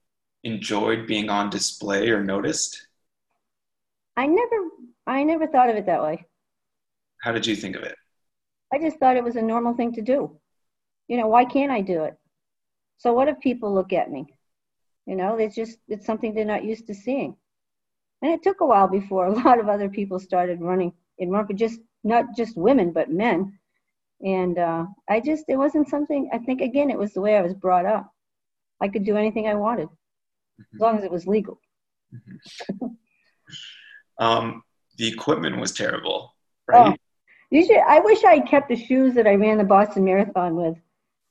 enjoyed 0.42 1.06
being 1.06 1.28
on 1.28 1.50
display 1.50 2.10
or 2.10 2.22
noticed? 2.22 2.88
I 4.16 4.26
never, 4.26 4.56
I 5.06 5.22
never 5.22 5.46
thought 5.46 5.70
of 5.70 5.76
it 5.76 5.86
that 5.86 6.02
way. 6.02 6.24
How 7.22 7.32
did 7.32 7.46
you 7.46 7.56
think 7.56 7.76
of 7.76 7.82
it? 7.82 7.96
I 8.72 8.78
just 8.78 8.98
thought 8.98 9.16
it 9.16 9.24
was 9.24 9.36
a 9.36 9.42
normal 9.42 9.74
thing 9.74 9.92
to 9.92 10.02
do. 10.02 10.38
You 11.12 11.18
know, 11.18 11.26
why 11.26 11.44
can't 11.44 11.70
I 11.70 11.82
do 11.82 12.04
it? 12.04 12.14
So 12.96 13.12
what 13.12 13.28
if 13.28 13.38
people 13.38 13.74
look 13.74 13.92
at 13.92 14.10
me? 14.10 14.24
You 15.04 15.14
know, 15.14 15.36
it's 15.36 15.54
just 15.54 15.76
it's 15.86 16.06
something 16.06 16.32
they're 16.32 16.46
not 16.46 16.64
used 16.64 16.86
to 16.86 16.94
seeing. 16.94 17.36
And 18.22 18.32
it 18.32 18.42
took 18.42 18.62
a 18.62 18.66
while 18.66 18.88
before 18.88 19.26
a 19.26 19.34
lot 19.34 19.60
of 19.60 19.68
other 19.68 19.90
people 19.90 20.18
started 20.18 20.62
running 20.62 20.94
in 21.18 21.28
Rumford, 21.28 21.58
just 21.58 21.80
not 22.02 22.34
just 22.34 22.56
women 22.56 22.92
but 22.92 23.10
men. 23.10 23.58
And 24.24 24.58
uh, 24.58 24.86
I 25.06 25.20
just 25.20 25.44
it 25.48 25.58
wasn't 25.58 25.90
something. 25.90 26.30
I 26.32 26.38
think 26.38 26.62
again 26.62 26.88
it 26.88 26.98
was 26.98 27.12
the 27.12 27.20
way 27.20 27.36
I 27.36 27.42
was 27.42 27.52
brought 27.52 27.84
up. 27.84 28.10
I 28.80 28.88
could 28.88 29.04
do 29.04 29.18
anything 29.18 29.46
I 29.46 29.54
wanted 29.54 29.88
mm-hmm. 29.88 30.76
as 30.76 30.80
long 30.80 30.96
as 30.96 31.04
it 31.04 31.12
was 31.12 31.26
legal. 31.26 31.60
Mm-hmm. 32.14 32.86
um, 34.18 34.62
the 34.96 35.08
equipment 35.08 35.60
was 35.60 35.72
terrible, 35.72 36.34
right? 36.66 36.94
Oh, 36.94 36.96
you 37.50 37.66
should. 37.66 37.82
I 37.86 38.00
wish 38.00 38.24
I 38.24 38.40
kept 38.40 38.70
the 38.70 38.76
shoes 38.76 39.12
that 39.12 39.26
I 39.26 39.34
ran 39.34 39.58
the 39.58 39.64
Boston 39.64 40.06
Marathon 40.06 40.56
with. 40.56 40.78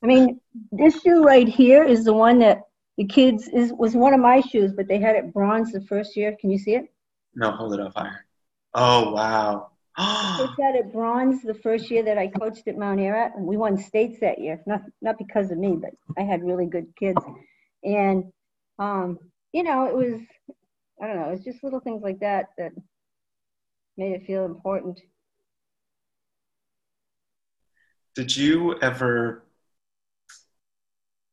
I 0.03 0.07
mean, 0.07 0.39
this 0.71 1.01
shoe 1.01 1.23
right 1.23 1.47
here 1.47 1.83
is 1.83 2.05
the 2.05 2.13
one 2.13 2.39
that 2.39 2.61
the 2.97 3.05
kids 3.05 3.47
is 3.47 3.71
was 3.73 3.95
one 3.95 4.13
of 4.13 4.19
my 4.19 4.41
shoes, 4.41 4.73
but 4.73 4.87
they 4.87 4.99
had 4.99 5.15
it 5.15 5.33
bronze 5.33 5.71
the 5.71 5.81
first 5.81 6.15
year. 6.15 6.35
Can 6.39 6.49
you 6.49 6.57
see 6.57 6.75
it? 6.75 6.91
No, 7.35 7.51
hold 7.51 7.73
it 7.73 7.79
up 7.79 7.93
higher. 7.95 8.25
Oh 8.73 9.11
wow. 9.11 9.69
they 9.97 10.63
had 10.63 10.75
it 10.75 10.91
bronze 10.91 11.41
the 11.43 11.53
first 11.53 11.91
year 11.91 12.03
that 12.03 12.17
I 12.17 12.27
coached 12.27 12.67
at 12.67 12.77
Mount 12.77 12.99
Ararat, 12.99 13.35
and 13.35 13.45
we 13.45 13.57
won 13.57 13.77
states 13.77 14.19
that 14.21 14.39
year. 14.39 14.61
Not 14.65 14.81
not 15.01 15.17
because 15.17 15.51
of 15.51 15.57
me, 15.57 15.75
but 15.75 15.91
I 16.17 16.21
had 16.21 16.43
really 16.43 16.65
good 16.65 16.87
kids, 16.97 17.21
and 17.83 18.31
um, 18.79 19.19
you 19.53 19.63
know, 19.63 19.85
it 19.85 19.95
was 19.95 20.19
I 21.01 21.07
don't 21.07 21.17
know, 21.17 21.29
it's 21.29 21.43
just 21.43 21.63
little 21.63 21.79
things 21.79 22.01
like 22.01 22.19
that 22.19 22.47
that 22.57 22.71
made 23.97 24.13
it 24.13 24.25
feel 24.25 24.45
important 24.45 24.99
did 28.15 28.35
you 28.35 28.77
ever 28.81 29.45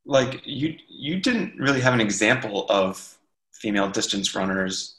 like 0.08 0.40
you 0.44 0.74
you 0.88 1.20
didn't 1.20 1.54
really 1.60 1.82
have 1.82 1.92
an 1.94 2.00
example 2.00 2.66
of 2.70 3.16
female 3.52 3.88
distance 3.90 4.34
runners 4.34 4.96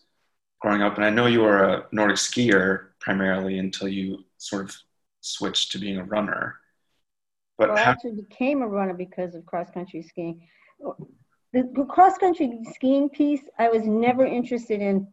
growing 0.61 0.81
up. 0.83 0.95
And 0.95 1.05
i 1.05 1.09
know 1.09 1.25
you 1.25 1.41
were 1.41 1.63
a 1.63 1.85
nordic 1.91 2.17
skier 2.17 2.89
primarily 2.99 3.57
until 3.57 3.87
you 3.89 4.23
sort 4.37 4.65
of 4.65 4.75
switched 5.21 5.71
to 5.71 5.79
being 5.79 5.97
a 5.97 6.03
runner. 6.03 6.55
But 7.57 7.69
well, 7.69 7.77
how- 7.77 7.83
I 7.85 7.93
actually 7.93 8.21
became 8.21 8.61
a 8.61 8.67
runner 8.67 8.93
because 8.93 9.35
of 9.35 9.45
cross 9.45 9.69
country 9.71 10.03
skiing. 10.03 10.47
The, 11.51 11.85
cross 11.89 12.17
country 12.19 12.61
skiing 12.75 13.09
piece 13.09 13.41
i 13.57 13.67
was 13.67 13.83
never 13.85 14.25
interested 14.25 14.79
in. 14.79 15.07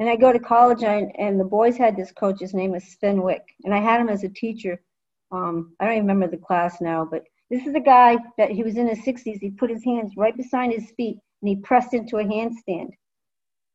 And 0.00 0.08
i 0.08 0.16
go 0.16 0.32
to 0.32 0.40
college 0.40 0.82
and, 0.82 1.12
and 1.18 1.38
the 1.38 1.44
boys 1.44 1.76
had 1.76 1.96
this 1.96 2.10
coach 2.10 2.40
his 2.40 2.52
name 2.52 2.72
was 2.72 2.84
Sven 2.84 3.18
Wiik 3.18 3.44
and 3.62 3.72
i 3.72 3.78
had 3.78 4.00
him 4.00 4.08
as 4.08 4.24
a 4.24 4.28
teacher. 4.28 4.82
Um, 5.30 5.76
I 5.78 5.84
don't 5.84 5.94
even 5.94 6.08
remember 6.08 6.26
the 6.26 6.44
class 6.48 6.80
now, 6.80 7.04
but 7.08 7.22
this 7.50 7.66
is 7.66 7.74
a 7.74 7.80
guy 7.80 8.16
that 8.38 8.50
he 8.50 8.62
was 8.62 8.76
in 8.76 8.88
his 8.88 9.00
60s. 9.00 9.38
He 9.40 9.50
put 9.50 9.70
his 9.70 9.84
hands 9.84 10.12
right 10.16 10.36
beside 10.36 10.72
his 10.72 10.90
feet 10.96 11.18
and 11.42 11.48
he 11.48 11.56
pressed 11.56 11.94
into 11.94 12.18
a 12.18 12.24
handstand. 12.24 12.90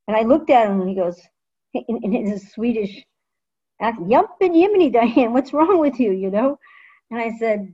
And 0.08 0.16
I 0.16 0.22
looked 0.22 0.50
at 0.50 0.68
him 0.68 0.82
and 0.82 0.90
he 0.90 0.96
goes, 0.96 1.20
in, 1.74 2.00
in 2.04 2.26
his 2.26 2.52
Swedish 2.52 3.04
accent, 3.82 4.08
Yumpen 4.08 4.54
Yimini, 4.54 4.94
Diane, 4.94 5.34
what's 5.34 5.52
wrong 5.52 5.80
with 5.80 6.00
you, 6.00 6.12
you 6.12 6.32
know? 6.32 6.58
And 7.12 7.20
I 7.20 7.38
said, 7.38 7.74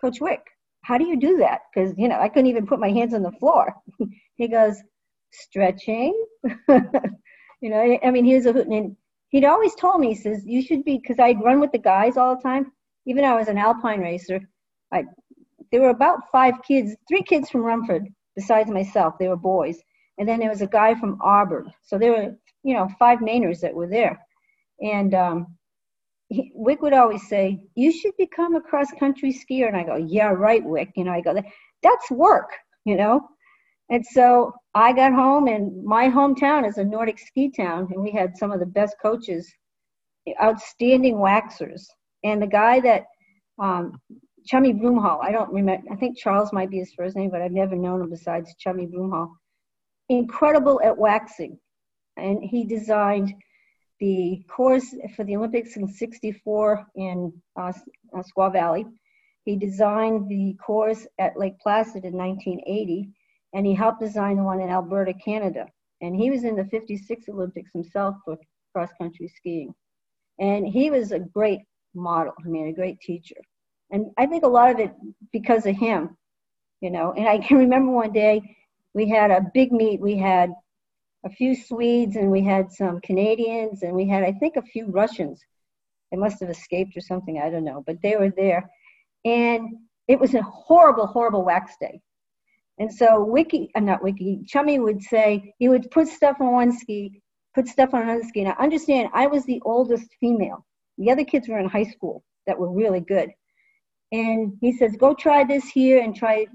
Coach 0.00 0.20
Wiik, 0.20 0.40
how 0.82 0.98
do 0.98 1.06
you 1.06 1.18
do 1.18 1.38
that? 1.38 1.62
Because, 1.74 1.94
you 1.96 2.08
know, 2.08 2.18
I 2.18 2.28
couldn't 2.28 2.50
even 2.50 2.66
put 2.66 2.80
my 2.80 2.90
hands 2.90 3.14
on 3.14 3.22
the 3.22 3.32
floor. 3.32 3.74
he 4.36 4.48
goes, 4.48 4.76
stretching. 5.32 6.12
you 6.68 7.70
know, 7.70 7.98
I 8.04 8.10
mean, 8.10 8.24
he 8.24 8.34
was 8.34 8.46
a, 8.46 8.50
and 8.50 8.96
he'd 9.30 9.44
always 9.44 9.74
told 9.74 10.00
me, 10.00 10.08
he 10.08 10.14
says, 10.14 10.44
you 10.44 10.62
should 10.62 10.84
be, 10.84 10.98
because 10.98 11.18
I'd 11.18 11.42
run 11.42 11.60
with 11.60 11.72
the 11.72 11.78
guys 11.78 12.16
all 12.16 12.36
the 12.36 12.42
time. 12.42 12.72
Even 13.06 13.24
I 13.24 13.34
was 13.34 13.48
an 13.48 13.58
alpine 13.58 14.00
racer. 14.00 14.40
I, 14.92 15.04
there 15.70 15.80
were 15.80 15.90
about 15.90 16.30
five 16.30 16.54
kids, 16.66 16.94
three 17.08 17.22
kids 17.22 17.48
from 17.48 17.62
Rumford 17.62 18.06
besides 18.36 18.70
myself. 18.70 19.14
They 19.18 19.28
were 19.28 19.36
boys. 19.36 19.78
And 20.18 20.28
then 20.28 20.38
there 20.38 20.50
was 20.50 20.62
a 20.62 20.66
guy 20.66 20.94
from 20.94 21.18
Auburn. 21.22 21.72
So 21.82 21.98
there 21.98 22.12
were, 22.12 22.34
you 22.62 22.74
know, 22.74 22.88
five 22.98 23.20
Mainers 23.20 23.60
that 23.60 23.74
were 23.74 23.88
there. 23.88 24.20
And 24.80 25.14
um, 25.14 25.56
he, 26.28 26.52
Wiik 26.56 26.80
would 26.82 26.92
always 26.92 27.26
say, 27.28 27.60
you 27.74 27.90
should 27.90 28.16
become 28.18 28.54
a 28.54 28.60
cross 28.60 28.92
country 28.98 29.32
skier. 29.32 29.68
And 29.68 29.76
I 29.76 29.84
go, 29.84 29.96
yeah, 29.96 30.28
right, 30.28 30.64
Wiik. 30.64 30.90
You 30.96 31.04
know, 31.04 31.12
I 31.12 31.20
go, 31.22 31.34
that's 31.82 32.10
work, 32.10 32.50
you 32.84 32.96
know. 32.96 33.22
And 33.90 34.04
so 34.06 34.54
I 34.74 34.92
got 34.92 35.12
home, 35.12 35.48
and 35.48 35.84
my 35.84 36.08
hometown 36.08 36.66
is 36.66 36.78
a 36.78 36.84
Nordic 36.84 37.18
ski 37.18 37.50
town, 37.50 37.88
and 37.90 38.02
we 38.02 38.10
had 38.10 38.36
some 38.38 38.50
of 38.50 38.60
the 38.60 38.66
best 38.66 38.96
coaches, 39.02 39.52
outstanding 40.42 41.16
waxers. 41.16 41.82
And 42.24 42.40
the 42.40 42.46
guy 42.46 42.80
that, 42.80 43.04
um, 43.58 44.00
Chummy 44.44 44.72
Broomhall, 44.72 45.20
I 45.22 45.32
don't 45.32 45.52
remember, 45.52 45.86
I 45.90 45.96
think 45.96 46.18
Charles 46.18 46.52
might 46.52 46.70
be 46.70 46.78
his 46.78 46.92
first 46.94 47.16
name, 47.16 47.30
but 47.30 47.42
I've 47.42 47.52
never 47.52 47.76
known 47.76 48.00
him 48.02 48.10
besides 48.10 48.54
Chummy 48.58 48.86
Broomhall. 48.86 49.32
Incredible 50.08 50.80
at 50.82 50.96
waxing. 50.96 51.58
and 52.16 52.42
he 52.42 52.64
designed 52.64 53.34
the 54.00 54.42
course 54.48 54.94
for 55.14 55.24
the 55.24 55.36
Olympics 55.36 55.76
in 55.76 55.86
64 55.86 56.86
in 56.96 57.32
uh, 57.56 57.72
uh, 58.14 58.22
Squaw 58.22 58.52
Valley. 58.52 58.84
He 59.44 59.56
designed 59.56 60.28
the 60.28 60.54
course 60.54 61.06
at 61.18 61.38
Lake 61.38 61.58
Placid 61.60 62.04
in 62.04 62.14
1980, 62.14 63.08
and 63.54 63.64
he 63.66 63.74
helped 63.74 64.00
design 64.00 64.36
the 64.36 64.42
one 64.42 64.60
in 64.60 64.70
Alberta, 64.70 65.14
Canada. 65.14 65.66
And 66.00 66.16
he 66.16 66.30
was 66.30 66.44
in 66.44 66.56
the 66.56 66.64
56 66.64 67.28
Olympics 67.28 67.70
himself 67.72 68.16
for 68.24 68.36
cross 68.72 68.90
country 69.00 69.28
skiing. 69.28 69.72
And 70.40 70.66
he 70.66 70.90
was 70.90 71.12
a 71.12 71.20
great 71.20 71.60
model, 71.94 72.32
I 72.44 72.48
mean, 72.48 72.68
a 72.68 72.72
great 72.72 73.00
teacher. 73.00 73.36
And 73.92 74.06
I 74.16 74.26
think 74.26 74.42
a 74.42 74.48
lot 74.48 74.70
of 74.70 74.80
it 74.80 74.92
because 75.32 75.66
of 75.66 75.76
him, 75.76 76.16
you 76.80 76.90
know. 76.90 77.12
And 77.16 77.28
I 77.28 77.38
can 77.38 77.58
remember 77.66 77.92
one 77.92 78.12
day 78.12 78.56
we 78.94 79.08
had 79.08 79.30
a 79.30 79.46
big 79.54 79.70
meet. 79.70 80.00
We 80.00 80.16
had 80.16 80.50
a 81.24 81.30
few 81.30 81.54
Swedes 81.54 82.16
and 82.16 82.30
we 82.30 82.42
had 82.42 82.72
some 82.72 83.00
Canadians 83.00 83.82
and 83.82 83.92
we 83.92 84.08
had, 84.08 84.24
I 84.24 84.32
think, 84.32 84.56
a 84.56 84.62
few 84.62 84.86
Russians. 84.86 85.40
They 86.10 86.16
must 86.16 86.40
have 86.40 86.50
escaped 86.50 86.96
or 86.96 87.00
something, 87.00 87.38
I 87.38 87.48
don't 87.48 87.64
know, 87.64 87.82
but 87.86 88.02
they 88.02 88.16
were 88.16 88.30
there. 88.30 88.68
And 89.24 89.76
it 90.08 90.18
was 90.18 90.34
a 90.34 90.42
horrible, 90.42 91.06
horrible 91.06 91.44
wax 91.44 91.74
day. 91.80 92.00
And 92.78 92.92
so 92.92 93.22
Wiki, 93.22 93.70
uh, 93.74 93.80
not 93.80 94.02
Wiki, 94.02 94.42
Chummy 94.46 94.78
would 94.78 95.02
say, 95.02 95.54
he 95.58 95.68
would 95.68 95.90
put 95.90 96.08
stuff 96.08 96.38
on 96.40 96.52
one 96.52 96.72
ski, 96.76 97.22
put 97.54 97.68
stuff 97.68 97.94
on 97.94 98.02
another 98.02 98.24
ski. 98.24 98.44
Now 98.44 98.56
understand, 98.58 99.10
I 99.12 99.26
was 99.26 99.44
the 99.44 99.62
oldest 99.64 100.08
female. 100.18 100.66
The 100.98 101.10
other 101.10 101.24
kids 101.24 101.48
were 101.48 101.58
in 101.58 101.68
high 101.68 101.84
school 101.84 102.24
that 102.46 102.58
were 102.58 102.70
really 102.70 103.00
good. 103.00 103.30
And 104.12 104.56
he 104.60 104.72
says, 104.76 104.94
go 104.96 105.14
try 105.14 105.42
this 105.42 105.68
here 105.68 106.02
and 106.02 106.14
try 106.14 106.46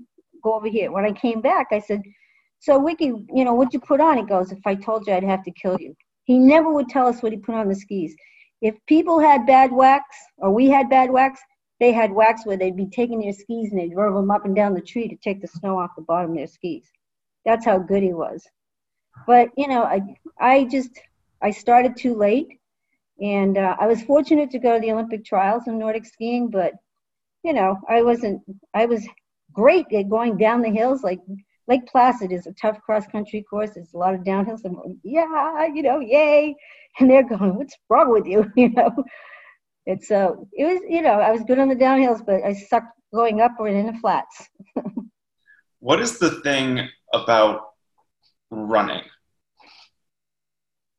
go 0.43 0.53
over 0.53 0.67
here. 0.67 0.91
When 0.91 1.05
I 1.05 1.11
came 1.11 1.41
back, 1.41 1.67
I 1.71 1.79
said, 1.79 2.03
so 2.59 2.79
Wiki, 2.79 3.05
you 3.05 3.43
know, 3.43 3.53
what'd 3.53 3.73
you 3.73 3.79
put 3.79 3.99
on? 3.99 4.17
He 4.17 4.23
goes, 4.23 4.51
if 4.51 4.65
I 4.65 4.75
told 4.75 5.07
you, 5.07 5.13
I'd 5.13 5.23
have 5.23 5.43
to 5.43 5.51
kill 5.51 5.77
you. 5.79 5.95
He 6.25 6.37
never 6.37 6.71
would 6.71 6.89
tell 6.89 7.07
us 7.07 7.21
what 7.21 7.31
he 7.31 7.37
put 7.37 7.55
on 7.55 7.67
the 7.67 7.75
skis. 7.75 8.15
If 8.61 8.75
people 8.87 9.19
had 9.19 9.45
bad 9.45 9.71
wax 9.71 10.03
or 10.37 10.51
we 10.51 10.67
had 10.69 10.89
bad 10.89 11.11
wax, 11.11 11.39
they 11.79 11.91
had 11.91 12.11
wax 12.11 12.45
where 12.45 12.57
they'd 12.57 12.75
be 12.75 12.87
taking 12.87 13.21
their 13.21 13.33
skis 13.33 13.71
and 13.71 13.79
they'd 13.79 13.93
drove 13.93 14.15
them 14.15 14.31
up 14.31 14.45
and 14.45 14.55
down 14.55 14.73
the 14.73 14.81
tree 14.81 15.07
to 15.07 15.15
take 15.15 15.41
the 15.41 15.47
snow 15.47 15.77
off 15.77 15.91
the 15.95 16.03
bottom 16.03 16.31
of 16.31 16.37
their 16.37 16.47
skis. 16.47 16.89
That's 17.45 17.65
how 17.65 17.77
good 17.77 18.03
he 18.03 18.13
was. 18.13 18.47
But 19.25 19.49
you 19.57 19.67
know, 19.67 19.83
I 19.83 20.01
I 20.39 20.63
just 20.65 20.99
I 21.41 21.51
started 21.51 21.95
too 21.95 22.15
late, 22.15 22.47
and 23.21 23.57
uh, 23.57 23.75
I 23.79 23.87
was 23.87 24.01
fortunate 24.03 24.51
to 24.51 24.59
go 24.59 24.75
to 24.75 24.79
the 24.79 24.91
Olympic 24.91 25.23
trials 25.23 25.67
in 25.67 25.77
Nordic 25.79 26.05
skiing. 26.05 26.49
But 26.49 26.73
you 27.43 27.53
know, 27.53 27.79
I 27.89 28.01
wasn't. 28.01 28.41
I 28.73 28.85
was 28.85 29.07
great 29.53 29.91
at 29.93 30.09
going 30.09 30.37
down 30.37 30.61
the 30.61 30.69
hills. 30.69 31.03
Like 31.03 31.19
Lake 31.67 31.87
Placid 31.87 32.31
is 32.31 32.47
a 32.47 32.53
tough 32.53 32.81
cross 32.81 33.07
country 33.07 33.43
course. 33.49 33.71
There's 33.75 33.93
a 33.93 33.97
lot 33.97 34.13
of 34.13 34.21
downhills. 34.21 34.61
I'm 34.65 34.75
going, 34.75 34.99
yeah, 35.03 35.65
you 35.73 35.83
know, 35.83 35.99
yay, 35.99 36.55
and 36.99 37.09
they're 37.09 37.27
going, 37.27 37.55
what's 37.55 37.77
wrong 37.89 38.11
with 38.11 38.25
you, 38.25 38.51
you 38.55 38.69
know? 38.69 39.03
it's 39.87 40.11
uh 40.11 40.33
it 40.51 40.65
was 40.65 40.81
you 40.87 41.01
know 41.01 41.13
i 41.13 41.31
was 41.31 41.41
good 41.43 41.57
on 41.57 41.69
the 41.69 41.75
downhills 41.75 42.23
but 42.23 42.43
i 42.43 42.53
sucked 42.53 42.93
going 43.13 43.41
upward 43.41 43.73
in 43.73 43.87
the 43.87 43.93
flats 43.93 44.49
what 45.79 45.99
is 46.01 46.19
the 46.19 46.41
thing 46.41 46.87
about 47.13 47.61
running 48.51 49.01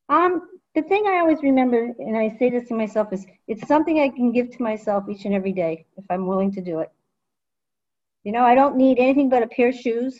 um 0.09 0.41
the 0.75 0.81
thing 0.83 1.05
i 1.07 1.19
always 1.19 1.41
remember 1.41 1.91
and 1.99 2.17
i 2.17 2.29
say 2.37 2.49
this 2.49 2.67
to 2.67 2.75
myself 2.75 3.11
is 3.11 3.25
it's 3.47 3.67
something 3.67 3.99
i 3.99 4.09
can 4.09 4.31
give 4.31 4.49
to 4.49 4.61
myself 4.61 5.03
each 5.09 5.25
and 5.25 5.33
every 5.33 5.53
day 5.53 5.85
if 5.97 6.05
i'm 6.09 6.27
willing 6.27 6.51
to 6.51 6.61
do 6.61 6.79
it 6.79 6.91
you 8.23 8.31
know 8.31 8.43
i 8.43 8.55
don't 8.55 8.75
need 8.75 8.99
anything 8.99 9.29
but 9.29 9.43
a 9.43 9.47
pair 9.47 9.69
of 9.69 9.75
shoes 9.75 10.19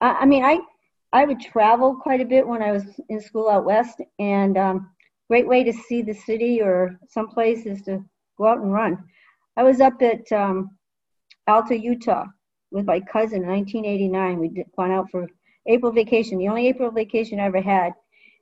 i, 0.00 0.12
I 0.20 0.26
mean 0.26 0.44
i 0.44 0.58
i 1.12 1.24
would 1.24 1.40
travel 1.40 1.96
quite 1.96 2.20
a 2.20 2.24
bit 2.24 2.46
when 2.46 2.62
i 2.62 2.72
was 2.72 2.84
in 3.08 3.20
school 3.20 3.50
out 3.50 3.64
west 3.64 4.00
and 4.18 4.56
um, 4.56 4.90
great 5.32 5.48
way 5.48 5.64
to 5.64 5.72
see 5.72 6.02
the 6.02 6.12
city 6.12 6.60
or 6.60 6.98
someplace 7.08 7.64
is 7.64 7.80
to 7.80 8.04
go 8.36 8.46
out 8.46 8.58
and 8.58 8.70
run. 8.70 9.02
I 9.56 9.62
was 9.62 9.80
up 9.80 10.02
at 10.02 10.30
um, 10.30 10.76
Alta, 11.46 11.74
Utah 11.78 12.26
with 12.70 12.84
my 12.84 13.00
cousin 13.00 13.42
in 13.42 13.48
1989. 13.48 14.38
We'd 14.38 14.64
gone 14.76 14.90
out 14.90 15.10
for 15.10 15.26
April 15.66 15.90
vacation, 15.90 16.36
the 16.36 16.48
only 16.48 16.68
April 16.68 16.90
vacation 16.90 17.40
I 17.40 17.44
ever 17.44 17.62
had. 17.62 17.92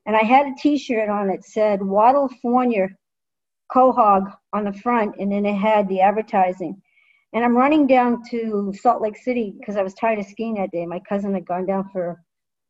And 0.06 0.16
I 0.16 0.22
had 0.22 0.46
a 0.46 0.54
t-shirt 0.58 1.08
on 1.08 1.28
that 1.28 1.44
said 1.44 1.82
Wattle 1.82 2.28
Fournier 2.40 2.96
Quahog 3.70 4.32
on 4.52 4.64
the 4.64 4.72
front, 4.72 5.16
and 5.18 5.30
then 5.30 5.46
it 5.46 5.54
had 5.54 5.88
the 5.88 6.00
advertising. 6.00 6.80
And 7.32 7.44
I'm 7.44 7.56
running 7.56 7.86
down 7.86 8.22
to 8.30 8.72
Salt 8.80 9.02
Lake 9.02 9.16
City 9.16 9.54
because 9.58 9.76
I 9.76 9.82
was 9.82 9.94
tired 9.94 10.18
of 10.18 10.26
skiing 10.26 10.54
that 10.54 10.72
day. 10.72 10.84
My 10.84 11.00
cousin 11.00 11.34
had 11.34 11.46
gone 11.46 11.66
down 11.66 11.88
for 11.92 12.20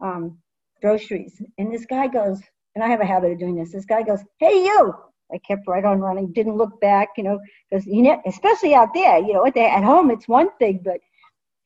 um, 0.01 0.38
groceries. 0.83 1.40
And 1.57 1.73
this 1.73 1.87
guy 1.87 2.09
goes, 2.09 2.40
and 2.75 2.85
I 2.85 2.88
have 2.88 3.01
a 3.01 3.07
habit 3.07 3.33
of 3.33 3.38
doing 3.38 3.57
this. 3.57 3.73
This 3.73 3.87
guy 3.87 4.03
goes, 4.03 4.21
"Hey, 4.38 4.64
you!" 4.64 4.95
I 5.33 5.38
kept 5.38 5.66
right 5.66 5.85
on 5.85 6.01
running, 6.01 6.33
didn't 6.33 6.57
look 6.57 6.81
back, 6.81 7.11
you 7.16 7.25
know, 7.25 7.40
because 7.71 7.87
you 7.87 8.03
know, 8.03 8.21
especially 8.27 8.75
out 8.75 8.93
there, 8.93 9.19
you 9.19 9.33
know, 9.33 9.47
at 9.47 9.85
home 9.85 10.11
it's 10.11 10.29
one 10.29 10.51
thing, 10.59 10.81
but 10.85 11.01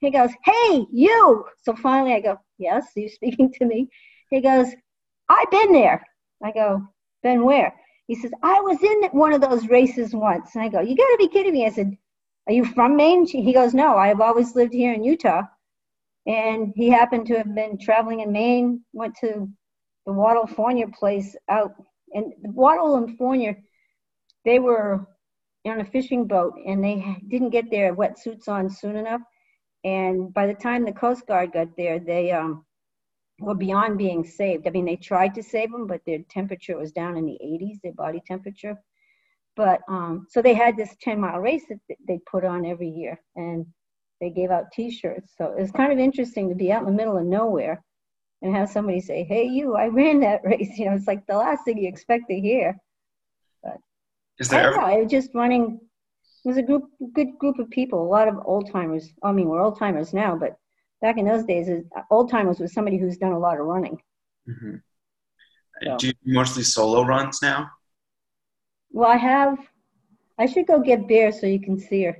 he 0.00 0.11
goes, 0.11 0.31
"Hey, 0.44 0.87
you!" 0.92 1.44
So 1.62 1.74
finally, 1.74 2.14
I 2.14 2.20
go, 2.20 2.38
"Yes, 2.59 2.87
you 2.94 3.09
speaking 3.09 3.53
to 3.55 3.64
me?" 3.64 3.88
He 4.31 4.40
goes, 4.40 4.68
"I've 5.28 5.50
been 5.50 5.72
there." 5.72 6.02
I 6.42 6.52
go, 6.52 6.82
"Been 7.22 7.44
where?" 7.44 7.74
He 8.06 8.14
says, 8.14 8.32
"I 8.42 8.60
was 8.60 8.82
in 8.82 9.18
one 9.18 9.32
of 9.32 9.40
those 9.40 9.68
races 9.68 10.14
once." 10.14 10.54
And 10.54 10.64
I 10.64 10.68
go, 10.68 10.80
"You 10.80 10.96
got 10.96 11.06
to 11.06 11.16
be 11.18 11.28
kidding 11.28 11.52
me!" 11.52 11.66
I 11.66 11.70
said, 11.70 11.96
"Are 12.46 12.52
you 12.52 12.64
from 12.64 12.96
Maine?" 12.96 13.26
He 13.26 13.52
goes, 13.52 13.74
"No, 13.74 13.96
I've 13.96 14.20
always 14.20 14.54
lived 14.54 14.74
here 14.74 14.92
in 14.92 15.04
Utah." 15.04 15.42
And 16.26 16.72
he 16.76 16.88
happened 16.88 17.26
to 17.26 17.38
have 17.38 17.54
been 17.54 17.78
traveling 17.78 18.20
in 18.20 18.32
Maine, 18.32 18.82
went 18.92 19.14
to 19.16 19.48
the 20.06 20.12
Wattle 20.12 20.46
Fournier 20.46 20.88
place 20.88 21.37
out, 21.48 21.72
and 22.14 22.32
Wattle 22.40 22.96
and 22.96 23.16
Fournier, 23.16 23.62
they 24.44 24.58
were 24.58 25.06
on 25.66 25.80
a 25.80 25.84
fishing 25.84 26.26
boat 26.26 26.54
and 26.66 26.82
they 26.84 27.16
didn't 27.28 27.50
get 27.50 27.70
their 27.70 27.94
wetsuits 27.94 28.48
on 28.48 28.68
soon 28.68 28.96
enough. 28.96 29.22
And 29.82 30.32
by 30.32 30.46
the 30.46 30.54
time 30.54 30.84
the 30.84 30.92
Coast 30.92 31.26
Guard 31.26 31.52
got 31.52 31.76
there, 31.76 31.98
they 31.98 32.32
um, 32.32 32.63
were 33.40 33.55
beyond 33.55 33.99
being 33.99 34.25
saved. 34.25 34.66
I 34.66 34.70
mean, 34.70 34.85
they 34.85 34.97
tried 34.97 35.35
to 35.35 35.42
save 35.42 35.73
them, 35.73 35.87
but 35.87 36.01
their 36.07 36.20
temperature 36.31 36.77
was 36.77 36.92
down 36.92 37.16
in 37.16 37.27
the 37.27 37.38
80s, 37.42 37.81
their 37.83 37.92
body 37.92 38.23
temperature. 38.27 38.79
But 39.57 39.81
um, 39.88 40.27
so 40.31 40.42
they 40.42 40.55
had 40.55 40.77
this 40.77 40.97
10 41.01 41.20
mile 41.20 41.38
race 41.38 41.64
that 41.68 41.79
they 42.07 42.20
put 42.31 42.44
on 42.44 42.66
every 42.66 42.88
year 42.88 43.20
and 43.37 43.66
they 44.20 44.31
gave 44.31 44.51
out 44.51 44.73
t 44.73 44.90
shirts. 44.90 45.35
So 45.37 45.47
it 45.47 45.61
was 45.61 45.70
kind 45.70 45.92
of 45.92 45.99
interesting 45.99 46.49
to 46.49 46.55
be 46.55 46.73
out 46.73 46.81
in 46.81 46.87
the 46.87 46.92
middle 46.92 47.16
of 47.16 47.25
nowhere 47.25 47.83
and 48.42 48.55
have 48.55 48.70
somebody 48.70 49.01
say, 49.01 49.25
"Hey, 49.25 49.44
you, 49.44 49.75
I 49.75 49.88
ran 49.88 50.20
that 50.20 50.40
race." 50.44 50.79
You 50.79 50.87
know, 50.87 50.92
it's 50.92 51.07
like 51.07 51.27
the 51.27 51.37
last 51.37 51.64
thing 51.64 51.79
you 51.79 51.88
expect 51.88 52.29
to 52.29 52.38
hear. 52.38 52.77
But 53.62 53.77
is 54.38 54.49
there? 54.49 54.75
I, 54.75 54.77
know, 54.77 54.97
I 54.97 55.03
was 55.03 55.11
just 55.11 55.31
running. 55.35 55.81
It 56.44 56.49
was 56.49 56.57
a 56.59 56.62
group, 56.62 56.85
good 57.14 57.38
group 57.38 57.59
of 57.59 57.70
people. 57.70 58.03
A 58.03 58.09
lot 58.09 58.29
of 58.29 58.38
old 58.44 58.70
timers. 58.70 59.11
I 59.23 59.33
mean, 59.33 59.49
we're 59.49 59.62
old 59.62 59.79
timers 59.79 60.12
now, 60.12 60.37
but 60.37 60.57
back 61.05 61.19
in 61.19 61.27
those 61.27 61.45
days, 61.45 61.69
old 62.11 62.31
timers 62.31 62.59
was 62.59 62.73
somebody 62.73 62.97
who's 62.97 63.19
done 63.19 63.33
a 63.33 63.38
lot 63.38 63.61
of 63.61 63.67
running. 63.67 64.01
Mm-hmm. 64.49 64.77
So. 65.83 65.97
Do 65.99 66.07
you 66.07 66.14
mostly 66.25 66.62
solo 66.62 67.05
runs 67.05 67.43
now? 67.43 67.71
Well, 68.90 69.11
I 69.11 69.17
have. 69.17 69.59
I 70.38 70.47
should 70.47 70.67
go 70.67 70.81
get 70.81 71.07
Bear 71.07 71.31
so 71.31 71.47
you 71.47 71.61
can 71.61 71.79
see 71.79 72.05
her. 72.05 72.17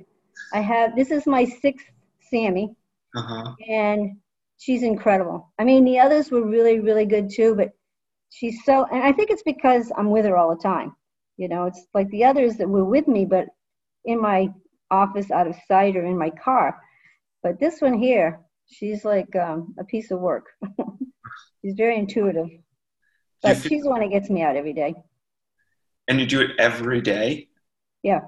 I 0.53 0.61
have. 0.61 0.95
This 0.95 1.09
is 1.09 1.25
my 1.25 1.45
sixth 1.45 1.87
Sammy, 2.29 2.75
uh-huh. 3.15 3.55
and 3.67 4.17
she's 4.59 4.83
incredible. 4.83 5.51
I 5.57 5.63
mean, 5.63 5.83
the 5.83 5.97
others 5.97 6.29
were 6.29 6.45
really, 6.45 6.79
really 6.79 7.07
good 7.07 7.31
too, 7.31 7.55
but 7.55 7.71
she's 8.29 8.63
so, 8.65 8.85
and 8.91 9.01
I 9.01 9.11
think 9.13 9.31
it's 9.31 9.43
because 9.43 9.91
I'm 9.97 10.11
with 10.11 10.25
her 10.25 10.37
all 10.37 10.55
the 10.55 10.61
time. 10.61 10.95
You 11.37 11.47
know, 11.47 11.65
it's 11.65 11.87
like 11.95 12.09
the 12.11 12.25
others 12.25 12.57
that 12.57 12.69
were 12.69 12.85
with 12.85 13.07
me, 13.07 13.25
but 13.25 13.47
in 14.03 14.21
my 14.21 14.49
office, 14.91 15.31
out 15.31 15.47
of 15.47 15.55
sight, 15.67 15.95
or 15.95 16.05
in 16.05 16.19
my 16.19 16.29
car. 16.29 16.79
But 17.41 17.59
this 17.59 17.81
one 17.81 17.97
here, 17.97 18.44
she's 18.67 19.05
like 19.05 19.35
um, 19.35 19.75
a 19.79 19.83
piece 19.83 20.11
of 20.11 20.19
work. 20.19 20.47
she's 21.61 21.75
very 21.75 21.97
intuitive, 21.97 22.49
but 23.41 23.57
she's 23.57 23.83
the 23.83 23.89
one 23.89 24.01
that 24.01 24.09
gets 24.09 24.29
me 24.29 24.41
out 24.41 24.55
every 24.55 24.73
day. 24.73 24.93
And 26.07 26.19
you 26.19 26.25
do 26.25 26.41
it 26.41 26.51
every 26.59 27.01
day? 27.01 27.47
Yeah, 28.03 28.21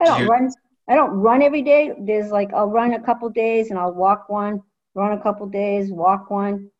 I 0.00 0.04
don't 0.04 0.18
do 0.18 0.24
you... 0.24 0.30
run. 0.30 0.50
I 0.88 0.94
don't 0.94 1.10
run 1.10 1.42
every 1.42 1.62
day. 1.62 1.92
There's 1.98 2.30
like 2.30 2.52
I'll 2.54 2.70
run 2.70 2.94
a 2.94 3.02
couple 3.02 3.28
days 3.30 3.70
and 3.70 3.78
I'll 3.78 3.94
walk 3.94 4.28
one 4.28 4.62
run 4.96 5.12
a 5.12 5.22
couple 5.22 5.46
days, 5.46 5.92
walk 5.92 6.30
one. 6.30 6.70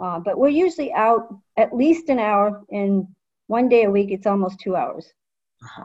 Uh, 0.00 0.18
but 0.18 0.38
we're 0.38 0.48
usually 0.48 0.92
out 0.92 1.28
at 1.56 1.76
least 1.76 2.08
an 2.08 2.18
hour, 2.18 2.64
and 2.70 3.06
one 3.46 3.68
day 3.68 3.84
a 3.84 3.90
week, 3.90 4.10
it's 4.10 4.26
almost 4.26 4.58
two 4.58 4.74
hours. 4.74 5.12
Uh-huh. 5.62 5.84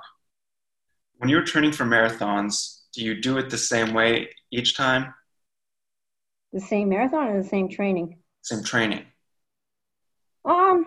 When 1.17 1.29
you're 1.29 1.43
training 1.43 1.73
for 1.73 1.83
marathons, 1.83 2.81
do 2.93 3.03
you 3.03 3.19
do 3.19 3.37
it 3.37 3.49
the 3.49 3.57
same 3.57 3.93
way 3.93 4.29
each 4.51 4.77
time? 4.77 5.13
The 6.53 6.61
same 6.61 6.89
marathon 6.89 7.27
or 7.27 7.41
the 7.41 7.47
same 7.47 7.67
training? 7.67 8.17
Same 8.41 8.63
training. 8.63 9.05
Um, 10.45 10.85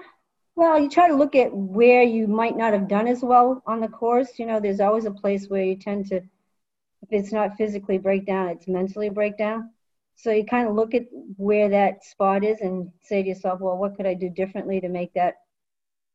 well, 0.54 0.78
you 0.78 0.88
try 0.88 1.08
to 1.08 1.14
look 1.14 1.34
at 1.34 1.54
where 1.54 2.02
you 2.02 2.26
might 2.26 2.56
not 2.56 2.72
have 2.72 2.88
done 2.88 3.08
as 3.08 3.22
well 3.22 3.62
on 3.66 3.80
the 3.80 3.88
course. 3.88 4.38
You 4.38 4.46
know, 4.46 4.60
there's 4.60 4.80
always 4.80 5.04
a 5.04 5.10
place 5.10 5.48
where 5.48 5.64
you 5.64 5.76
tend 5.76 6.06
to, 6.08 6.16
if 6.16 7.10
it's 7.10 7.32
not 7.32 7.56
physically 7.56 7.98
break 7.98 8.26
down, 8.26 8.48
it's 8.48 8.68
mentally 8.68 9.10
break 9.10 9.36
down. 9.36 9.70
So 10.14 10.30
you 10.30 10.46
kind 10.46 10.66
of 10.68 10.74
look 10.74 10.94
at 10.94 11.04
where 11.36 11.68
that 11.68 12.04
spot 12.04 12.42
is 12.44 12.60
and 12.60 12.90
say 13.02 13.22
to 13.22 13.28
yourself, 13.28 13.60
well, 13.60 13.76
what 13.76 13.96
could 13.96 14.06
I 14.06 14.14
do 14.14 14.30
differently 14.30 14.80
to 14.80 14.88
make 14.88 15.12
that 15.14 15.34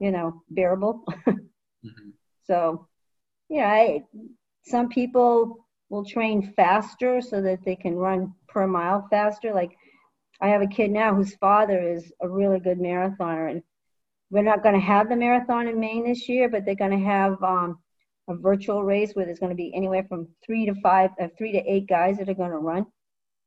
you 0.01 0.11
know, 0.11 0.41
bearable. 0.49 1.03
mm-hmm. 1.27 2.09
So, 2.45 2.87
yeah, 3.49 3.67
I, 3.67 4.03
some 4.65 4.89
people 4.89 5.67
will 5.89 6.03
train 6.03 6.53
faster 6.55 7.21
so 7.21 7.39
that 7.41 7.63
they 7.63 7.75
can 7.75 7.95
run 7.95 8.33
per 8.51 8.67
mile 8.67 9.07
faster. 9.09 9.53
Like 9.53 9.77
I 10.39 10.49
have 10.49 10.61
a 10.61 10.67
kid 10.67 10.91
now 10.91 11.15
whose 11.15 11.35
father 11.35 11.79
is 11.79 12.11
a 12.21 12.29
really 12.29 12.59
good 12.59 12.79
marathoner, 12.79 13.49
and 13.49 13.63
we're 14.29 14.43
not 14.43 14.63
going 14.63 14.75
to 14.75 14.81
have 14.81 15.09
the 15.09 15.15
marathon 15.15 15.67
in 15.67 15.79
Maine 15.79 16.05
this 16.05 16.27
year, 16.29 16.49
but 16.49 16.65
they're 16.65 16.75
going 16.75 16.97
to 16.97 17.05
have 17.05 17.41
um, 17.43 17.79
a 18.29 18.35
virtual 18.35 18.83
race 18.83 19.11
where 19.13 19.25
there's 19.25 19.39
going 19.39 19.51
to 19.51 19.55
be 19.55 19.73
anywhere 19.75 20.05
from 20.07 20.27
three 20.45 20.65
to 20.65 20.75
five, 20.81 21.11
uh, 21.19 21.27
three 21.37 21.51
to 21.51 21.59
eight 21.59 21.87
guys 21.87 22.17
that 22.17 22.29
are 22.29 22.33
going 22.33 22.51
to 22.51 22.57
run. 22.57 22.85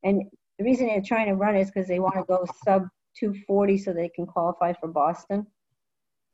And 0.03 0.23
the 0.57 0.63
reason 0.63 0.87
they're 0.87 1.01
trying 1.01 1.27
to 1.27 1.35
run 1.35 1.55
is 1.55 1.71
because 1.71 1.87
they 1.87 1.99
want 1.99 2.15
to 2.15 2.23
go 2.23 2.45
sub 2.63 2.87
240 3.19 3.77
so 3.77 3.93
they 3.93 4.09
can 4.09 4.25
qualify 4.25 4.73
for 4.73 4.87
Boston. 4.87 5.47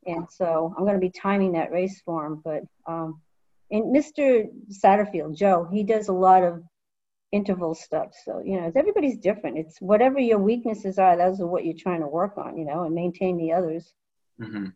And 0.05 0.27
so 0.29 0.73
I'm 0.77 0.83
going 0.83 0.95
to 0.95 0.99
be 0.99 1.11
timing 1.11 1.53
that 1.53 1.71
race 1.71 2.01
for 2.03 2.25
him. 2.25 2.41
But 2.43 2.63
um, 2.87 3.21
and 3.69 3.95
Mr. 3.95 4.47
Satterfield, 4.69 5.37
Joe, 5.37 5.67
he 5.71 5.83
does 5.83 6.09
a 6.09 6.13
lot 6.13 6.43
of 6.43 6.63
interval 7.31 7.73
stuff. 7.73 8.13
So 8.25 8.41
you 8.43 8.59
know, 8.59 8.71
everybody's 8.75 9.17
different. 9.17 9.57
It's 9.57 9.79
whatever 9.79 10.19
your 10.19 10.39
weaknesses 10.39 10.97
are. 10.97 11.17
Those 11.17 11.39
are 11.39 11.47
what 11.47 11.65
you're 11.65 11.73
trying 11.77 12.01
to 12.01 12.07
work 12.07 12.37
on. 12.37 12.57
You 12.57 12.65
know, 12.65 12.83
and 12.83 12.93
maintain 12.93 13.37
the 13.37 13.53
others. 13.53 13.93
Mm-hmm. 14.39 14.67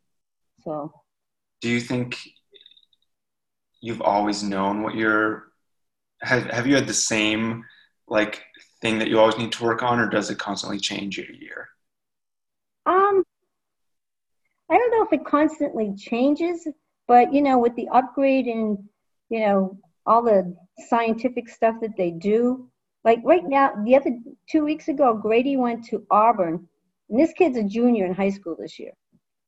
So. 0.63 0.93
Do 1.61 1.69
you 1.69 1.79
think 1.79 2.17
you've 3.81 4.01
always 4.01 4.43
known 4.43 4.83
what 4.83 4.95
you're? 4.95 5.45
Have 6.21 6.45
Have 6.51 6.67
you 6.67 6.75
had 6.75 6.87
the 6.87 6.93
same 6.93 7.65
like 8.07 8.43
thing 8.81 8.99
that 8.99 9.07
you 9.07 9.19
always 9.19 9.37
need 9.37 9.51
to 9.53 9.63
work 9.63 9.83
on, 9.83 9.99
or 9.99 10.09
does 10.09 10.29
it 10.29 10.37
constantly 10.37 10.79
change 10.79 11.17
year 11.17 11.27
to 11.27 11.37
year? 11.37 11.69
Um, 12.85 13.23
I 14.69 14.77
don't 14.77 14.91
know 14.91 15.03
if 15.03 15.13
it 15.13 15.25
constantly 15.25 15.93
changes, 15.97 16.67
but 17.07 17.33
you 17.33 17.41
know, 17.41 17.57
with 17.57 17.75
the 17.75 17.89
upgrade 17.89 18.47
and 18.47 18.77
you 19.29 19.39
know 19.39 19.79
all 20.05 20.21
the 20.21 20.55
scientific 20.89 21.49
stuff 21.49 21.75
that 21.81 21.97
they 21.97 22.11
do, 22.11 22.69
like 23.03 23.19
right 23.23 23.43
now, 23.45 23.71
the 23.85 23.95
other 23.95 24.17
two 24.49 24.65
weeks 24.65 24.87
ago, 24.87 25.13
Grady 25.13 25.57
went 25.57 25.85
to 25.85 26.05
Auburn, 26.09 26.67
and 27.09 27.19
this 27.19 27.33
kid's 27.33 27.57
a 27.57 27.63
junior 27.63 28.05
in 28.05 28.13
high 28.13 28.31
school 28.31 28.55
this 28.59 28.79
year, 28.79 28.91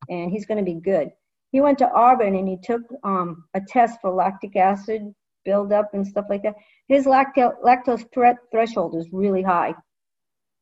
and 0.08 0.30
he's 0.30 0.46
going 0.46 0.58
to 0.58 0.64
be 0.64 0.80
good. 0.80 1.10
He 1.50 1.60
went 1.60 1.78
to 1.78 1.90
Auburn 1.90 2.36
and 2.36 2.46
he 2.46 2.58
took 2.62 2.82
um, 3.02 3.44
a 3.54 3.60
test 3.60 4.00
for 4.00 4.10
lactic 4.10 4.54
acid 4.54 5.14
buildup 5.44 5.94
and 5.94 6.06
stuff 6.06 6.26
like 6.28 6.42
that. 6.42 6.54
His 6.88 7.06
lacto- 7.06 7.60
lactose 7.64 8.04
threshold 8.50 8.94
is 8.96 9.08
really 9.12 9.42
high, 9.42 9.74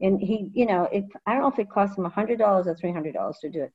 and 0.00 0.20
he, 0.20 0.50
you 0.54 0.66
know, 0.66 0.84
it, 0.90 1.04
I 1.26 1.32
don't 1.32 1.42
know 1.42 1.48
if 1.48 1.58
it 1.58 1.70
cost 1.70 1.98
him 1.98 2.06
a 2.06 2.10
hundred 2.10 2.38
dollars 2.38 2.66
or 2.66 2.74
three 2.74 2.92
hundred 2.92 3.14
dollars 3.14 3.38
to 3.42 3.50
do 3.50 3.62
it. 3.62 3.72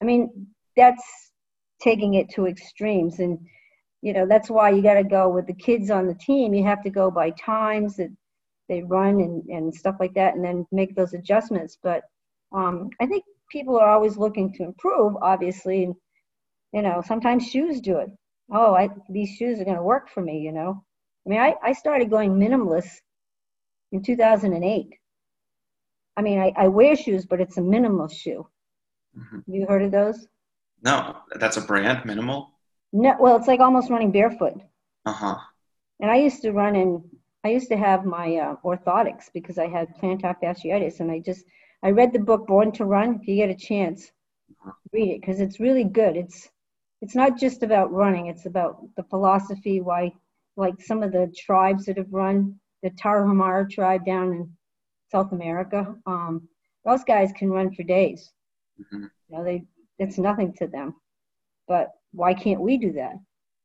I 0.00 0.04
mean, 0.04 0.48
that's 0.76 1.32
taking 1.80 2.14
it 2.14 2.30
to 2.30 2.46
extremes, 2.46 3.18
and 3.18 3.38
you 4.02 4.12
know 4.12 4.26
that's 4.26 4.50
why 4.50 4.70
you 4.70 4.82
got 4.82 4.94
to 4.94 5.04
go 5.04 5.28
with 5.28 5.46
the 5.46 5.54
kids 5.54 5.90
on 5.90 6.06
the 6.06 6.14
team. 6.14 6.54
You 6.54 6.64
have 6.64 6.82
to 6.84 6.90
go 6.90 7.10
by 7.10 7.30
times 7.30 7.96
that 7.96 8.10
they 8.68 8.82
run 8.82 9.20
and 9.20 9.44
and 9.48 9.74
stuff 9.74 9.96
like 10.00 10.14
that, 10.14 10.34
and 10.34 10.44
then 10.44 10.66
make 10.72 10.94
those 10.94 11.14
adjustments. 11.14 11.78
But 11.82 12.02
um, 12.52 12.90
I 13.00 13.06
think 13.06 13.24
people 13.50 13.78
are 13.78 13.88
always 13.88 14.16
looking 14.16 14.52
to 14.54 14.64
improve, 14.64 15.16
obviously. 15.22 15.84
And, 15.84 15.94
you 16.72 16.82
know, 16.82 17.02
sometimes 17.04 17.48
shoes 17.48 17.80
do 17.80 17.98
it. 17.98 18.10
Oh, 18.52 18.74
I, 18.74 18.88
these 19.08 19.30
shoes 19.30 19.60
are 19.60 19.64
going 19.64 19.76
to 19.76 19.82
work 19.82 20.08
for 20.08 20.20
me. 20.20 20.38
You 20.38 20.52
know, 20.52 20.84
I 21.26 21.30
mean, 21.30 21.40
I, 21.40 21.54
I 21.62 21.72
started 21.72 22.10
going 22.10 22.32
minimalist 22.32 23.00
in 23.92 24.02
2008 24.02 24.94
I 26.16 26.22
mean, 26.22 26.38
I, 26.38 26.52
I 26.54 26.68
wear 26.68 26.96
shoes, 26.96 27.24
but 27.24 27.40
it's 27.40 27.56
a 27.56 27.62
minimal 27.62 28.06
shoe. 28.08 28.46
Mm-hmm. 29.18 29.52
You 29.52 29.66
heard 29.66 29.82
of 29.82 29.90
those? 29.90 30.26
No, 30.82 31.16
that's 31.34 31.56
a 31.56 31.62
brand, 31.62 32.04
minimal. 32.04 32.52
No, 32.92 33.16
well, 33.20 33.36
it's 33.36 33.46
like 33.46 33.60
almost 33.60 33.90
running 33.90 34.10
barefoot. 34.10 34.60
Uh 35.06 35.12
huh. 35.12 35.36
And 36.00 36.10
I 36.10 36.16
used 36.16 36.42
to 36.42 36.52
run 36.52 36.76
in. 36.76 37.04
I 37.44 37.48
used 37.48 37.68
to 37.68 37.76
have 37.76 38.04
my 38.04 38.36
uh, 38.36 38.56
orthotics 38.64 39.32
because 39.32 39.58
I 39.58 39.68
had 39.68 39.96
plantar 39.98 40.36
fasciitis, 40.42 41.00
and 41.00 41.10
I 41.10 41.20
just 41.20 41.44
I 41.82 41.90
read 41.90 42.12
the 42.12 42.18
book 42.18 42.46
Born 42.46 42.72
to 42.72 42.84
Run. 42.84 43.20
If 43.20 43.28
you 43.28 43.36
get 43.36 43.50
a 43.50 43.54
chance, 43.54 44.10
uh-huh. 44.50 44.72
read 44.92 45.10
it 45.10 45.20
because 45.20 45.40
it's 45.40 45.60
really 45.60 45.84
good. 45.84 46.16
It's 46.16 46.48
it's 47.00 47.14
not 47.14 47.38
just 47.38 47.62
about 47.62 47.92
running; 47.92 48.26
it's 48.26 48.46
about 48.46 48.82
the 48.96 49.04
philosophy. 49.04 49.80
Why, 49.80 50.12
like 50.56 50.80
some 50.80 51.02
of 51.02 51.12
the 51.12 51.32
tribes 51.36 51.86
that 51.86 51.96
have 51.96 52.12
run, 52.12 52.58
the 52.82 52.90
Tarahumara 52.90 53.70
tribe 53.70 54.04
down 54.04 54.32
in 54.32 54.52
South 55.10 55.32
America, 55.32 55.94
um, 56.06 56.48
those 56.84 57.04
guys 57.04 57.32
can 57.32 57.50
run 57.50 57.72
for 57.74 57.82
days. 57.82 58.32
Mm-hmm. 58.80 59.04
You 59.28 59.38
know, 59.38 59.44
they 59.44 59.64
it's 59.98 60.18
nothing 60.18 60.52
to 60.54 60.66
them. 60.66 60.96
But 61.68 61.90
why 62.12 62.34
can't 62.34 62.60
we 62.60 62.78
do 62.78 62.92
that? 62.92 63.14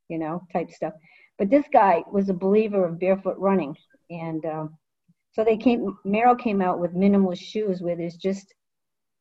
You 0.09 0.19
know, 0.19 0.43
type 0.53 0.71
stuff. 0.71 0.93
But 1.37 1.49
this 1.49 1.65
guy 1.71 2.03
was 2.11 2.29
a 2.29 2.33
believer 2.33 2.85
of 2.85 2.99
barefoot 2.99 3.37
running, 3.37 3.75
and 4.09 4.45
um, 4.45 4.77
so 5.33 5.43
they 5.43 5.57
came. 5.57 5.97
Merrell 6.05 6.39
came 6.39 6.61
out 6.61 6.79
with 6.79 6.93
minimalist 6.93 7.41
shoes 7.41 7.81
where 7.81 7.95
there's 7.95 8.15
just 8.15 8.53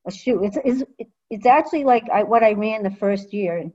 a 0.06 0.10
shoe. 0.10 0.44
It's 0.44 0.58
it's 0.64 0.82
it's 1.30 1.46
actually 1.46 1.84
like 1.84 2.08
I, 2.12 2.22
what 2.22 2.44
I 2.44 2.52
ran 2.52 2.82
the 2.82 2.90
first 2.90 3.32
year 3.32 3.70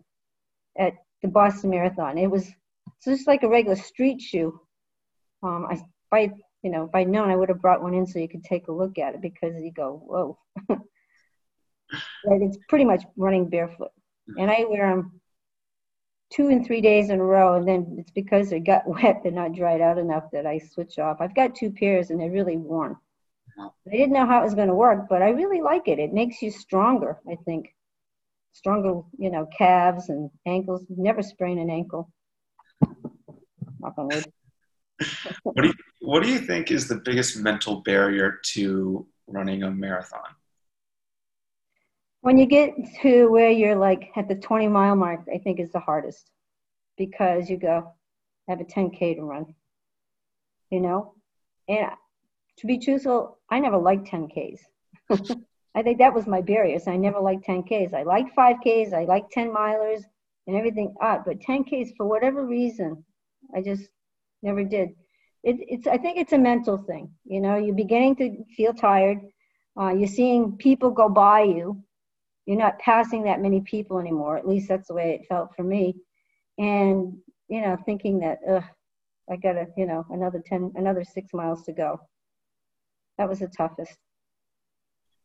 at 0.78 0.94
the 1.22 1.28
Boston 1.28 1.72
Marathon. 1.72 2.18
It 2.18 2.32
was 2.32 2.50
just 3.04 3.28
like 3.28 3.44
a 3.44 3.50
regular 3.50 3.76
street 3.76 4.22
shoe. 4.22 4.60
Um, 5.44 5.68
I 5.70 5.82
by 6.12 6.32
you 6.64 6.72
know, 6.72 6.90
I'd 6.94 7.08
known, 7.08 7.30
I 7.30 7.36
would 7.36 7.50
have 7.50 7.62
brought 7.62 7.82
one 7.82 7.94
in 7.94 8.06
so 8.06 8.20
you 8.20 8.28
could 8.28 8.44
take 8.44 8.68
a 8.68 8.74
look 8.74 8.98
at 8.98 9.16
it 9.16 9.22
because 9.22 9.54
you 9.62 9.72
go, 9.72 10.02
whoa. 10.06 10.38
it's 12.26 12.58
pretty 12.68 12.86
much 12.86 13.04
running 13.16 13.50
barefoot. 13.50 13.92
And 14.38 14.52
I 14.52 14.66
wear 14.68 14.90
them 14.90 15.19
two 16.32 16.50
and 16.50 16.66
three 16.66 16.82
days 16.82 17.10
in 17.10 17.20
a 17.20 17.24
row, 17.24 17.56
and 17.56 17.68
then 17.68 17.96
it's 17.98 18.12
because 18.12 18.50
they 18.50 18.60
got 18.60 18.88
wet, 18.88 19.22
they're 19.24 19.32
not 19.32 19.54
dried 19.54 19.82
out 19.82 19.98
enough 19.98 20.32
that 20.32 20.46
I 20.46 20.60
switch 20.60 21.00
off. 21.00 21.18
I've 21.20 21.36
got 21.36 21.56
two 21.56 21.72
pairs, 21.72 22.10
and 22.10 22.20
they're 22.20 22.32
really 22.32 22.58
worn. 22.58 22.96
I 23.60 23.92
didn't 23.92 24.14
know 24.14 24.26
how 24.26 24.40
it 24.40 24.46
was 24.46 24.56
going 24.56 24.70
to 24.70 24.76
work, 24.76 25.08
but 25.10 25.22
I 25.22 25.30
really 25.30 25.62
like 25.62 25.88
it. 25.88 26.00
It 26.00 26.14
makes 26.14 26.42
you 26.42 26.50
stronger, 26.50 27.18
I 27.30 27.36
think. 27.44 27.74
Stronger, 28.54 29.02
you 29.18 29.30
know, 29.30 29.48
calves 29.58 30.10
and 30.10 30.30
ankles. 30.46 30.86
Never 30.90 31.22
sprain 31.22 31.60
an 31.60 31.70
ankle. 31.70 32.10
Knock 33.80 33.94
on 33.98 34.08
wood. 34.08 34.26
what 35.44 35.62
do 35.62 35.68
you 35.68 35.74
what 36.02 36.24
do 36.24 36.30
you 36.30 36.40
think 36.40 36.72
is 36.72 36.88
the 36.88 36.96
biggest 36.96 37.38
mental 37.38 37.82
barrier 37.82 38.40
to 38.44 39.06
running 39.28 39.64
a 39.64 39.72
marathon? 39.72 40.20
When 42.22 42.38
you 42.38 42.46
get 42.46 42.74
to 43.02 43.28
where 43.30 43.50
you're 43.50 43.76
like 43.76 44.12
at 44.16 44.28
the 44.28 44.36
20 44.36 44.68
mile 44.68 44.96
mark, 44.96 45.22
I 45.34 45.38
think 45.38 45.60
is 45.60 45.72
the 45.72 45.80
hardest 45.80 46.30
because 46.98 47.50
you 47.50 47.58
go, 47.58 47.94
I 48.48 48.52
have 48.52 48.62
a 48.62 48.66
10K 48.66 49.16
to 49.16 49.24
run, 49.24 49.56
you 50.70 50.82
know? 50.82 51.14
And 51.68 51.92
to 52.58 52.68
be 52.68 52.80
truthful, 52.80 53.40
I 53.50 53.60
never 53.60 53.78
liked 53.78 54.08
10Ks. 54.08 54.60
I 55.76 55.84
think 55.84 56.00
that 56.00 56.14
was 56.14 56.28
my 56.28 56.42
barrier. 56.42 56.80
I 56.88 56.98
never 56.98 57.20
liked 57.20 57.48
10Ks. 57.48 57.94
I 57.94 58.04
like 58.04 58.36
5Ks, 58.36 58.94
I 58.94 59.06
like 59.06 59.30
10 59.32 59.50
milers 59.50 60.02
and 60.48 60.58
everything 60.58 60.94
up, 61.02 61.24
but 61.26 61.40
10Ks 61.40 61.92
for 61.96 62.06
whatever 62.06 62.46
reason, 62.46 63.04
I 63.56 63.62
just 63.62 63.88
never 64.42 64.64
did 64.64 64.90
it, 65.44 65.58
it's 65.68 65.88
I 65.88 65.98
think 65.98 66.18
it's 66.18 66.34
a 66.34 66.38
mental 66.38 66.78
thing. 66.78 67.12
You 67.26 67.42
know, 67.42 67.58
you're 67.58 67.76
beginning 67.76 68.16
to 68.18 68.44
feel 68.56 68.74
tired. 68.74 69.20
Uh, 69.80 69.90
you're 69.90 70.08
seeing 70.08 70.58
people 70.58 70.92
go 70.92 71.08
by 71.08 71.44
you. 71.44 71.82
You're 72.46 72.58
not 72.58 72.80
passing 72.80 73.24
that 73.24 73.42
many 73.42 73.62
people 73.62 74.00
anymore. 74.00 74.38
At 74.38 74.48
least 74.48 74.68
that's 74.70 74.88
the 74.88 74.94
way 74.94 75.12
it 75.12 75.28
felt 75.28 75.56
for 75.56 75.64
me. 75.64 75.96
And 76.58 77.18
you 77.50 77.62
know, 77.62 77.78
thinking 77.86 78.20
that, 78.20 78.40
ugh, 78.48 78.64
I 79.30 79.36
got 79.36 79.54
to, 79.54 79.68
you 79.76 79.86
know, 79.86 80.06
another 80.12 80.42
ten, 80.46 80.72
another 80.76 81.04
six 81.04 81.34
miles 81.34 81.64
to 81.64 81.74
go. 81.74 82.00
That 83.18 83.28
was 83.28 83.40
the 83.40 83.48
toughest. 83.48 83.98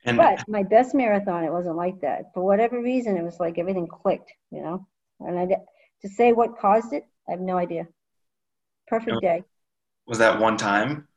And 0.04 0.16
but 0.16 0.44
my 0.48 0.62
best 0.62 0.94
marathon, 0.94 1.44
it 1.44 1.52
wasn't 1.52 1.76
like 1.76 2.00
that. 2.00 2.32
For 2.34 2.42
whatever 2.42 2.82
reason, 2.82 3.16
it 3.16 3.22
was 3.22 3.40
like 3.40 3.58
everything 3.58 3.86
clicked, 3.86 4.32
you 4.50 4.62
know. 4.62 4.86
And 5.20 5.38
I, 5.38 5.46
to 5.46 6.08
say 6.08 6.32
what 6.32 6.58
caused 6.58 6.92
it, 6.92 7.04
I 7.28 7.32
have 7.32 7.40
no 7.40 7.56
idea. 7.56 7.86
Perfect 8.86 9.22
day. 9.22 9.44
Was 10.06 10.18
that 10.18 10.38
one 10.38 10.58
time? 10.58 11.08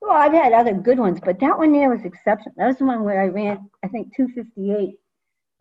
Well, 0.00 0.16
I've 0.16 0.32
had 0.32 0.52
other 0.52 0.72
good 0.72 0.98
ones, 0.98 1.20
but 1.22 1.38
that 1.40 1.58
one 1.58 1.72
there 1.72 1.90
was 1.90 2.04
exceptional. 2.04 2.54
That 2.56 2.66
was 2.66 2.78
the 2.78 2.86
one 2.86 3.04
where 3.04 3.22
I 3.22 3.26
ran, 3.26 3.70
I 3.84 3.88
think, 3.88 4.16
258 4.16 4.94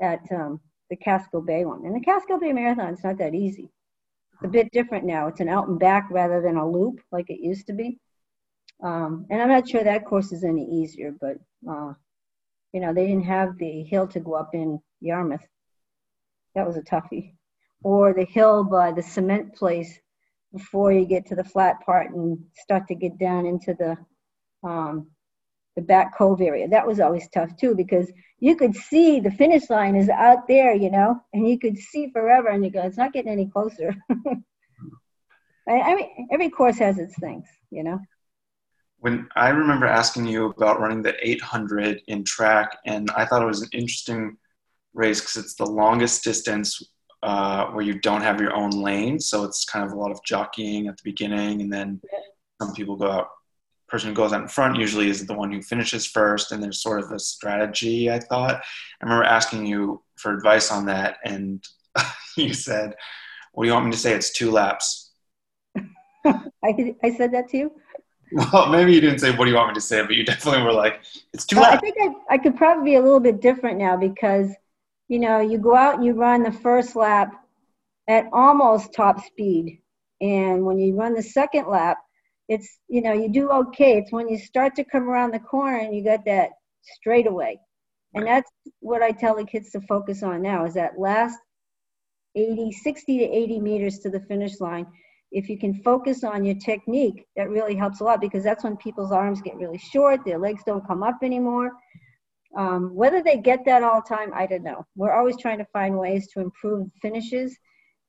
at 0.02 0.22
um, 0.32 0.60
the 0.90 0.96
Casco 0.96 1.42
Bay 1.42 1.66
one. 1.66 1.86
And 1.86 1.96
the 1.96 2.02
Casco 2.04 2.40
Bay 2.40 2.54
Marathon 2.54 2.94
is 2.94 3.04
not 3.04 3.18
that 3.20 3.36
easy. 3.36 3.72
It's 4.34 4.46
a 4.46 4.48
bit 4.48 4.72
different 4.72 5.06
now. 5.06 5.28
It's 5.28 5.40
an 5.40 5.50
out 5.50 5.68
and 5.68 5.80
back 5.80 6.08
rather 6.10 6.42
than 6.42 6.58
a 6.58 6.70
loop 6.70 7.02
like 7.12 7.30
it 7.30 7.42
used 7.42 7.68
to 7.68 7.74
be. 7.74 8.00
Um, 8.82 9.26
and 9.30 9.42
I'm 9.42 9.50
not 9.50 9.68
sure 9.68 9.84
that 9.84 10.06
course 10.06 10.32
is 10.32 10.44
any 10.44 10.64
easier, 10.64 11.14
but 11.20 11.38
uh, 11.70 11.94
you 12.72 12.80
know, 12.80 12.94
they 12.94 13.08
didn't 13.08 13.26
have 13.26 13.58
the 13.58 13.84
hill 13.84 14.08
to 14.08 14.20
go 14.20 14.34
up 14.34 14.52
in 14.54 14.80
Yarmouth. 15.02 15.46
That 16.56 16.68
was 16.68 16.78
a 16.78 16.82
toughie. 16.82 17.34
Or 17.84 18.14
the 18.14 18.26
hill 18.26 18.64
by 18.64 18.92
the 18.92 19.04
cement 19.04 19.56
place 19.56 20.00
before 20.54 20.92
you 20.92 21.06
get 21.06 21.28
to 21.28 21.36
the 21.36 21.44
flat 21.44 21.82
part 21.86 22.12
and 22.12 22.40
start 22.56 22.88
to 22.88 22.96
get 22.96 23.18
down 23.18 23.46
into 23.46 23.74
the 23.74 23.98
um, 24.68 25.08
the 25.75 25.82
back 25.82 26.17
cove 26.17 26.41
area. 26.41 26.67
That 26.67 26.88
was 26.88 26.99
always 26.99 27.29
tough 27.29 27.55
too 27.58 27.75
because 27.75 28.12
you 28.39 28.55
could 28.55 28.75
see 28.75 29.19
the 29.19 29.32
finish 29.32 29.69
line 29.69 29.95
is 29.95 30.10
out 30.10 30.47
there, 30.47 30.73
you 30.73 30.89
know, 30.89 31.21
and 31.34 31.47
you 31.47 31.60
could 31.60 31.77
see 31.77 32.10
forever, 32.12 32.49
and 32.49 32.63
you 32.63 32.71
go, 32.71 32.82
it's 32.82 32.97
not 32.97 33.13
getting 33.13 33.32
any 33.32 33.47
closer. 33.47 33.95
I, 35.67 35.82
I 35.82 35.95
mean, 35.95 36.27
every 36.32 36.49
course 36.49 36.77
has 36.79 36.97
its 36.97 37.17
things, 37.19 37.45
you 37.69 37.84
know. 37.84 37.99
When 38.99 39.29
I 39.36 39.49
remember 39.49 39.86
asking 39.86 40.25
you 40.25 40.47
about 40.49 40.79
running 40.79 41.01
the 41.01 41.15
800 41.25 42.01
in 42.08 42.23
track, 42.23 42.77
and 42.86 43.10
I 43.12 43.25
thought 43.25 43.41
it 43.41 43.45
was 43.45 43.62
an 43.62 43.69
interesting 43.71 44.38
race 44.93 45.21
because 45.21 45.38
it's 45.38 45.55
the 45.55 45.65
longest 45.65 46.23
distance 46.23 46.82
uh, 47.23 47.67
where 47.67 47.84
you 47.84 47.99
don't 47.99 48.21
have 48.21 48.41
your 48.41 48.53
own 48.53 48.71
lane, 48.71 49.19
so 49.19 49.43
it's 49.43 49.65
kind 49.65 49.86
of 49.86 49.91
a 49.91 49.95
lot 49.95 50.12
of 50.12 50.23
jockeying 50.25 50.88
at 50.88 50.97
the 50.97 51.03
beginning, 51.03 51.62
and 51.62 51.71
then 51.71 52.01
some 52.62 52.73
people 52.73 52.95
go 52.95 53.12
out. 53.12 53.27
Person 53.89 54.10
who 54.10 54.15
goes 54.15 54.34
out 54.34 54.41
in 54.41 54.47
front 54.47 54.78
usually 54.78 55.10
is 55.10 55.25
the 55.25 55.34
one 55.34 55.52
who 55.52 55.62
finishes 55.62 56.06
first, 56.06 56.52
and 56.52 56.62
there's 56.62 56.82
sort 56.82 56.99
of 56.99 57.12
a 57.12 57.19
strategy. 57.19 58.12
I 58.12 58.19
thought. 58.19 58.62
I 59.02 59.06
remember 59.06 59.23
asking 59.23 59.65
you 59.65 60.02
for 60.15 60.34
advice 60.34 60.71
on 60.71 60.86
that, 60.86 61.17
and 61.25 61.63
you 62.38 62.54
said, 62.54 62.95
"What 63.54 63.63
do 63.63 63.67
you 63.67 63.73
want 63.73 63.88
me 63.88 63.91
to 63.91 63.97
say? 63.97 64.13
It's 64.13 64.32
two 64.32 64.52
laps." 64.52 65.12
I 66.25 66.95
I 67.04 67.15
said 67.15 67.34
that 67.34 67.49
to 67.49 67.58
you. 67.58 67.71
Well, 68.32 68.69
maybe 68.69 68.93
you 68.93 69.02
didn't 69.02 69.19
say 69.19 69.32
what 69.36 69.45
do 69.45 69.52
you 69.52 69.58
want 69.58 69.69
me 69.69 69.73
to 69.73 69.82
say, 69.82 70.02
but 70.02 70.15
you 70.15 70.23
definitely 70.23 70.63
were 70.63 70.73
like, 70.73 71.02
"It's 71.34 71.45
two 71.45 71.56
laps." 71.56 71.78
I 71.78 71.80
think 71.80 71.95
I, 71.99 72.36
I 72.36 72.38
could 72.38 72.56
probably 72.56 72.91
be 72.91 72.95
a 72.95 73.02
little 73.02 73.19
bit 73.19 73.41
different 73.41 73.80
now 73.80 73.97
because, 73.97 74.52
you 75.08 75.19
know, 75.19 75.39
you 75.39 75.58
go 75.58 75.75
out 75.75 75.95
and 75.95 76.06
you 76.06 76.13
run 76.13 76.43
the 76.43 76.52
first 76.52 76.95
lap 76.95 77.34
at 78.08 78.28
almost 78.34 78.93
top 78.93 79.25
speed. 79.25 79.82
And 80.21 80.65
when 80.65 80.78
you 80.80 80.95
run 80.95 81.13
the 81.13 81.23
second 81.23 81.67
lap, 81.67 81.97
it's, 82.50 82.80
you 82.90 83.02
know, 83.02 83.14
you 83.14 83.30
do 83.30 83.50
okay. 83.52 84.00
It's 84.00 84.12
when 84.12 84.28
you 84.28 84.38
start 84.38 84.76
to 84.76 84.84
come 84.84 85.08
around 85.08 85.32
the 85.32 85.40
corner 85.40 85.78
and 85.78 85.96
you 85.96 86.04
got 86.04 86.26
that 86.26 86.50
straightaway. 86.84 87.60
And 88.16 88.26
that's 88.26 88.52
what 88.80 89.04
I 89.04 89.12
tell 89.12 89.36
the 89.36 89.46
kids 89.46 89.70
to 89.72 89.82
focus 89.82 90.24
on 90.24 90.42
now 90.42 90.66
is 90.66 90.74
that 90.74 91.00
last 91.00 91.38
80, 92.36 92.72
60 92.72 93.20
to 93.20 93.24
80 93.24 93.60
meters 93.60 94.00
to 94.00 94.10
the 94.10 94.22
finish 94.22 94.60
line. 94.60 94.88
If 95.32 95.48
you 95.48 95.60
can 95.60 95.76
focus 95.84 96.24
on 96.24 96.44
your 96.44 96.56
technique, 96.56 97.28
that 97.36 97.52
really 97.52 97.76
helps 97.76 98.00
a 98.00 98.04
lot 98.04 98.20
because 98.20 98.44
that's 98.44 98.64
when 98.64 98.78
people's 98.78 99.12
arms 99.12 99.42
get 99.42 99.56
really 99.58 99.78
short, 99.78 100.26
their 100.26 100.40
legs 100.40 100.64
don't 100.66 100.86
come 100.88 101.04
up 101.04 101.20
anymore. 101.22 101.72
Um, 102.58 102.96
whether 102.96 103.22
they 103.22 103.38
get 103.38 103.64
that 103.66 103.84
all 103.84 104.02
the 104.02 104.16
time, 104.16 104.32
I 104.34 104.48
don't 104.48 104.64
know. 104.64 104.88
We're 104.96 105.14
always 105.14 105.38
trying 105.38 105.60
to 105.60 105.68
find 105.72 106.00
ways 106.00 106.28
to 106.34 106.40
improve 106.40 106.88
finishes. 107.00 107.56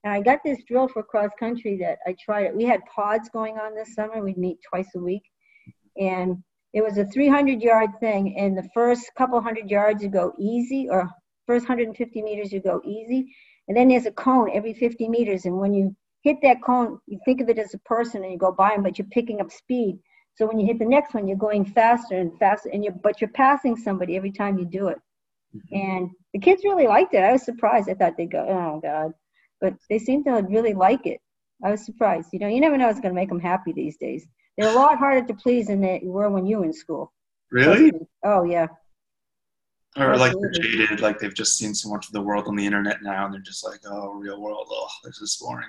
And 0.04 0.12
I 0.12 0.20
got 0.20 0.40
this 0.44 0.62
drill 0.66 0.88
for 0.88 1.02
cross 1.02 1.30
country 1.38 1.76
that 1.78 1.98
I 2.06 2.14
tried 2.24 2.46
it. 2.46 2.56
We 2.56 2.64
had 2.64 2.80
pods 2.94 3.28
going 3.30 3.58
on 3.58 3.74
this 3.74 3.94
summer. 3.94 4.22
We'd 4.22 4.38
meet 4.38 4.58
twice 4.68 4.88
a 4.96 5.00
week. 5.00 5.22
And 5.98 6.38
it 6.72 6.82
was 6.82 6.98
a 6.98 7.04
300 7.04 7.60
yard 7.60 7.90
thing. 8.00 8.36
And 8.38 8.56
the 8.56 8.68
first 8.72 9.10
couple 9.16 9.40
hundred 9.40 9.70
yards 9.70 10.02
you 10.02 10.08
go 10.08 10.32
easy, 10.38 10.88
or 10.88 11.10
first 11.46 11.68
150 11.68 12.22
meters 12.22 12.52
you 12.52 12.60
go 12.60 12.80
easy. 12.84 13.34
And 13.68 13.76
then 13.76 13.88
there's 13.88 14.06
a 14.06 14.12
cone 14.12 14.50
every 14.54 14.72
50 14.72 15.08
meters. 15.08 15.44
And 15.44 15.58
when 15.58 15.74
you 15.74 15.94
hit 16.22 16.38
that 16.42 16.62
cone, 16.62 16.98
you 17.06 17.18
think 17.24 17.40
of 17.40 17.48
it 17.48 17.58
as 17.58 17.74
a 17.74 17.78
person 17.80 18.22
and 18.22 18.32
you 18.32 18.38
go 18.38 18.52
by 18.52 18.70
them, 18.70 18.82
but 18.82 18.98
you're 18.98 19.06
picking 19.10 19.40
up 19.40 19.50
speed. 19.50 19.98
So 20.36 20.46
when 20.46 20.58
you 20.58 20.66
hit 20.66 20.78
the 20.78 20.86
next 20.86 21.12
one, 21.12 21.28
you're 21.28 21.36
going 21.36 21.64
faster 21.64 22.16
and 22.16 22.38
faster, 22.38 22.70
and 22.72 22.84
you 22.84 22.92
but 22.92 23.20
you're 23.20 23.30
passing 23.30 23.76
somebody 23.76 24.16
every 24.16 24.32
time 24.32 24.58
you 24.58 24.64
do 24.64 24.88
it. 24.88 24.98
Mm-hmm. 25.54 25.76
And 25.76 26.10
the 26.32 26.38
kids 26.38 26.64
really 26.64 26.86
liked 26.86 27.14
it. 27.14 27.22
I 27.22 27.32
was 27.32 27.44
surprised. 27.44 27.88
I 27.90 27.94
thought 27.94 28.16
they'd 28.16 28.30
go, 28.30 28.46
oh 28.48 28.80
God, 28.80 29.12
but 29.60 29.74
they 29.88 29.98
seem 29.98 30.24
to 30.24 30.32
really 30.48 30.74
like 30.74 31.06
it. 31.06 31.20
I 31.62 31.70
was 31.70 31.84
surprised. 31.84 32.30
You 32.32 32.38
know, 32.38 32.48
you 32.48 32.60
never 32.60 32.76
know 32.76 32.86
what's 32.86 33.00
going 33.00 33.14
to 33.14 33.20
make 33.20 33.28
them 33.28 33.40
happy 33.40 33.72
these 33.72 33.96
days. 33.96 34.26
They're 34.56 34.70
a 34.70 34.74
lot 34.74 34.98
harder 34.98 35.26
to 35.26 35.34
please 35.34 35.66
than 35.68 35.80
they 35.80 36.00
were 36.02 36.30
when 36.30 36.46
you 36.46 36.58
were 36.58 36.64
in 36.64 36.72
school. 36.72 37.12
Really? 37.50 37.92
Oh 38.24 38.44
yeah. 38.44 38.68
Or 39.96 40.16
like 40.16 40.32
they're 40.40 40.50
jaded, 40.52 41.00
like 41.00 41.18
they've 41.18 41.34
just 41.34 41.58
seen 41.58 41.74
so 41.74 41.88
much 41.90 42.06
of 42.06 42.12
the 42.12 42.22
world 42.22 42.46
on 42.46 42.54
the 42.54 42.64
internet 42.64 43.02
now, 43.02 43.24
and 43.24 43.34
they're 43.34 43.40
just 43.40 43.66
like, 43.66 43.80
"Oh, 43.84 44.12
real 44.12 44.40
world, 44.40 44.68
oh, 44.70 44.88
this 45.02 45.20
is 45.20 45.36
boring." 45.40 45.68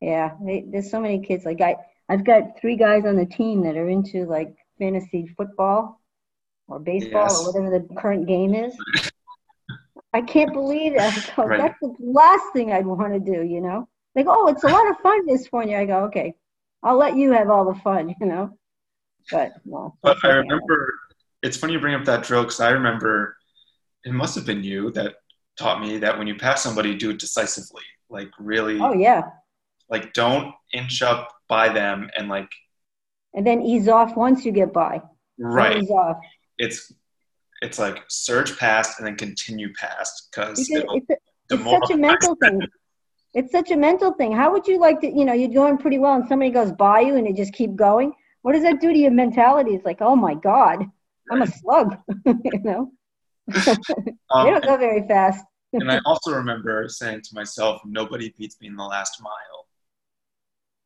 Yeah, 0.00 0.32
they, 0.44 0.64
there's 0.66 0.90
so 0.90 1.00
many 1.00 1.20
kids. 1.20 1.44
Like 1.44 1.60
I, 1.60 1.76
I've 2.08 2.24
got 2.24 2.60
three 2.60 2.76
guys 2.76 3.04
on 3.06 3.14
the 3.14 3.24
team 3.24 3.62
that 3.62 3.76
are 3.76 3.88
into 3.88 4.24
like 4.26 4.56
fantasy 4.80 5.32
football 5.36 6.00
or 6.66 6.80
baseball 6.80 7.22
Yes. 7.22 7.40
or 7.40 7.52
whatever 7.52 7.78
the 7.78 7.94
current 7.94 8.26
game 8.26 8.52
is. 8.54 8.76
I 10.14 10.22
can't 10.22 10.52
believe 10.52 10.94
that. 10.96 11.12
Go, 11.36 11.42
oh, 11.42 11.46
Right. 11.46 11.60
That's 11.60 11.78
the 11.80 11.92
last 11.98 12.44
thing 12.52 12.72
I'd 12.72 12.86
want 12.86 13.12
to 13.12 13.20
do. 13.20 13.42
You 13.42 13.60
know, 13.60 13.88
they 14.14 14.22
go, 14.22 14.30
"Oh, 14.32 14.46
it's 14.46 14.62
a 14.62 14.68
lot 14.68 14.88
of 14.88 14.96
fun 14.98 15.26
this 15.26 15.48
for 15.48 15.64
you." 15.64 15.76
I 15.76 15.84
go, 15.84 16.04
"Okay, 16.04 16.34
I'll 16.82 16.96
let 16.96 17.16
you 17.16 17.32
have 17.32 17.50
all 17.50 17.64
the 17.64 17.78
fun." 17.80 18.14
You 18.20 18.26
know, 18.26 18.58
but 19.30 19.52
no. 19.64 19.96
But 20.02 20.24
I 20.24 20.28
remember 20.28 20.94
it's 21.42 21.56
funny 21.56 21.72
you 21.72 21.80
bring 21.80 21.94
up 21.94 22.04
that 22.04 22.22
drill 22.22 22.44
because 22.44 22.60
I 22.60 22.70
remember 22.70 23.36
it 24.04 24.12
must 24.12 24.36
have 24.36 24.46
been 24.46 24.62
you 24.62 24.92
that 24.92 25.16
taught 25.58 25.80
me 25.80 25.98
that 25.98 26.16
when 26.16 26.26
you 26.28 26.36
pass 26.36 26.62
somebody, 26.62 26.94
do 26.94 27.10
it 27.10 27.18
decisively. 27.18 27.82
Like 28.08 28.30
really, 28.38 28.80
Oh 28.80 28.94
yeah, 28.94 29.22
like 29.90 30.12
don't 30.12 30.54
inch 30.72 31.02
up 31.02 31.32
by 31.48 31.68
them 31.70 32.08
and 32.16 32.28
like 32.28 32.48
and 33.34 33.44
then 33.44 33.62
ease 33.62 33.88
off 33.88 34.16
once 34.16 34.44
you 34.44 34.52
get 34.52 34.72
by. 34.72 35.02
Right. 35.38 35.82
Ease 35.82 35.90
off. 35.90 36.18
It's 36.58 36.92
it's 37.64 37.78
like 37.78 38.04
surge 38.08 38.56
past 38.58 38.98
and 38.98 39.06
then 39.06 39.16
continue 39.16 39.72
past 39.72 40.28
because 40.30 40.58
it's, 40.58 40.70
a, 40.70 40.84
it's 41.50 41.64
such 41.64 41.90
a 41.90 41.96
mental 41.96 42.36
thing. 42.36 42.60
It's 43.32 43.50
such 43.50 43.70
a 43.70 43.76
mental 43.76 44.12
thing. 44.12 44.32
How 44.32 44.52
would 44.52 44.66
you 44.66 44.78
like 44.78 45.00
to, 45.00 45.08
you 45.08 45.24
know, 45.24 45.32
you're 45.32 45.48
doing 45.48 45.78
pretty 45.78 45.98
well 45.98 46.14
and 46.14 46.28
somebody 46.28 46.50
goes 46.50 46.72
by 46.72 47.00
you 47.00 47.16
and 47.16 47.26
you 47.26 47.34
just 47.34 47.54
keep 47.54 47.74
going? 47.74 48.12
What 48.42 48.52
does 48.52 48.62
that 48.62 48.80
do 48.80 48.92
to 48.92 48.98
your 48.98 49.10
mentality? 49.10 49.74
It's 49.74 49.86
like, 49.86 50.02
oh 50.02 50.14
my 50.14 50.34
God, 50.34 50.84
I'm 51.32 51.42
a 51.42 51.46
slug, 51.46 51.96
you 52.26 52.60
know? 52.62 52.92
um, 54.30 54.44
they 54.44 54.50
don't 54.50 54.64
go 54.64 54.76
very 54.76 55.08
fast. 55.08 55.44
and 55.72 55.90
I 55.90 56.00
also 56.06 56.32
remember 56.32 56.86
saying 56.88 57.22
to 57.22 57.34
myself, 57.34 57.80
nobody 57.86 58.32
beats 58.38 58.60
me 58.60 58.68
in 58.68 58.76
the 58.76 58.84
last 58.84 59.20
mile. 59.22 59.66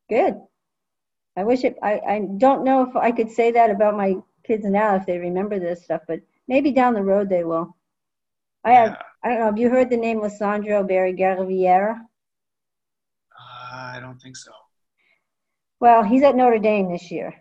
Good. 0.09 0.37
I 1.37 1.43
wish 1.45 1.65
it, 1.65 1.77
I, 1.83 2.01
I 2.09 2.29
don't 2.39 2.65
know 2.65 2.89
if 2.89 2.97
I 2.97 3.11
could 3.11 3.31
say 3.31 3.51
that 3.53 3.71
about 3.71 3.97
my 3.97 4.17
kids 4.45 4.65
now 4.65 4.95
if 4.95 5.05
they 5.07 5.19
remember 5.19 5.59
this 5.59 5.85
stuff, 5.85 6.03
but 6.09 6.21
maybe 6.49 6.73
down 6.73 6.95
the 6.95 7.03
road 7.03 7.29
they 7.29 7.45
will. 7.45 7.77
I 8.65 8.73
have, 8.73 8.91
Yeah. 8.91 9.03
I 9.23 9.29
don't 9.29 9.39
know, 9.39 9.45
have 9.47 9.59
you 9.59 9.71
heard 9.71 9.91
the 9.91 9.97
name 9.97 10.21
Lissandro 10.21 10.85
Barrigara? 10.89 12.01
Uh, 13.39 13.75
I 13.75 14.01
don't 14.01 14.21
think 14.21 14.37
so. 14.37 14.53
Well, 15.81 16.03
he's 16.03 16.23
at 16.25 16.35
Notre 16.37 16.59
Dame 16.59 16.91
this 16.91 17.11
year. 17.11 17.35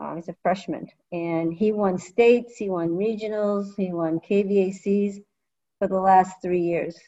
Uh, 0.00 0.14
he's 0.14 0.28
a 0.28 0.36
freshman, 0.42 0.88
and 1.12 1.52
he 1.52 1.70
won 1.72 1.98
states, 1.98 2.56
he 2.56 2.70
won 2.70 2.90
regionals, 2.90 3.66
he 3.76 3.92
won 3.92 4.20
KVACs 4.20 5.22
for 5.78 5.88
the 5.88 6.00
last 6.00 6.40
three 6.40 6.62
years. 6.62 6.98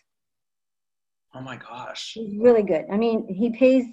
Oh 1.34 1.40
my 1.40 1.56
gosh. 1.56 2.12
He's 2.14 2.36
really 2.36 2.62
good. 2.62 2.84
I 2.92 2.96
mean, 2.96 3.26
he 3.26 3.50
pays 3.50 3.86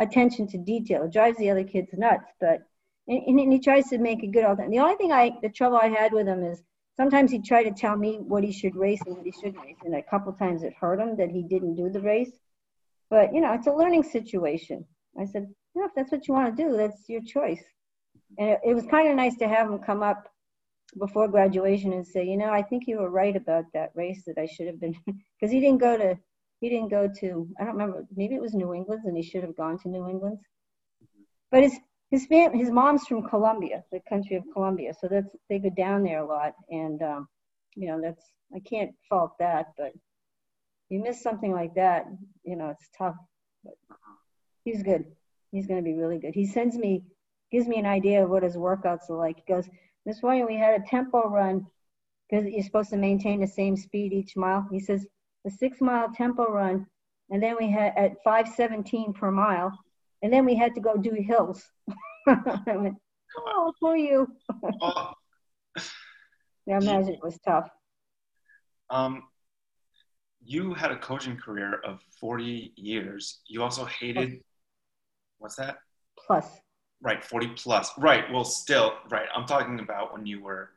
attention 0.00 0.48
to 0.48 0.58
detail. 0.58 1.04
It 1.04 1.12
drives 1.12 1.38
the 1.38 1.50
other 1.50 1.64
kids 1.64 1.90
nuts, 1.92 2.30
but 2.40 2.62
and, 3.06 3.22
and 3.40 3.52
he 3.52 3.60
tries 3.60 3.88
to 3.90 3.98
make 3.98 4.22
it 4.24 4.32
good 4.32 4.44
all 4.44 4.56
the 4.56 4.62
time. 4.62 4.70
The 4.70 4.80
only 4.80 4.96
thing 4.96 5.12
I, 5.12 5.32
the 5.42 5.48
trouble 5.50 5.76
I 5.76 5.88
had 5.88 6.12
with 6.12 6.26
him 6.26 6.42
is 6.42 6.62
sometimes 6.96 7.30
he'd 7.30 7.44
try 7.44 7.62
to 7.62 7.72
tell 7.72 7.96
me 7.96 8.18
what 8.20 8.44
he 8.44 8.52
should 8.52 8.76
race 8.76 9.00
and 9.06 9.16
what 9.16 9.26
he 9.26 9.32
shouldn't 9.32 9.64
race, 9.64 9.76
and 9.84 9.94
a 9.94 10.02
couple 10.02 10.32
times 10.32 10.62
it 10.62 10.74
hurt 10.80 11.00
him 11.00 11.16
that 11.16 11.30
he 11.30 11.42
didn't 11.42 11.76
do 11.76 11.90
the 11.90 12.00
race. 12.00 12.32
But 13.10 13.34
you 13.34 13.40
know, 13.40 13.52
it's 13.52 13.66
a 13.66 13.72
learning 13.72 14.04
situation. 14.04 14.84
I 15.18 15.26
said, 15.26 15.48
yeah, 15.74 15.86
if 15.86 15.92
that's 15.94 16.12
what 16.12 16.26
you 16.26 16.34
want 16.34 16.56
to 16.56 16.62
do, 16.62 16.76
that's 16.76 17.08
your 17.08 17.22
choice. 17.22 17.62
And 18.38 18.50
it, 18.50 18.60
it 18.64 18.74
was 18.74 18.86
kind 18.86 19.08
of 19.08 19.16
nice 19.16 19.36
to 19.36 19.48
have 19.48 19.70
him 19.70 19.78
come 19.78 20.02
up 20.02 20.28
before 20.98 21.28
graduation 21.28 21.92
and 21.92 22.06
say, 22.06 22.24
you 22.24 22.36
know, 22.36 22.50
I 22.50 22.62
think 22.62 22.84
you 22.86 22.98
were 22.98 23.10
right 23.10 23.34
about 23.34 23.64
that 23.74 23.90
race 23.94 24.22
that 24.26 24.38
I 24.38 24.46
should 24.46 24.66
have 24.66 24.80
been, 24.80 24.94
because 25.06 25.52
he 25.52 25.60
didn't 25.60 25.78
go 25.78 25.96
to, 25.96 26.18
he 26.60 26.68
didn't 26.68 26.88
go 26.90 27.10
to, 27.20 27.48
I 27.58 27.64
don't 27.64 27.74
remember, 27.74 28.06
maybe 28.14 28.34
it 28.34 28.40
was 28.40 28.54
New 28.54 28.74
England 28.74 29.02
and 29.04 29.16
he 29.16 29.22
should 29.22 29.42
have 29.42 29.56
gone 29.56 29.78
to 29.80 29.88
New 29.88 30.08
England. 30.08 30.38
But 31.50 31.64
his 31.64 31.78
his 32.14 32.26
fam, 32.26 32.52
his 32.52 32.70
mom's 32.70 33.04
from 33.06 33.28
Colombia, 33.28 33.82
the 33.90 34.00
country 34.08 34.36
of 34.36 34.44
Colombia, 34.52 34.92
so 34.98 35.08
that's 35.08 35.34
they 35.48 35.58
go 35.58 35.70
down 35.70 36.04
there 36.04 36.20
a 36.20 36.26
lot, 36.26 36.52
and 36.70 37.02
um, 37.02 37.28
you 37.74 37.88
know 37.88 38.00
that's 38.00 38.22
I 38.54 38.60
can't 38.60 38.92
fault 39.08 39.32
that, 39.40 39.66
but 39.76 39.92
you 40.88 41.02
miss 41.02 41.20
something 41.20 41.50
like 41.50 41.74
that, 41.74 42.06
you 42.44 42.54
know, 42.54 42.68
it's 42.68 42.88
tough. 42.96 43.16
But 43.64 43.74
he's 44.64 44.84
good. 44.84 45.04
He's 45.50 45.66
going 45.66 45.80
to 45.80 45.84
be 45.84 45.94
really 45.94 46.18
good. 46.18 46.34
He 46.34 46.46
sends 46.46 46.76
me, 46.76 47.02
gives 47.50 47.66
me 47.66 47.78
an 47.78 47.86
idea 47.86 48.22
of 48.22 48.30
what 48.30 48.44
his 48.44 48.56
workouts 48.56 49.10
are 49.10 49.16
like. 49.16 49.42
He 49.44 49.52
goes, 49.52 49.68
Miss 50.06 50.22
William, 50.22 50.46
we 50.46 50.56
had 50.56 50.80
a 50.80 50.84
tempo 50.86 51.28
run 51.28 51.66
because 52.30 52.46
you're 52.46 52.62
supposed 52.62 52.90
to 52.90 52.96
maintain 52.96 53.40
the 53.40 53.46
same 53.46 53.76
speed 53.76 54.12
each 54.12 54.36
mile. 54.36 54.68
He 54.70 54.78
says 54.78 55.04
a 55.46 55.50
six 55.50 55.80
mile 55.80 56.12
tempo 56.14 56.46
run, 56.46 56.86
and 57.30 57.42
then 57.42 57.56
we 57.58 57.70
had 57.70 57.92
at 57.96 58.22
517 58.22 59.14
per 59.14 59.32
mile, 59.32 59.76
and 60.22 60.32
then 60.32 60.44
we 60.44 60.54
had 60.54 60.76
to 60.76 60.80
go 60.80 60.96
do 60.96 61.12
hills. 61.12 61.64
I 62.66 62.76
went, 62.76 62.96
oh, 63.38 63.72
poor 63.80 63.96
you. 63.96 64.28
Oh, 64.80 65.12
Yeah, 66.66 66.78
imagine 66.78 67.14
it 67.14 67.20
was 67.22 67.38
tough. 67.44 67.68
um, 68.90 69.24
you 70.46 70.74
had 70.74 70.90
a 70.92 70.96
coaching 70.98 71.36
career 71.36 71.80
of 71.84 72.00
40 72.20 72.72
years. 72.76 73.40
You 73.48 73.62
also 73.62 73.84
hated, 73.86 74.40
what's 75.38 75.56
that? 75.56 75.78
Plus, 76.26 76.46
Right, 77.02 77.22
40 77.22 77.48
plus. 77.48 77.90
Right. 77.98 78.24
Well, 78.32 78.44
still, 78.44 78.94
right. 79.10 79.26
I'm 79.34 79.46
talking 79.46 79.80
about 79.80 80.12
when 80.14 80.24
you 80.26 80.42
were 80.42 80.70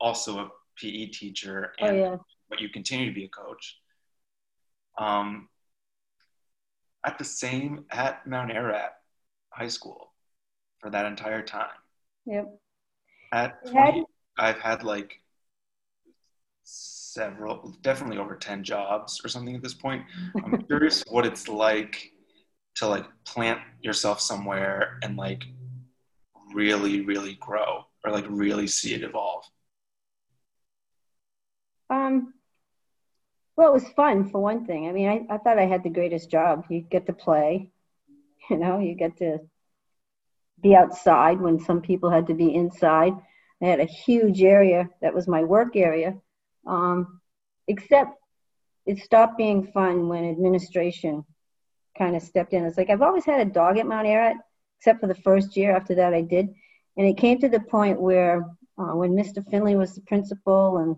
also 0.00 0.38
a 0.38 0.48
PE 0.76 1.06
teacher 1.06 1.72
Oh, 1.80 1.86
and 1.86 1.96
yeah. 1.98 2.16
but 2.48 2.60
you 2.60 2.68
continue 2.68 3.06
to 3.06 3.12
be 3.14 3.24
a 3.24 3.28
coach. 3.28 3.76
Um, 4.98 5.48
at 7.04 7.18
the 7.18 7.24
same 7.24 7.84
at 7.90 8.26
Mount 8.26 8.50
Ararat 8.50 8.94
High 9.50 9.68
School 9.68 10.07
for 10.80 10.90
that 10.90 11.06
entire 11.06 11.42
time. 11.42 11.76
Yep. 12.26 12.60
At 13.32 13.58
You 13.66 13.72
had- 13.72 13.90
20, 13.90 14.04
I've 14.38 14.58
had 14.60 14.84
like 14.84 15.20
several, 16.62 17.74
definitely 17.82 18.18
over 18.18 18.36
10 18.36 18.62
jobs 18.64 19.20
or 19.24 19.28
something 19.28 19.54
at 19.56 19.62
this 19.62 19.74
point. 19.74 20.04
I'm 20.44 20.62
curious 20.66 21.02
what 21.08 21.26
it's 21.26 21.48
like 21.48 22.12
to 22.76 22.86
like 22.86 23.06
plant 23.24 23.60
yourself 23.82 24.20
somewhere 24.20 24.98
and 25.02 25.16
like 25.16 25.44
really, 26.54 27.00
really 27.04 27.34
grow 27.40 27.84
or 28.04 28.12
like 28.12 28.26
really 28.28 28.66
see 28.66 28.94
it 28.94 29.02
evolve. 29.02 29.44
Um, 31.90 32.34
well, 33.56 33.70
it 33.70 33.74
was 33.74 33.88
fun 33.96 34.28
for 34.30 34.40
one 34.40 34.66
thing. 34.66 34.88
I 34.88 34.92
mean, 34.92 35.08
I, 35.08 35.34
I 35.34 35.38
thought 35.38 35.58
I 35.58 35.66
had 35.66 35.82
the 35.82 35.90
greatest 35.90 36.30
job. 36.30 36.64
You 36.68 36.80
get 36.82 37.06
to 37.06 37.12
play, 37.12 37.70
you 38.50 38.58
know, 38.58 38.78
you 38.78 38.94
get 38.94 39.16
to 39.18 39.38
be 40.62 40.74
outside 40.74 41.40
when 41.40 41.60
some 41.60 41.80
people 41.80 42.10
had 42.10 42.26
to 42.28 42.34
be 42.34 42.54
inside. 42.54 43.12
I 43.62 43.66
had 43.66 43.80
a 43.80 43.84
huge 43.84 44.42
area 44.42 44.88
that 45.00 45.14
was 45.14 45.26
my 45.26 45.42
work 45.44 45.76
area. 45.76 46.14
Um, 46.66 47.20
except 47.66 48.12
it 48.86 48.98
stopped 48.98 49.36
being 49.36 49.70
fun 49.72 50.08
when 50.08 50.24
administration 50.24 51.24
kind 51.96 52.16
of 52.16 52.22
stepped 52.22 52.52
in. 52.52 52.64
It's 52.64 52.78
like 52.78 52.90
I've 52.90 53.02
always 53.02 53.24
had 53.24 53.40
a 53.40 53.50
dog 53.50 53.78
at 53.78 53.86
Mount 53.86 54.06
Ararat, 54.06 54.36
except 54.78 55.00
for 55.00 55.06
the 55.06 55.14
first 55.14 55.56
year. 55.56 55.74
After 55.74 55.96
that, 55.96 56.14
I 56.14 56.22
did. 56.22 56.48
And 56.96 57.06
it 57.06 57.18
came 57.18 57.38
to 57.40 57.48
the 57.48 57.60
point 57.60 58.00
where 58.00 58.46
uh, 58.78 58.94
when 58.94 59.12
Mr. 59.12 59.48
Finley 59.50 59.76
was 59.76 59.94
the 59.94 60.00
principal 60.02 60.78
and 60.78 60.96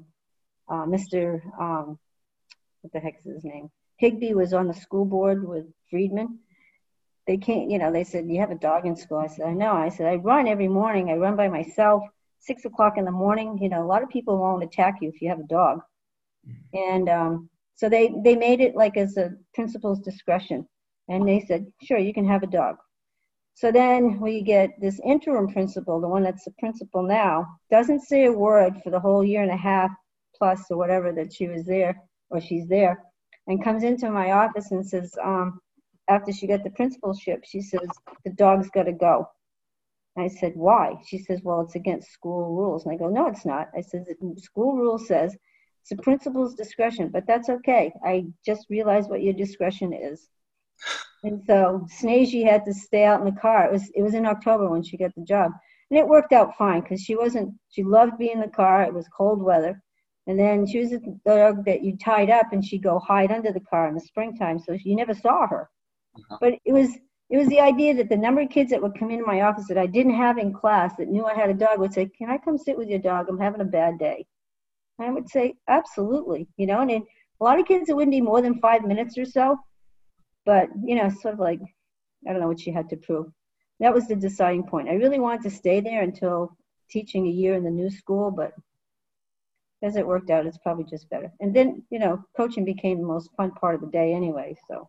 uh, 0.68 0.86
Mr. 0.86 1.40
Um, 1.60 1.98
what 2.82 2.92
the 2.92 3.00
heck 3.00 3.16
is 3.24 3.34
his 3.34 3.44
name? 3.44 3.70
Higby 3.96 4.34
was 4.34 4.54
on 4.54 4.68
the 4.68 4.74
school 4.74 5.04
board 5.04 5.46
with 5.46 5.66
Friedman. 5.90 6.38
They 7.26 7.36
can't, 7.36 7.70
you 7.70 7.78
know, 7.78 7.92
they 7.92 8.04
said, 8.04 8.28
You 8.28 8.40
have 8.40 8.50
a 8.50 8.56
dog 8.56 8.86
in 8.86 8.96
school. 8.96 9.18
I 9.18 9.26
said, 9.26 9.46
I 9.46 9.52
know. 9.52 9.72
I 9.72 9.88
said, 9.88 10.06
I 10.06 10.16
run 10.16 10.48
every 10.48 10.68
morning. 10.68 11.10
I 11.10 11.14
run 11.14 11.36
by 11.36 11.48
myself, 11.48 12.02
six 12.38 12.64
o'clock 12.64 12.96
in 12.96 13.04
the 13.04 13.10
morning. 13.10 13.58
You 13.60 13.68
know, 13.68 13.82
a 13.82 13.86
lot 13.86 14.02
of 14.02 14.08
people 14.08 14.38
won't 14.38 14.64
attack 14.64 14.96
you 15.00 15.08
if 15.08 15.20
you 15.20 15.28
have 15.28 15.40
a 15.40 15.44
dog. 15.44 15.80
And 16.72 17.08
um, 17.08 17.50
so 17.74 17.88
they, 17.88 18.12
they 18.24 18.36
made 18.36 18.60
it 18.60 18.74
like 18.74 18.96
as 18.96 19.16
a 19.16 19.32
principal's 19.54 20.00
discretion. 20.00 20.66
And 21.08 21.26
they 21.28 21.40
said, 21.40 21.66
Sure, 21.82 21.98
you 21.98 22.14
can 22.14 22.26
have 22.26 22.42
a 22.42 22.46
dog. 22.46 22.76
So 23.54 23.70
then 23.70 24.18
we 24.20 24.42
get 24.42 24.70
this 24.80 25.00
interim 25.04 25.48
principal, 25.48 26.00
the 26.00 26.08
one 26.08 26.22
that's 26.22 26.44
the 26.44 26.54
principal 26.58 27.02
now, 27.02 27.46
doesn't 27.70 28.00
say 28.00 28.24
a 28.24 28.32
word 28.32 28.80
for 28.82 28.90
the 28.90 29.00
whole 29.00 29.22
year 29.22 29.42
and 29.42 29.50
a 29.50 29.56
half 29.56 29.90
plus 30.36 30.62
or 30.70 30.78
whatever 30.78 31.12
that 31.12 31.32
she 31.32 31.46
was 31.46 31.66
there 31.66 32.00
or 32.30 32.40
she's 32.40 32.68
there, 32.68 33.04
and 33.48 33.62
comes 33.62 33.82
into 33.82 34.10
my 34.10 34.32
office 34.32 34.70
and 34.70 34.86
says, 34.86 35.14
um, 35.22 35.60
after 36.10 36.32
she 36.32 36.46
got 36.46 36.64
the 36.64 36.70
principalship, 36.70 37.44
she 37.44 37.62
says, 37.62 37.88
the 38.24 38.32
dog's 38.32 38.68
got 38.70 38.82
to 38.82 38.92
go. 38.92 39.28
I 40.18 40.28
said, 40.28 40.52
why? 40.56 40.96
She 41.06 41.18
says, 41.18 41.40
well, 41.42 41.60
it's 41.62 41.76
against 41.76 42.12
school 42.12 42.54
rules. 42.54 42.84
And 42.84 42.92
I 42.92 42.98
go, 42.98 43.08
no, 43.08 43.28
it's 43.28 43.46
not. 43.46 43.68
I 43.74 43.80
said, 43.80 44.04
school 44.38 44.74
rule 44.74 44.98
says 44.98 45.36
it's 45.80 45.90
the 45.90 46.02
principal's 46.02 46.54
discretion, 46.54 47.08
but 47.08 47.26
that's 47.26 47.48
okay. 47.48 47.92
I 48.04 48.26
just 48.44 48.66
realized 48.68 49.08
what 49.08 49.22
your 49.22 49.34
discretion 49.34 49.92
is. 49.92 50.28
And 51.22 51.42
so 51.46 51.86
Snazy 52.02 52.44
had 52.44 52.64
to 52.64 52.74
stay 52.74 53.04
out 53.04 53.20
in 53.20 53.26
the 53.26 53.40
car. 53.40 53.66
It 53.66 53.72
was 53.72 53.90
it 53.94 54.02
was 54.02 54.14
in 54.14 54.26
October 54.26 54.70
when 54.70 54.82
she 54.82 54.96
got 54.96 55.14
the 55.14 55.24
job, 55.24 55.52
and 55.90 55.98
it 55.98 56.08
worked 56.08 56.32
out 56.32 56.56
fine 56.56 56.80
because 56.80 57.02
she 57.02 57.14
wasn't. 57.14 57.54
She 57.68 57.82
loved 57.82 58.16
being 58.18 58.32
in 58.32 58.40
the 58.40 58.48
car. 58.48 58.84
It 58.84 58.94
was 58.94 59.06
cold 59.08 59.42
weather, 59.42 59.82
and 60.26 60.38
then 60.38 60.66
she 60.66 60.78
was 60.78 60.92
a 60.92 61.00
dog 61.26 61.66
that 61.66 61.84
you 61.84 61.98
tied 61.98 62.30
up, 62.30 62.52
and 62.52 62.64
she'd 62.64 62.82
go 62.82 62.98
hide 62.98 63.30
under 63.30 63.52
the 63.52 63.60
car 63.60 63.88
in 63.88 63.94
the 63.94 64.00
springtime, 64.00 64.58
so 64.58 64.72
you 64.72 64.96
never 64.96 65.12
saw 65.12 65.46
her. 65.46 65.68
Uh-huh. 66.20 66.38
But 66.40 66.54
it 66.64 66.72
was 66.72 66.90
it 67.30 67.38
was 67.38 67.48
the 67.48 67.60
idea 67.60 67.94
that 67.94 68.08
the 68.08 68.16
number 68.16 68.40
of 68.40 68.50
kids 68.50 68.70
that 68.70 68.82
would 68.82 68.98
come 68.98 69.10
into 69.10 69.24
my 69.24 69.42
office 69.42 69.68
that 69.68 69.78
I 69.78 69.86
didn't 69.86 70.14
have 70.14 70.36
in 70.38 70.52
class 70.52 70.94
that 70.98 71.08
knew 71.08 71.26
I 71.26 71.34
had 71.34 71.50
a 71.50 71.54
dog 71.54 71.78
would 71.78 71.92
say, 71.92 72.10
"Can 72.18 72.28
I 72.28 72.38
come 72.38 72.58
sit 72.58 72.76
with 72.76 72.88
your 72.88 72.98
dog? 72.98 73.28
I'm 73.28 73.38
having 73.38 73.60
a 73.60 73.64
bad 73.64 73.98
day." 73.98 74.26
And 74.98 75.08
I 75.08 75.12
would 75.12 75.28
say, 75.28 75.54
"Absolutely," 75.68 76.48
you 76.56 76.66
know. 76.66 76.80
And 76.80 76.90
it, 76.90 77.02
a 77.40 77.44
lot 77.44 77.58
of 77.58 77.66
kids 77.66 77.88
it 77.88 77.96
wouldn't 77.96 78.12
be 78.12 78.20
more 78.20 78.42
than 78.42 78.60
five 78.60 78.84
minutes 78.84 79.16
or 79.16 79.24
so 79.24 79.58
but 80.44 80.68
you 80.84 80.94
know 80.94 81.08
sort 81.08 81.34
of 81.34 81.40
like 81.40 81.60
i 82.26 82.32
don't 82.32 82.40
know 82.40 82.48
what 82.48 82.60
she 82.60 82.70
had 82.70 82.88
to 82.88 82.96
prove 82.96 83.26
that 83.78 83.94
was 83.94 84.06
the 84.06 84.16
deciding 84.16 84.62
point 84.62 84.88
i 84.88 84.94
really 84.94 85.20
wanted 85.20 85.42
to 85.42 85.50
stay 85.50 85.80
there 85.80 86.02
until 86.02 86.56
teaching 86.90 87.26
a 87.26 87.30
year 87.30 87.54
in 87.54 87.64
the 87.64 87.70
new 87.70 87.90
school 87.90 88.30
but 88.30 88.52
as 89.82 89.96
it 89.96 90.06
worked 90.06 90.30
out 90.30 90.46
it's 90.46 90.58
probably 90.58 90.84
just 90.84 91.08
better 91.08 91.30
and 91.40 91.54
then 91.54 91.82
you 91.90 91.98
know 91.98 92.22
coaching 92.36 92.64
became 92.64 92.98
the 92.98 93.06
most 93.06 93.30
fun 93.36 93.50
part 93.52 93.74
of 93.74 93.80
the 93.80 93.86
day 93.86 94.12
anyway 94.12 94.54
so 94.68 94.88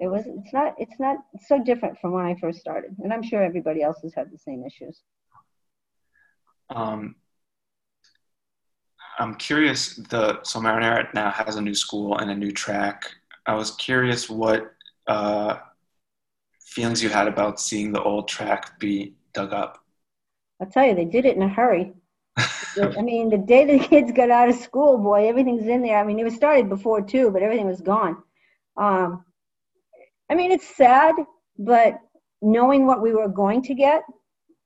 it 0.00 0.08
was 0.08 0.24
it's 0.26 0.52
not 0.52 0.74
it's 0.78 0.98
not 0.98 1.18
it's 1.34 1.46
so 1.46 1.62
different 1.62 1.98
from 2.00 2.12
when 2.12 2.24
i 2.24 2.34
first 2.36 2.58
started 2.58 2.90
and 3.02 3.12
i'm 3.12 3.22
sure 3.22 3.42
everybody 3.42 3.82
else 3.82 3.98
has 4.02 4.14
had 4.14 4.30
the 4.32 4.38
same 4.38 4.64
issues 4.64 5.02
Um, 6.70 7.16
I'm 9.18 9.34
curious. 9.34 9.96
The 9.96 10.42
so 10.44 10.60
Mount 10.60 11.14
now 11.14 11.30
has 11.30 11.56
a 11.56 11.60
new 11.60 11.74
school 11.74 12.18
and 12.18 12.30
a 12.30 12.34
new 12.34 12.52
track. 12.52 13.10
I 13.46 13.54
was 13.54 13.72
curious 13.72 14.30
what 14.30 14.72
uh, 15.06 15.56
feelings 16.64 17.02
you 17.02 17.08
had 17.08 17.26
about 17.28 17.60
seeing 17.60 17.92
the 17.92 18.02
old 18.02 18.28
track 18.28 18.78
be 18.78 19.14
dug 19.34 19.52
up. 19.52 19.84
i'll 20.60 20.68
tell 20.68 20.86
you 20.86 20.94
they 20.94 21.04
did 21.04 21.24
it 21.24 21.36
in 21.36 21.42
a 21.42 21.48
hurry 21.48 21.92
I 22.96 23.02
mean, 23.02 23.30
the 23.30 23.38
day 23.38 23.64
the 23.66 23.84
kids 23.84 24.12
got 24.12 24.30
out 24.30 24.48
of 24.48 24.54
school, 24.54 24.96
boy, 24.96 25.28
everything's 25.28 25.66
in 25.66 25.82
there. 25.82 25.98
I 25.98 26.04
mean, 26.04 26.18
it 26.18 26.24
was 26.24 26.34
started 26.36 26.68
before 26.68 27.02
too, 27.02 27.30
but 27.30 27.42
everything 27.42 27.66
was 27.66 27.80
gone. 27.80 28.22
Um, 28.76 29.24
I 30.30 30.34
mean, 30.34 30.52
it's 30.52 30.76
sad, 30.76 31.14
but 31.58 31.98
knowing 32.40 32.86
what 32.86 33.02
we 33.02 33.12
were 33.12 33.28
going 33.28 33.62
to 33.62 33.74
get, 33.74 34.02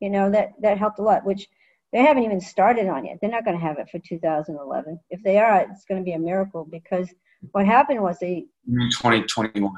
you 0.01 0.11
know, 0.11 0.31
that 0.31 0.51
that 0.61 0.79
helped 0.79 0.99
a 0.99 1.03
lot. 1.03 1.25
Which 1.25 1.49
they 1.93 2.03
haven't 2.03 2.25
even 2.25 2.41
started 2.41 2.89
on 2.89 3.05
yet. 3.07 3.19
They're 3.21 3.31
not 3.31 3.45
going 3.45 3.59
to 3.59 3.65
have 3.65 3.79
it 3.79 3.89
for 3.91 3.99
2011. 3.99 4.99
If 5.11 5.23
they 5.23 5.39
are, 5.39 5.67
it's 5.71 5.85
going 5.85 6.01
to 6.01 6.05
be 6.05 6.13
a 6.13 6.19
miracle 6.19 6.65
because 6.71 7.09
what 7.53 7.67
happened 7.67 8.03
was 8.03 8.19
they 8.19 8.47
2021. 8.67 9.73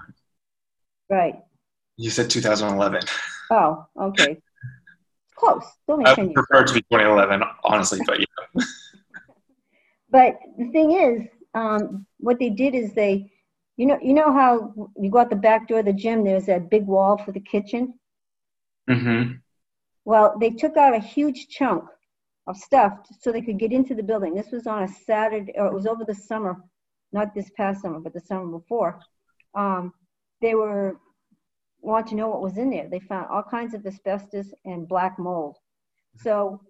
right. 1.08 1.36
You 1.98 2.10
said 2.10 2.28
2011. 2.28 3.02
Oh, 3.50 3.86
okay, 4.00 4.38
close. 5.34 5.64
Still 5.84 6.00
I 6.06 6.14
10 6.14 6.24
would 6.26 6.30
years. 6.32 6.34
prefer 6.34 6.62
it 6.64 6.68
to 6.68 6.74
be 6.74 6.80
2011, 6.92 7.42
honestly, 7.64 8.00
but 8.06 8.18
yeah. 8.20 8.26
But 10.10 10.38
the 10.56 10.70
thing 10.70 10.92
is, 10.92 11.26
um, 11.54 12.06
what 12.18 12.38
they 12.38 12.50
did 12.50 12.74
is 12.74 12.92
they, 12.94 13.30
you 13.76 13.86
know, 13.86 13.98
you 14.02 14.14
know 14.14 14.32
how 14.32 14.90
you 14.96 15.10
go 15.10 15.18
out 15.18 15.30
the 15.30 15.36
back 15.36 15.68
door 15.68 15.80
of 15.80 15.84
the 15.84 15.92
gym. 15.92 16.24
There's 16.24 16.46
that 16.46 16.70
big 16.70 16.86
wall 16.86 17.18
for 17.18 17.32
the 17.32 17.40
kitchen. 17.40 17.94
Mm-hmm. 18.88 19.32
Well, 20.04 20.36
they 20.40 20.50
took 20.50 20.76
out 20.76 20.94
a 20.94 21.00
huge 21.00 21.48
chunk 21.48 21.84
of 22.46 22.56
stuff 22.56 22.98
so 23.20 23.32
they 23.32 23.42
could 23.42 23.58
get 23.58 23.72
into 23.72 23.94
the 23.94 24.02
building. 24.02 24.34
This 24.34 24.52
was 24.52 24.66
on 24.66 24.84
a 24.84 24.88
Saturday, 24.88 25.52
or 25.56 25.66
it 25.66 25.74
was 25.74 25.86
over 25.86 26.04
the 26.04 26.14
summer, 26.14 26.62
not 27.12 27.34
this 27.34 27.50
past 27.56 27.82
summer, 27.82 28.00
but 28.00 28.14
the 28.14 28.20
summer 28.20 28.46
before. 28.58 29.00
Um, 29.54 29.92
they 30.40 30.54
were 30.54 30.96
want 31.80 32.06
to 32.08 32.14
know 32.14 32.28
what 32.28 32.42
was 32.42 32.58
in 32.58 32.70
there. 32.70 32.88
They 32.88 33.00
found 33.00 33.26
all 33.30 33.42
kinds 33.42 33.74
of 33.74 33.86
asbestos 33.86 34.52
and 34.64 34.88
black 34.88 35.18
mold. 35.18 35.56
So 36.16 36.60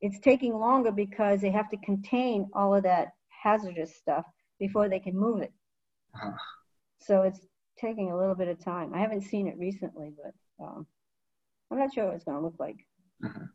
it's 0.00 0.18
taking 0.20 0.54
longer 0.54 0.92
because 0.92 1.40
they 1.40 1.50
have 1.50 1.70
to 1.70 1.76
contain 1.78 2.48
all 2.52 2.74
of 2.74 2.82
that 2.82 3.12
hazardous 3.28 3.96
stuff 3.96 4.24
before 4.58 4.88
they 4.88 5.00
can 5.00 5.16
move 5.16 5.40
it. 5.40 5.52
So 7.06 7.22
it's 7.22 7.40
taking 7.78 8.10
a 8.10 8.16
little 8.18 8.34
bit 8.34 8.48
of 8.48 8.58
time. 8.58 8.92
I 8.94 8.98
haven't 8.98 9.22
seen 9.22 9.46
it 9.46 9.58
recently, 9.58 10.12
but 10.16 10.64
um, 10.64 10.86
I'm 11.70 11.78
not 11.78 11.94
sure 11.94 12.06
what 12.06 12.14
it's 12.14 12.24
going 12.24 12.38
to 12.38 12.42
look 12.44 12.58
like. 12.58 12.76
Mhm. 13.20 13.50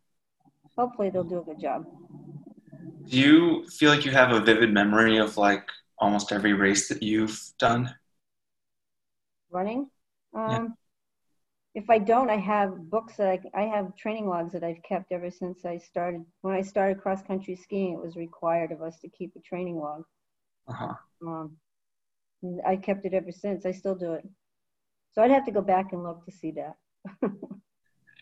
Hopefully, 0.77 1.09
they'll 1.09 1.23
do 1.23 1.39
a 1.39 1.43
good 1.43 1.59
job. 1.59 1.85
Do 3.09 3.19
you 3.19 3.67
feel 3.69 3.89
like 3.91 4.05
you 4.05 4.11
have 4.11 4.31
a 4.31 4.39
vivid 4.39 4.71
memory 4.73 5.17
of 5.17 5.37
like 5.37 5.67
almost 5.99 6.31
every 6.31 6.53
race 6.53 6.87
that 6.87 7.03
you've 7.03 7.39
done? 7.59 7.93
Running. 9.49 9.89
Um, 10.33 10.51
Yeah. 10.51 10.67
If 11.73 11.89
I 11.89 11.99
don't, 11.99 12.29
I 12.29 12.37
have 12.37 12.89
books 12.89 13.17
that 13.17 13.27
I, 13.27 13.39
I 13.53 13.63
have 13.63 13.95
training 13.95 14.27
logs 14.27 14.53
that 14.53 14.63
I've 14.63 14.83
kept 14.83 15.11
ever 15.11 15.29
since 15.31 15.65
I 15.65 15.77
started. 15.77 16.25
When 16.41 16.55
I 16.55 16.61
started 16.61 17.01
cross 17.01 17.21
country 17.21 17.55
skiing, 17.55 17.93
it 17.93 18.01
was 18.01 18.15
required 18.15 18.71
of 18.71 18.81
us 18.81 18.99
to 19.01 19.09
keep 19.09 19.35
a 19.35 19.39
training 19.39 19.77
log. 19.77 20.03
Uh-huh. 20.67 20.95
Um, 21.25 21.57
and 22.43 22.61
I 22.65 22.75
kept 22.75 23.05
it 23.05 23.13
ever 23.13 23.31
since. 23.31 23.65
I 23.65 23.71
still 23.71 23.95
do 23.95 24.13
it. 24.13 24.27
So 25.13 25.21
I'd 25.21 25.31
have 25.31 25.45
to 25.45 25.51
go 25.51 25.61
back 25.61 25.93
and 25.93 26.03
look 26.03 26.25
to 26.25 26.31
see 26.31 26.51
that. 26.51 26.75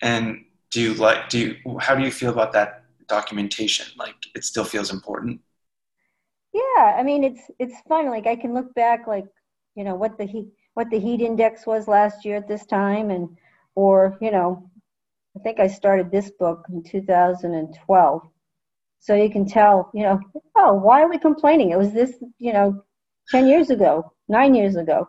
And 0.02 0.46
do 0.72 0.82
you 0.82 0.94
like 0.94 1.30
do 1.30 1.40
you 1.40 1.80
how 1.80 1.96
do 1.96 2.04
you 2.04 2.12
feel 2.12 2.32
about 2.32 2.54
that 2.54 2.86
documentation? 3.08 3.88
Like 3.98 4.16
it 4.36 4.46
still 4.46 4.64
feels 4.64 4.92
important? 4.92 5.42
Yeah, 6.54 6.96
I 6.98 7.04
mean 7.04 7.24
it's 7.24 7.42
it's 7.60 7.82
fun. 7.88 8.10
Like 8.10 8.28
I 8.28 8.36
can 8.36 8.54
look 8.54 8.74
back, 8.76 9.08
like 9.08 9.26
you 9.76 9.84
know 9.84 9.96
what 9.96 10.18
the 10.18 10.26
heat 10.26 10.48
what 10.74 10.90
the 10.90 11.00
heat 11.00 11.22
index 11.22 11.66
was 11.66 11.88
last 11.88 12.24
year 12.24 12.38
at 12.38 12.48
this 12.48 12.66
time, 12.66 13.10
and 13.10 13.38
or 13.76 14.18
you 14.22 14.32
know 14.32 14.70
I 15.36 15.40
think 15.40 15.60
I 15.60 15.68
started 15.68 16.12
this 16.12 16.32
book 16.32 16.66
in 16.70 16.84
2012. 16.84 18.22
So 19.02 19.16
you 19.16 19.30
can 19.30 19.46
tell, 19.46 19.90
you 19.94 20.04
know, 20.04 20.20
oh, 20.58 20.74
why 20.74 21.02
are 21.02 21.08
we 21.08 21.18
complaining? 21.18 21.72
It 21.72 21.78
was 21.78 21.94
this, 21.94 22.16
you 22.38 22.52
know, 22.52 22.84
10 23.30 23.48
years 23.48 23.70
ago, 23.70 24.14
nine 24.28 24.56
years 24.56 24.76
ago. 24.76 25.08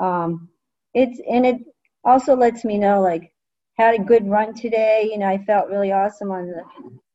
Um, 0.00 0.48
it's 0.94 1.20
and 1.30 1.46
it 1.46 1.56
also 2.04 2.34
lets 2.34 2.64
me 2.64 2.78
know 2.78 3.00
like 3.00 3.32
had 3.78 3.94
a 3.94 4.04
good 4.04 4.28
run 4.28 4.54
today. 4.54 5.08
You 5.10 5.18
know, 5.18 5.26
I 5.26 5.38
felt 5.44 5.68
really 5.68 5.92
awesome 5.92 6.30
on 6.30 6.46
the 6.48 6.62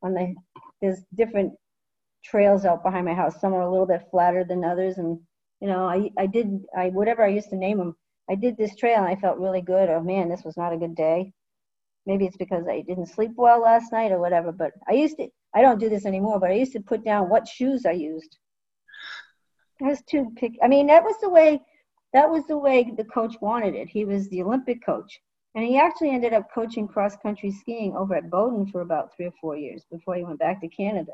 on 0.01 0.13
the 0.13 0.35
there's 0.81 1.01
different 1.15 1.53
trails 2.23 2.65
out 2.65 2.83
behind 2.83 3.05
my 3.05 3.13
house. 3.13 3.39
Some 3.39 3.53
are 3.53 3.61
a 3.61 3.71
little 3.71 3.87
bit 3.87 4.07
flatter 4.11 4.43
than 4.43 4.63
others, 4.63 4.97
and 4.97 5.19
you 5.61 5.67
know, 5.67 5.85
I 5.85 6.09
I 6.17 6.27
did 6.27 6.47
I 6.77 6.89
whatever 6.89 7.23
I 7.23 7.29
used 7.29 7.49
to 7.49 7.57
name 7.57 7.77
them. 7.77 7.95
I 8.29 8.35
did 8.35 8.57
this 8.57 8.75
trail 8.75 8.97
and 8.97 9.07
I 9.07 9.15
felt 9.15 9.37
really 9.37 9.61
good. 9.61 9.89
Oh 9.89 10.01
man, 10.01 10.29
this 10.29 10.43
was 10.43 10.57
not 10.57 10.73
a 10.73 10.77
good 10.77 10.95
day. 10.95 11.31
Maybe 12.07 12.25
it's 12.25 12.37
because 12.37 12.67
I 12.67 12.81
didn't 12.81 13.07
sleep 13.07 13.31
well 13.35 13.61
last 13.61 13.91
night 13.91 14.11
or 14.11 14.19
whatever. 14.19 14.51
But 14.51 14.71
I 14.89 14.93
used 14.93 15.17
to 15.17 15.27
I 15.53 15.61
don't 15.61 15.79
do 15.79 15.89
this 15.89 16.05
anymore. 16.05 16.39
But 16.39 16.51
I 16.51 16.55
used 16.55 16.73
to 16.73 16.79
put 16.79 17.03
down 17.03 17.29
what 17.29 17.47
shoes 17.47 17.85
I 17.85 17.91
used. 17.91 18.37
Was 19.79 20.01
too 20.03 20.31
pick. 20.37 20.53
I 20.63 20.67
mean, 20.67 20.87
that 20.87 21.03
was 21.03 21.15
the 21.21 21.29
way 21.29 21.61
that 22.13 22.29
was 22.29 22.45
the 22.47 22.57
way 22.57 22.93
the 22.95 23.03
coach 23.03 23.35
wanted 23.41 23.75
it. 23.75 23.89
He 23.89 24.05
was 24.05 24.29
the 24.29 24.41
Olympic 24.41 24.85
coach. 24.85 25.19
And 25.53 25.65
he 25.65 25.77
actually 25.77 26.11
ended 26.11 26.33
up 26.33 26.53
coaching 26.53 26.87
cross 26.87 27.17
country 27.17 27.51
skiing 27.51 27.95
over 27.95 28.15
at 28.15 28.29
Bowdoin 28.29 28.67
for 28.67 28.81
about 28.81 29.15
three 29.15 29.25
or 29.25 29.33
four 29.41 29.57
years 29.57 29.83
before 29.91 30.15
he 30.15 30.23
went 30.23 30.39
back 30.39 30.61
to 30.61 30.67
Canada. 30.69 31.11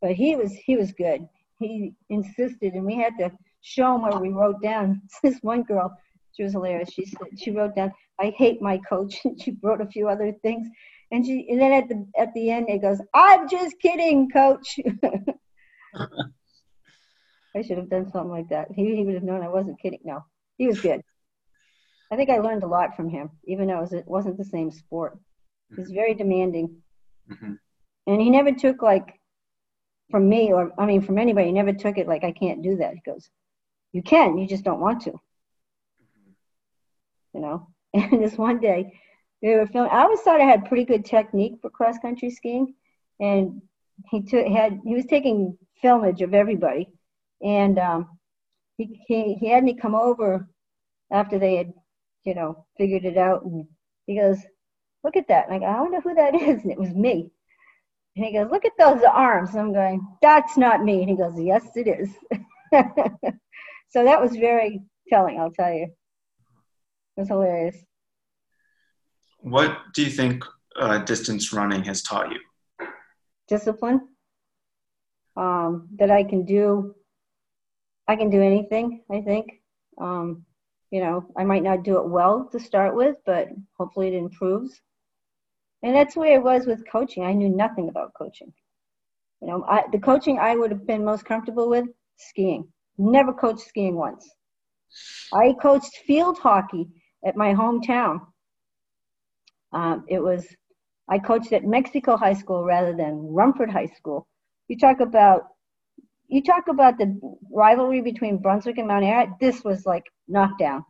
But 0.00 0.12
he 0.12 0.36
was 0.36 0.52
he 0.52 0.76
was 0.76 0.92
good. 0.92 1.28
He 1.58 1.94
insisted, 2.08 2.74
and 2.74 2.84
we 2.84 2.96
had 2.96 3.16
to 3.18 3.32
show 3.62 3.94
him 3.94 4.02
where 4.02 4.18
we 4.18 4.30
wrote 4.30 4.60
down. 4.62 5.02
This 5.22 5.38
one 5.42 5.62
girl, 5.62 5.96
she 6.32 6.42
was 6.42 6.52
hilarious. 6.52 6.92
She 6.92 7.04
said 7.04 7.38
she 7.38 7.52
wrote 7.52 7.76
down, 7.76 7.92
"I 8.18 8.30
hate 8.36 8.60
my 8.60 8.78
coach." 8.78 9.20
And 9.24 9.40
she 9.42 9.56
wrote 9.62 9.80
a 9.80 9.86
few 9.86 10.08
other 10.08 10.32
things, 10.42 10.68
and 11.12 11.24
she 11.24 11.48
and 11.48 11.60
then 11.60 11.72
at 11.72 11.88
the 11.88 12.06
at 12.16 12.34
the 12.34 12.50
end 12.50 12.68
it 12.68 12.82
goes, 12.82 13.00
"I'm 13.14 13.48
just 13.48 13.78
kidding, 13.80 14.28
coach." 14.30 14.78
I 17.54 17.62
should 17.62 17.78
have 17.78 17.90
done 17.90 18.10
something 18.10 18.30
like 18.30 18.48
that. 18.48 18.68
He, 18.72 18.96
he 18.96 19.04
would 19.04 19.14
have 19.14 19.22
known 19.22 19.42
I 19.42 19.48
wasn't 19.48 19.80
kidding. 19.80 20.00
No, 20.04 20.24
he 20.56 20.66
was 20.66 20.80
good. 20.80 21.02
I 22.10 22.16
think 22.16 22.30
I 22.30 22.38
learned 22.38 22.62
a 22.62 22.66
lot 22.66 22.96
from 22.96 23.08
him, 23.08 23.30
even 23.44 23.68
though 23.68 23.78
it, 23.78 23.80
was, 23.80 23.92
it 23.92 24.06
wasn't 24.06 24.38
the 24.38 24.44
same 24.44 24.70
sport. 24.70 25.18
He's 25.74 25.90
very 25.90 26.12
demanding. 26.12 26.82
Mm-hmm. 27.30 27.54
And 28.06 28.20
he 28.20 28.28
never 28.28 28.52
took, 28.52 28.82
like, 28.82 29.18
from 30.10 30.28
me, 30.28 30.52
or 30.52 30.72
I 30.78 30.84
mean, 30.84 31.00
from 31.00 31.16
anybody, 31.16 31.46
he 31.46 31.52
never 31.52 31.72
took 31.72 31.96
it 31.96 32.06
like, 32.06 32.24
I 32.24 32.32
can't 32.32 32.62
do 32.62 32.76
that. 32.76 32.94
He 32.94 33.00
goes, 33.10 33.30
You 33.92 34.02
can, 34.02 34.36
you 34.36 34.46
just 34.46 34.64
don't 34.64 34.80
want 34.80 35.02
to. 35.02 35.10
Mm-hmm. 35.10 36.30
You 37.34 37.40
know? 37.40 37.68
And 37.94 38.22
this 38.22 38.38
one 38.38 38.60
day, 38.60 38.98
we 39.42 39.54
were 39.54 39.66
filming. 39.66 39.90
I 39.90 40.02
always 40.02 40.20
thought 40.20 40.40
I 40.40 40.44
had 40.44 40.66
pretty 40.66 40.84
good 40.84 41.04
technique 41.04 41.58
for 41.60 41.68
cross 41.68 41.98
country 41.98 42.30
skiing. 42.30 42.74
And 43.20 43.62
he 44.10 44.22
took, 44.22 44.46
had, 44.46 44.80
he 44.84 44.94
was 44.94 45.04
taking 45.06 45.58
filmage 45.82 46.22
of 46.22 46.32
everybody 46.32 46.88
and 47.42 47.78
um, 47.78 48.18
he, 48.76 49.00
he, 49.06 49.34
he 49.34 49.48
had 49.48 49.64
me 49.64 49.74
come 49.74 49.94
over 49.94 50.48
after 51.10 51.38
they 51.38 51.56
had, 51.56 51.72
you 52.24 52.34
know, 52.34 52.66
figured 52.78 53.04
it 53.04 53.16
out. 53.16 53.44
And 53.44 53.66
he 54.06 54.18
goes, 54.18 54.38
look 55.04 55.16
at 55.16 55.28
that. 55.28 55.46
And 55.46 55.54
I 55.54 55.58
go, 55.58 55.64
I 55.66 55.80
wonder 55.80 56.00
who 56.00 56.14
that 56.14 56.34
is. 56.34 56.62
And 56.62 56.70
it 56.70 56.78
was 56.78 56.94
me. 56.94 57.30
And 58.16 58.24
he 58.24 58.32
goes, 58.32 58.50
look 58.50 58.64
at 58.64 58.72
those 58.78 59.02
arms. 59.02 59.50
And 59.50 59.60
I'm 59.60 59.72
going, 59.72 60.06
that's 60.20 60.56
not 60.56 60.84
me. 60.84 61.00
And 61.00 61.10
he 61.10 61.16
goes, 61.16 61.34
yes, 61.38 61.66
it 61.74 61.88
is. 61.88 62.10
so 63.90 64.04
that 64.04 64.20
was 64.20 64.36
very 64.36 64.82
telling, 65.08 65.40
I'll 65.40 65.50
tell 65.50 65.72
you. 65.72 65.88
It 67.16 67.20
was 67.20 67.28
hilarious. 67.28 67.76
What 69.38 69.76
do 69.94 70.04
you 70.04 70.10
think 70.10 70.44
uh, 70.78 70.98
distance 70.98 71.52
running 71.52 71.84
has 71.84 72.02
taught 72.02 72.30
you? 72.30 72.86
Discipline. 73.48 74.00
Um, 75.34 75.88
that 75.96 76.10
I 76.10 76.24
can 76.24 76.44
do 76.44 76.94
I 78.12 78.16
can 78.16 78.28
do 78.28 78.42
anything, 78.42 79.00
I 79.10 79.22
think. 79.22 79.62
Um, 79.98 80.44
you 80.90 81.00
know, 81.00 81.24
I 81.34 81.44
might 81.44 81.62
not 81.62 81.82
do 81.82 81.96
it 81.96 82.10
well 82.10 82.46
to 82.52 82.60
start 82.60 82.94
with, 82.94 83.16
but 83.24 83.48
hopefully 83.78 84.08
it 84.08 84.18
improves. 84.18 84.78
And 85.82 85.96
that's 85.96 86.12
the 86.12 86.20
way 86.20 86.34
it 86.34 86.42
was 86.42 86.66
with 86.66 86.86
coaching. 86.92 87.24
I 87.24 87.32
knew 87.32 87.48
nothing 87.48 87.88
about 87.88 88.12
coaching. 88.12 88.52
You 89.40 89.48
know, 89.48 89.64
I, 89.66 89.84
the 89.90 89.98
coaching 89.98 90.38
I 90.38 90.54
would 90.54 90.70
have 90.70 90.86
been 90.86 91.06
most 91.06 91.24
comfortable 91.24 91.70
with, 91.70 91.86
skiing. 92.18 92.68
Never 92.98 93.32
coached 93.32 93.66
skiing 93.66 93.96
once. 93.96 94.30
I 95.32 95.54
coached 95.62 95.96
field 96.06 96.36
hockey 96.38 96.90
at 97.24 97.34
my 97.34 97.54
hometown. 97.54 98.26
Um, 99.72 100.04
it 100.06 100.22
was, 100.22 100.46
I 101.08 101.18
coached 101.18 101.54
at 101.54 101.64
Mexico 101.64 102.18
High 102.18 102.34
School 102.34 102.62
rather 102.62 102.94
than 102.94 103.32
Rumford 103.32 103.70
High 103.70 103.90
School. 103.96 104.28
You 104.68 104.76
talk 104.76 105.00
about 105.00 105.44
you 106.32 106.42
talk 106.42 106.68
about 106.68 106.96
the 106.96 107.20
rivalry 107.50 108.00
between 108.00 108.38
Brunswick 108.38 108.78
and 108.78 108.88
Mount 108.88 109.04
Ararat. 109.04 109.38
This 109.38 109.62
was 109.62 109.84
like 109.84 110.04
knockdown. 110.28 110.82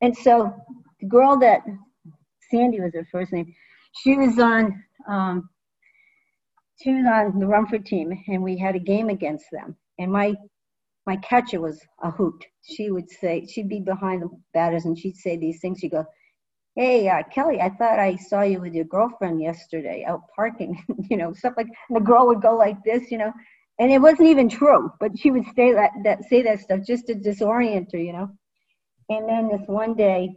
And 0.00 0.16
so 0.16 0.54
the 1.00 1.06
girl 1.08 1.36
that 1.40 1.62
Sandy 2.48 2.80
was 2.80 2.94
her 2.94 3.06
first 3.10 3.32
name, 3.32 3.52
she 4.00 4.16
was 4.16 4.38
on 4.38 4.84
um, 5.08 5.48
she 6.80 6.94
was 6.94 7.04
on 7.06 7.40
the 7.40 7.46
Rumford 7.46 7.84
team, 7.84 8.12
and 8.28 8.42
we 8.42 8.56
had 8.56 8.76
a 8.76 8.80
game 8.80 9.08
against 9.08 9.46
them. 9.50 9.76
And 9.98 10.12
my 10.12 10.34
my 11.06 11.16
catcher 11.16 11.60
was 11.60 11.80
a 12.00 12.12
hoot. 12.12 12.44
She 12.62 12.92
would 12.92 13.10
say 13.10 13.44
she'd 13.46 13.68
be 13.68 13.80
behind 13.80 14.22
the 14.22 14.30
batters, 14.54 14.84
and 14.84 14.96
she'd 14.96 15.16
say 15.16 15.36
these 15.36 15.58
things. 15.60 15.80
She'd 15.80 15.90
go, 15.90 16.06
"Hey, 16.76 17.08
uh, 17.08 17.24
Kelly, 17.34 17.60
I 17.60 17.70
thought 17.70 17.98
I 17.98 18.14
saw 18.14 18.42
you 18.42 18.60
with 18.60 18.74
your 18.74 18.84
girlfriend 18.84 19.42
yesterday 19.42 20.04
out 20.06 20.20
parking." 20.36 20.80
you 21.10 21.16
know, 21.16 21.32
stuff 21.32 21.54
like. 21.56 21.66
And 21.88 21.96
the 21.96 22.00
girl 22.00 22.28
would 22.28 22.42
go 22.42 22.56
like 22.56 22.82
this, 22.84 23.10
you 23.10 23.18
know, 23.18 23.32
and 23.78 23.90
it 23.90 24.00
wasn't 24.00 24.28
even 24.28 24.48
true, 24.48 24.90
but 25.00 25.18
she 25.18 25.30
would 25.30 25.44
say 25.56 25.72
that, 25.72 25.90
that 26.04 26.24
say 26.24 26.42
that 26.42 26.60
stuff 26.60 26.80
just 26.86 27.06
to 27.06 27.14
disorient 27.14 27.92
her, 27.92 27.98
you 27.98 28.12
know. 28.12 28.30
And 29.08 29.28
then 29.28 29.48
this 29.48 29.66
one 29.66 29.94
day, 29.94 30.36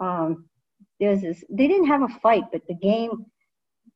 um, 0.00 0.48
there's 1.00 1.22
this. 1.22 1.42
They 1.50 1.66
didn't 1.66 1.88
have 1.88 2.02
a 2.02 2.08
fight, 2.20 2.44
but 2.52 2.62
the 2.68 2.74
game. 2.74 3.10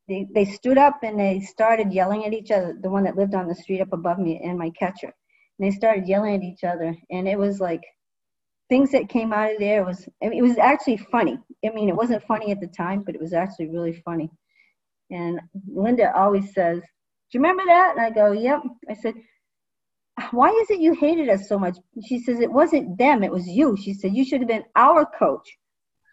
They, 0.07 0.25
they 0.33 0.45
stood 0.45 0.79
up 0.79 1.03
and 1.03 1.19
they 1.19 1.39
started 1.39 1.93
yelling 1.93 2.25
at 2.25 2.33
each 2.33 2.49
other. 2.49 2.75
The 2.81 2.89
one 2.89 3.03
that 3.03 3.15
lived 3.15 3.35
on 3.35 3.47
the 3.47 3.53
street 3.53 3.79
up 3.79 3.93
above 3.93 4.17
me 4.17 4.41
and 4.43 4.57
my 4.57 4.71
catcher, 4.71 5.13
and 5.59 5.67
they 5.67 5.69
started 5.69 6.07
yelling 6.07 6.35
at 6.35 6.41
each 6.41 6.63
other. 6.63 6.95
And 7.11 7.27
it 7.27 7.37
was 7.37 7.59
like 7.59 7.83
things 8.69 8.91
that 8.91 9.07
came 9.07 9.31
out 9.33 9.53
of 9.53 9.59
there 9.59 9.85
was. 9.85 10.09
I 10.23 10.29
mean, 10.29 10.39
it 10.39 10.47
was 10.47 10.57
actually 10.57 10.97
funny. 10.97 11.37
I 11.63 11.69
mean, 11.69 11.89
it 11.89 11.95
wasn't 11.95 12.23
funny 12.23 12.51
at 12.51 12.59
the 12.59 12.67
time, 12.67 13.03
but 13.05 13.13
it 13.13 13.21
was 13.21 13.33
actually 13.33 13.69
really 13.69 14.01
funny. 14.03 14.31
And 15.11 15.39
Linda 15.67 16.15
always 16.15 16.53
says, 16.53 16.81
you 17.33 17.41
remember 17.41 17.63
that? 17.65 17.95
And 17.95 18.05
I 18.05 18.09
go, 18.09 18.31
Yep. 18.31 18.61
I 18.89 18.93
said, 18.95 19.15
Why 20.31 20.49
is 20.49 20.69
it 20.69 20.79
you 20.79 20.93
hated 20.93 21.29
us 21.29 21.47
so 21.47 21.59
much? 21.59 21.77
She 22.05 22.19
says, 22.19 22.39
It 22.39 22.51
wasn't 22.51 22.97
them, 22.97 23.23
it 23.23 23.31
was 23.31 23.47
you. 23.47 23.77
She 23.77 23.93
said, 23.93 24.15
You 24.15 24.25
should 24.25 24.41
have 24.41 24.47
been 24.47 24.65
our 24.75 25.05
coach. 25.05 25.57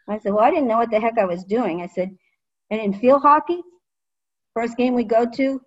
I 0.08 0.18
said, 0.18 0.32
Well, 0.32 0.44
I 0.44 0.50
didn't 0.50 0.68
know 0.68 0.78
what 0.78 0.90
the 0.90 1.00
heck 1.00 1.18
I 1.18 1.24
was 1.24 1.44
doing. 1.44 1.82
I 1.82 1.86
said, 1.88 2.16
And 2.70 2.80
in 2.80 2.94
field 2.94 3.22
hockey, 3.22 3.60
first 4.54 4.76
game 4.76 4.94
we 4.94 5.04
go 5.04 5.26
to, 5.36 5.60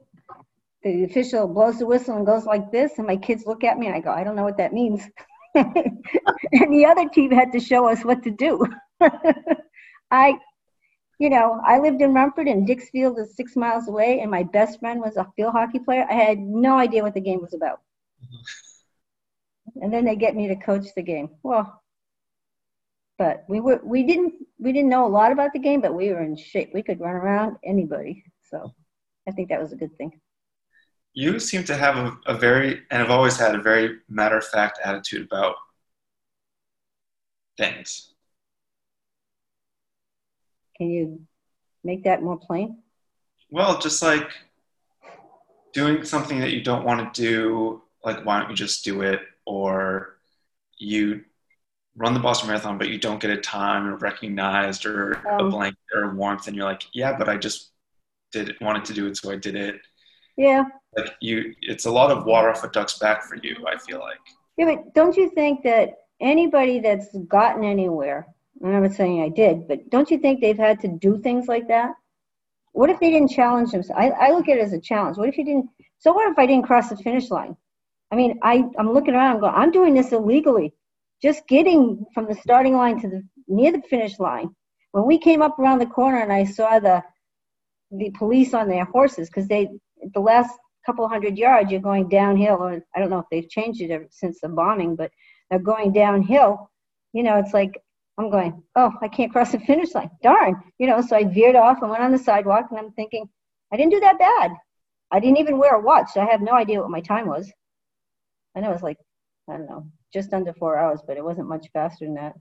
the 0.84 1.04
official 1.04 1.47
blows 1.47 1.80
the 1.80 1.86
whistle 1.86 2.16
and 2.16 2.26
goes 2.26 2.45
like 2.45 2.72
this, 2.72 2.93
and 2.97 3.08
my 3.08 3.18
kids 3.18 3.45
look 3.45 3.64
at 3.64 3.78
me 3.78 3.88
and 3.88 3.95
I 3.95 4.00
go, 4.00 4.12
I 4.12 4.24
don't 4.24 4.36
know 4.36 4.45
what 4.45 4.58
that 4.58 4.74
means. 4.74 5.04
and 5.56 6.74
the 6.74 6.86
other 6.89 7.10
team 7.10 7.32
had 7.32 7.52
to 7.52 7.60
show 7.60 7.88
us 7.89 8.04
what 8.04 8.24
to 8.24 8.32
do. 8.32 8.66
I 10.12 10.38
you 11.20 11.30
know, 11.30 11.62
I 11.66 11.80
lived 11.80 12.02
in 12.02 12.14
Rumford 12.14 12.48
and 12.48 12.68
Dixfield 12.68 13.20
is 13.20 13.36
six 13.36 13.58
miles 13.58 13.90
away, 13.90 14.22
and 14.22 14.32
my 14.32 14.44
best 14.44 14.80
friend 14.80 15.02
was 15.02 15.18
a 15.18 15.28
field 15.36 15.52
hockey 15.52 15.80
player. 15.80 16.08
I 16.10 16.14
had 16.14 16.40
no 16.40 16.78
idea 16.78 17.04
what 17.04 17.14
the 17.14 17.20
game 17.20 17.42
was 17.42 17.54
about. 17.54 17.82
Mm-hmm. 18.24 19.84
And 19.84 19.94
then 19.94 20.06
they 20.06 20.16
get 20.16 20.36
me 20.36 20.48
to 20.48 20.56
coach 20.56 20.88
the 20.96 21.04
game. 21.04 21.30
Well, 21.44 21.82
but 23.18 23.44
we 23.50 23.60
were 23.60 23.82
we 23.84 24.04
didn't 24.04 24.34
we 24.58 24.72
didn't 24.72 24.90
know 24.90 25.06
a 25.06 25.10
lot 25.10 25.34
about 25.34 25.52
the 25.52 25.60
game, 25.60 25.82
but 25.82 25.94
we 25.94 26.10
were 26.10 26.22
in 26.22 26.38
shape. 26.38 26.72
We 26.74 26.82
could 26.82 27.02
run 27.02 27.16
around 27.16 27.58
anybody. 27.66 28.24
So 28.50 28.74
I 29.28 29.32
think 29.32 29.50
that 29.50 29.62
was 29.62 29.74
a 29.74 29.76
good 29.76 29.96
thing. 29.98 30.20
You 31.14 31.38
seem 31.40 31.66
to 31.66 31.76
have 31.76 31.98
a, 31.98 32.18
a 32.28 32.34
very 32.34 32.84
and 32.90 33.02
have 33.02 33.12
always 33.12 33.38
had 33.38 33.56
a 33.56 33.62
very 33.62 34.00
matter 34.08 34.38
of 34.38 34.46
fact 34.46 34.80
attitude 34.84 35.26
about 35.26 35.56
things. 37.58 38.14
Can 40.80 40.90
you 40.90 41.22
make 41.84 42.06
that 42.06 42.24
more 42.24 42.38
plain? 42.38 42.80
Well, 43.52 43.80
just 43.80 44.02
like 44.02 44.30
doing 45.74 46.04
something 46.04 46.40
that 46.40 46.52
you 46.52 46.64
don't 46.64 46.86
want 46.86 47.14
to 47.14 47.22
do, 47.22 47.82
like 48.04 48.26
why 48.26 48.40
don't 48.40 48.50
you 48.50 48.56
just 48.56 48.84
do 48.84 49.02
it? 49.02 49.22
Or 49.46 50.18
you 50.78 51.26
run 51.96 52.14
the 52.14 52.20
Boston 52.20 52.48
Marathon, 52.48 52.78
but 52.78 52.90
you 52.90 52.98
don't 52.98 53.20
get 53.20 53.32
a 53.32 53.38
time 53.38 53.88
or 53.88 53.98
recognized 53.98 54.86
or 54.86 55.28
um, 55.28 55.48
a 55.48 55.50
blanket 55.50 55.80
or 55.94 56.14
warmth, 56.16 56.48
and 56.48 56.56
you're 56.56 56.66
like, 56.66 56.84
yeah, 56.94 57.18
but 57.18 57.28
I 57.28 57.38
just 57.38 57.72
did 58.32 58.50
it, 58.50 58.62
wanted 58.62 58.86
to 58.86 58.94
do 58.94 59.08
it, 59.08 59.18
so 59.18 59.32
I 59.32 59.36
did 59.36 59.56
it. 59.56 59.82
Yeah. 60.38 60.64
Like 60.96 61.16
you, 61.20 61.54
it's 61.62 61.86
a 61.86 61.92
lot 61.92 62.12
of 62.12 62.26
water 62.26 62.50
off 62.50 62.64
a 62.64 62.70
duck's 62.70 62.98
back 62.98 63.24
for 63.24 63.36
you. 63.36 63.56
I 63.68 63.78
feel 63.78 64.00
like. 64.00 64.20
Yeah, 64.58 64.66
but 64.66 64.94
don't 64.94 65.18
you 65.18 65.30
think 65.32 65.64
that 65.64 65.98
anybody 66.22 66.80
that's 66.80 67.16
gotten 67.28 67.64
anywhere 67.64 68.28
I'm 68.64 68.84
not 68.84 68.93
saying 68.93 69.22
I 69.22 69.30
did, 69.30 69.68
but 69.68 69.89
don't 69.89 70.12
you 70.12 70.18
think 70.18 70.41
they've 70.41 70.57
had 70.57 70.80
to 70.82 70.88
do 70.88 71.20
things 71.22 71.47
like 71.47 71.68
that? 71.70 71.93
what 72.80 72.89
if 72.89 72.99
they 72.99 73.10
didn't 73.10 73.30
challenge 73.30 73.72
themselves? 73.72 73.99
I, 73.99 74.10
I 74.10 74.32
look 74.32 74.47
at 74.47 74.57
it 74.57 74.62
as 74.62 74.74
a 74.74 74.80
challenge. 74.80 75.18
What 75.18 75.30
if 75.30 75.38
you 75.38 75.45
didn't? 75.45 75.70
So 75.97 76.14
what 76.14 76.32
if 76.32 76.38
I 76.38 76.45
didn't 76.45 76.66
cross 76.66 76.89
the 76.89 76.97
finish 76.97 77.30
line? 77.30 77.55
I 78.12 78.16
mean, 78.16 78.39
I, 78.41 78.64
I'm 78.78 78.93
looking 78.93 79.14
around, 79.14 79.36
I'm 79.36 79.39
going, 79.41 79.53
I'm 79.53 79.72
doing 79.72 79.93
this 79.93 80.12
illegally. 80.12 80.74
Just 81.22 81.47
getting 81.47 82.05
from 82.14 82.28
the 82.28 82.36
starting 82.36 82.76
line 82.76 82.99
to 83.01 83.10
the 83.10 83.24
near 83.47 83.72
the 83.72 83.82
finish 83.82 84.20
line. 84.20 84.49
When 84.91 85.05
we 85.05 85.20
came 85.20 85.41
up 85.41 85.60
around 85.60 85.80
the 85.80 85.86
corner 85.86 86.20
and 86.20 86.32
I 86.32 86.45
saw 86.45 86.80
the 86.80 87.03
the 87.91 88.12
police 88.12 88.53
on 88.53 88.70
their 88.70 88.86
horses, 88.86 89.30
because 89.30 89.47
they 89.47 89.68
the 90.14 90.20
last 90.20 90.57
couple 90.86 91.07
hundred 91.10 91.38
yards 91.38 91.72
you're 91.72 91.82
going 91.82 92.07
downhill, 92.07 92.64
or 92.64 92.82
I 92.95 92.99
don't 92.99 93.10
know 93.10 93.20
if 93.20 93.26
they've 93.30 93.49
changed 93.49 93.82
it 93.82 93.91
ever 93.91 94.07
since 94.10 94.39
the 94.39 94.47
bombing, 94.47 94.95
but 94.95 95.12
they're 95.49 95.60
going 95.60 95.91
downhill. 95.91 96.72
You 97.12 97.24
know, 97.24 97.38
it's 97.38 97.53
like 97.53 97.82
I'm 98.20 98.30
going, 98.30 98.62
oh, 98.76 98.92
I 99.02 99.08
can't 99.08 99.32
cross 99.32 99.54
the 99.54 99.60
finish 99.60 99.96
line. 99.96 100.10
Darn. 100.22 100.62
You 100.78 100.88
know, 100.88 101.00
so 101.00 101.16
I 101.16 101.24
veered 101.24 101.56
off 101.56 101.82
and 101.82 101.90
went 101.90 102.04
on 102.04 102.12
the 102.12 102.18
sidewalk, 102.18 102.66
and 102.70 102.78
I'm 102.78 102.92
thinking, 102.92 103.30
I 103.72 103.78
didn't 103.78 103.94
do 103.94 104.02
that 104.02 104.20
bad. 104.20 104.52
I 105.10 105.22
didn't 105.22 105.38
even 105.38 105.58
wear 105.58 105.76
a 105.76 105.82
watch. 105.82 106.10
So 106.14 106.22
I 106.22 106.26
have 106.26 106.42
no 106.42 106.52
idea 106.52 106.82
what 106.82 106.90
my 106.90 107.00
time 107.00 107.28
was. 107.28 107.50
I 108.56 108.60
know 108.60 108.72
it 108.72 108.74
was 108.74 108.84
like, 108.84 108.98
I 109.50 109.54
don't 109.54 109.70
know, 109.70 109.88
just 110.14 110.34
under 110.34 110.52
four 110.54 110.78
hours, 110.78 111.00
but 111.08 111.16
it 111.16 111.24
wasn't 111.24 111.48
much 111.48 111.68
faster 111.72 112.06
than 112.06 112.16
that. 112.16 112.36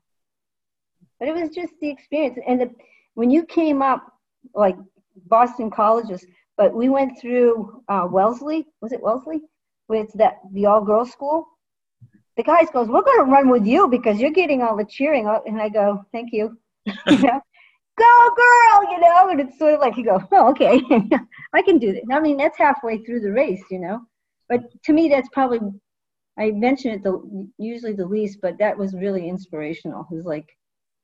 But 1.21 1.29
it 1.29 1.35
was 1.35 1.51
just 1.51 1.73
the 1.81 1.91
experience. 1.91 2.39
And 2.47 2.61
the, 2.61 2.71
when 3.15 3.31
you 3.31 3.45
came 3.45 3.81
up, 3.81 4.05
like 4.55 4.77
Boston 5.27 5.71
colleges, 5.71 6.27
but 6.57 6.75
we 6.75 6.89
went 6.89 7.21
through 7.21 7.85
uh, 7.89 8.09
Wellesley. 8.11 8.67
Was 8.81 8.91
it 8.91 9.01
Wellesley? 9.01 9.43
With 9.87 10.13
that 10.15 10.39
the 10.53 10.67
all 10.67 10.85
girls 10.85 11.13
school. 11.13 11.47
The 12.39 12.45
guys 12.45 12.69
goes, 12.73 12.89
"We're 12.89 13.03
going 13.03 13.27
to 13.27 13.31
run 13.31 13.51
with 13.51 13.67
you 13.67 13.89
because 13.89 14.19
you're 14.19 14.31
getting 14.31 14.63
all 14.63 14.77
the 14.77 14.85
cheering." 14.85 15.29
And 15.45 15.61
I 15.61 15.69
go, 15.69 16.05
"Thank 16.13 16.33
you." 16.33 16.57
you 16.87 17.19
know, 17.19 17.41
go 17.99 18.31
girl, 18.37 18.93
you 18.93 19.01
know. 19.01 19.29
And 19.31 19.41
it's 19.41 19.59
sort 19.59 19.75
of 19.75 19.81
like 19.81 19.97
you 19.97 20.05
go, 20.05 20.23
"Oh, 20.33 20.51
okay, 20.51 20.81
I 21.53 21.63
can 21.63 21.79
do 21.79 21.93
this." 21.93 22.05
I 22.11 22.21
mean, 22.21 22.37
that's 22.37 22.57
halfway 22.57 22.99
through 22.99 23.21
the 23.21 23.33
race, 23.33 23.65
you 23.71 23.81
know. 23.81 24.03
But 24.49 24.61
to 24.85 24.93
me, 24.93 25.09
that's 25.09 25.29
probably 25.31 25.59
I 26.39 26.53
mention 26.53 26.93
it 26.93 27.03
the 27.03 27.49
usually 27.59 27.95
the 27.95 28.07
least, 28.07 28.39
but 28.41 28.59
that 28.59 28.79
was 28.79 28.95
really 28.95 29.29
inspirational. 29.29 30.07
It 30.11 30.15
was 30.15 30.25
like 30.25 30.49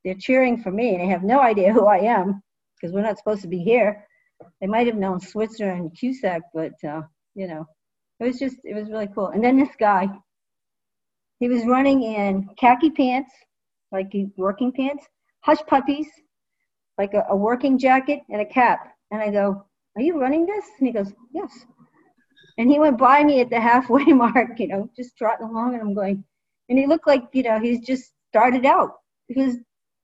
they're 0.05 0.15
cheering 0.15 0.63
for 0.63 0.71
me, 0.71 0.95
and 0.95 1.01
they 1.01 1.07
have 1.07 1.23
no 1.23 1.41
idea 1.41 1.73
who 1.73 1.85
I 1.85 1.97
am 1.97 2.41
because 2.75 2.93
we're 2.93 3.01
not 3.01 3.17
supposed 3.17 3.41
to 3.41 3.49
be 3.49 3.59
here. 3.59 4.07
They 4.61 4.67
might 4.67 4.87
have 4.87 4.95
known 4.95 5.19
Switzer 5.19 5.71
and 5.71 5.91
Kuscsik, 5.91 6.41
but 6.53 6.81
uh, 6.87 7.01
you 7.35 7.47
know, 7.47 7.65
it 8.21 8.23
was 8.23 8.39
just 8.39 8.57
it 8.63 8.73
was 8.73 8.89
really 8.89 9.09
cool. 9.13 9.27
And 9.27 9.43
then 9.43 9.57
this 9.57 9.75
guy, 9.77 10.07
he 11.39 11.47
was 11.47 11.65
running 11.65 12.03
in 12.03 12.47
khaki 12.57 12.89
pants, 12.89 13.31
like 13.91 14.13
working 14.37 14.71
pants, 14.71 15.05
hush 15.41 15.63
puppies, 15.67 16.07
like 16.97 17.13
a, 17.13 17.25
a 17.29 17.35
working 17.35 17.77
jacket 17.77 18.21
and 18.29 18.41
a 18.41 18.45
cap. 18.45 18.95
And 19.11 19.21
I 19.21 19.29
go, 19.29 19.65
"Are 19.95 20.01
you 20.01 20.19
running 20.19 20.45
this?" 20.45 20.65
And 20.79 20.87
he 20.87 20.93
goes, 20.93 21.13
"Yes." 21.33 21.65
And 22.57 22.71
he 22.71 22.79
went 22.79 22.97
by 22.97 23.23
me 23.23 23.41
at 23.41 23.49
the 23.49 23.59
halfway 23.59 24.05
mark, 24.23 24.59
you 24.59 24.67
know, 24.67 24.89
just 24.95 25.17
trotting 25.17 25.47
along, 25.47 25.73
and 25.73 25.81
I'm 25.81 25.93
going, 25.93 26.23
and 26.69 26.79
he 26.79 26.87
looked 26.87 27.07
like, 27.07 27.23
you 27.33 27.43
know, 27.43 27.59
he's 27.59 27.85
just 27.85 28.13
started 28.29 28.65
out. 28.65 28.93
It 29.29 29.37
was, 29.37 29.55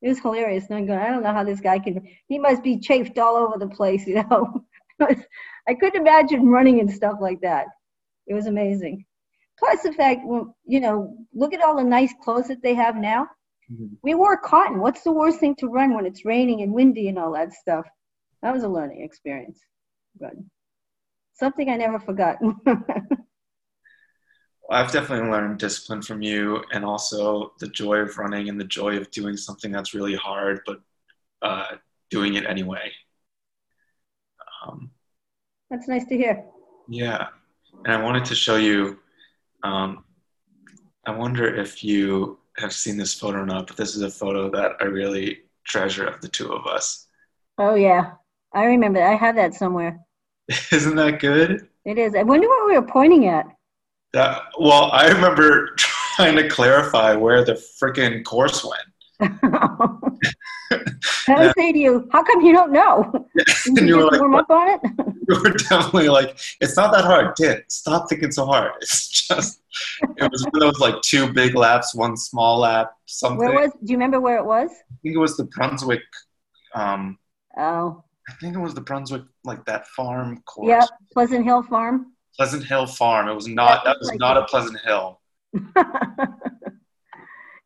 it 0.01 0.09
was 0.09 0.19
hilarious. 0.19 0.67
And 0.69 0.77
I'm 0.77 0.85
going, 0.85 0.99
I 0.99 1.09
don't 1.09 1.23
know 1.23 1.33
how 1.33 1.43
this 1.43 1.61
guy 1.61 1.79
can, 1.79 2.07
he 2.27 2.39
must 2.39 2.63
be 2.63 2.79
chafed 2.79 3.17
all 3.17 3.35
over 3.35 3.57
the 3.57 3.67
place, 3.67 4.05
you 4.07 4.23
know. 4.29 4.65
I 5.67 5.73
couldn't 5.73 6.01
imagine 6.01 6.47
running 6.47 6.79
and 6.79 6.91
stuff 6.91 7.17
like 7.21 7.41
that. 7.41 7.67
It 8.27 8.33
was 8.33 8.47
amazing. 8.47 9.05
Plus 9.61 9.83
the 9.83 9.93
fact, 9.93 10.21
you 10.65 10.79
know, 10.79 11.15
look 11.33 11.53
at 11.53 11.61
all 11.61 11.75
the 11.75 11.83
nice 11.83 12.11
clothes 12.23 12.47
that 12.47 12.63
they 12.63 12.73
have 12.73 12.95
now. 12.95 13.27
Mm-hmm. 13.71 13.93
We 14.01 14.15
wore 14.15 14.35
cotton. 14.37 14.79
What's 14.79 15.03
the 15.03 15.11
worst 15.11 15.39
thing 15.39 15.55
to 15.59 15.67
run 15.67 15.93
when 15.93 16.07
it's 16.07 16.25
raining 16.25 16.63
and 16.63 16.73
windy 16.73 17.09
and 17.09 17.19
all 17.19 17.33
that 17.33 17.53
stuff? 17.53 17.85
That 18.41 18.53
was 18.53 18.63
a 18.63 18.67
learning 18.67 19.03
experience. 19.03 19.59
But 20.19 20.33
something 21.35 21.69
I 21.69 21.77
never 21.77 21.99
forgot. 21.99 22.37
I've 24.71 24.91
definitely 24.91 25.29
learned 25.29 25.59
discipline 25.59 26.01
from 26.01 26.23
you 26.23 26.63
and 26.71 26.83
also 26.83 27.53
the 27.59 27.67
joy 27.67 27.97
of 27.97 28.17
running 28.17 28.49
and 28.49 28.59
the 28.59 28.65
joy 28.65 28.97
of 28.97 29.11
doing 29.11 29.37
something 29.37 29.71
that's 29.71 29.93
really 29.93 30.15
hard, 30.15 30.61
but 30.65 30.79
uh, 31.41 31.75
doing 32.09 32.33
it 32.33 32.45
anyway. 32.45 32.91
Um, 34.65 34.89
that's 35.69 35.87
nice 35.87 36.05
to 36.05 36.17
hear. 36.17 36.45
Yeah. 36.89 37.27
And 37.85 37.93
I 37.93 38.01
wanted 38.01 38.25
to 38.25 38.35
show 38.35 38.55
you. 38.55 38.97
Um, 39.63 40.03
I 41.05 41.11
wonder 41.11 41.53
if 41.53 41.83
you 41.83 42.39
have 42.57 42.73
seen 42.73 42.97
this 42.97 43.13
photo 43.13 43.39
or 43.39 43.45
not, 43.45 43.67
but 43.67 43.77
this 43.77 43.95
is 43.95 44.01
a 44.01 44.09
photo 44.09 44.49
that 44.51 44.73
I 44.81 44.85
really 44.85 45.41
treasure 45.65 46.05
of 46.05 46.21
the 46.21 46.27
two 46.27 46.51
of 46.51 46.67
us. 46.67 47.07
Oh, 47.57 47.75
yeah. 47.75 48.13
I 48.53 48.65
remember. 48.65 49.01
I 49.01 49.15
have 49.15 49.35
that 49.35 49.53
somewhere. 49.53 49.99
Isn't 50.71 50.95
that 50.95 51.19
good? 51.19 51.67
It 51.85 51.97
is. 51.97 52.15
I 52.15 52.23
wonder 52.23 52.47
what 52.47 52.67
we 52.67 52.77
were 52.77 52.85
pointing 52.85 53.27
at. 53.27 53.45
That, 54.13 54.41
well, 54.59 54.91
I 54.91 55.07
remember 55.07 55.71
trying 55.77 56.35
to 56.35 56.49
clarify 56.49 57.15
where 57.15 57.43
the 57.43 57.53
freaking 57.53 58.23
course 58.23 58.63
went. 58.63 58.83
I 61.27 61.53
say 61.57 61.71
to 61.71 61.77
you, 61.77 62.09
how 62.11 62.23
come 62.23 62.41
you 62.41 62.53
don't 62.53 62.71
know? 62.71 63.27
and 63.65 63.87
you, 63.87 63.97
were 63.97 64.05
like, 64.05 64.19
warm 64.19 64.35
up 64.35 64.49
on 64.49 64.69
it? 64.69 64.81
you 65.27 65.41
were 65.41 65.51
definitely 65.51 66.09
like, 66.09 66.39
it's 66.59 66.75
not 66.75 66.91
that 66.93 67.05
hard. 67.05 67.35
Dan, 67.35 67.61
stop 67.67 68.09
thinking 68.09 68.31
so 68.31 68.45
hard. 68.45 68.71
It's 68.81 69.27
just, 69.27 69.61
it 70.17 70.31
was 70.31 70.43
one 70.43 70.51
of 70.55 70.61
those 70.61 70.79
like 70.79 71.01
two 71.01 71.31
big 71.31 71.55
laps, 71.55 71.93
one 71.93 72.17
small 72.17 72.59
lap, 72.59 72.93
something. 73.05 73.37
Where 73.37 73.53
was, 73.53 73.71
do 73.71 73.91
you 73.91 73.97
remember 73.97 74.19
where 74.19 74.37
it 74.37 74.45
was? 74.45 74.69
I 74.71 74.95
think 75.03 75.15
it 75.15 75.19
was 75.19 75.37
the 75.37 75.45
Brunswick. 75.45 76.01
Um, 76.73 77.17
oh. 77.57 78.03
I 78.29 78.33
think 78.33 78.55
it 78.55 78.59
was 78.59 78.73
the 78.73 78.81
Brunswick, 78.81 79.23
like 79.43 79.65
that 79.65 79.87
farm 79.87 80.41
course. 80.43 80.69
Yeah, 80.69 80.85
Pleasant 81.13 81.43
Hill 81.43 81.63
Farm. 81.63 82.13
Pleasant 82.37 82.63
Hill 82.63 82.85
Farm. 82.85 83.27
It 83.27 83.33
was 83.33 83.47
not. 83.47 83.83
That, 83.83 83.91
that 83.91 83.99
was 83.99 84.09
like 84.09 84.19
not 84.19 84.37
it. 84.37 84.43
a 84.43 84.45
Pleasant 84.45 84.79
Hill. 84.85 85.19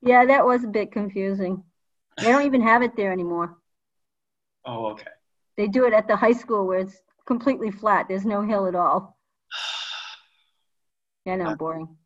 Yeah, 0.06 0.26
that 0.26 0.46
was 0.46 0.64
a 0.64 0.68
bit 0.68 0.92
confusing. 0.92 1.64
They 2.18 2.32
don't 2.32 2.46
even 2.46 2.62
have 2.62 2.84
it 2.84 2.96
there 2.96 3.12
anymore. 3.12 3.58
Oh, 4.64 4.88
okay. 4.92 5.08
They 5.58 5.68
do 5.68 5.86
it 5.86 5.94
at 5.94 6.08
the 6.08 6.16
high 6.16 6.34
school 6.34 6.68
where 6.68 6.80
it's 6.80 7.02
completely 7.26 7.72
flat. 7.72 8.08
There's 8.08 8.26
no 8.26 8.42
hill 8.42 8.68
at 8.68 8.76
all. 8.76 9.18
Yeah, 11.26 11.38
no, 11.38 11.56
boring. 11.56 11.98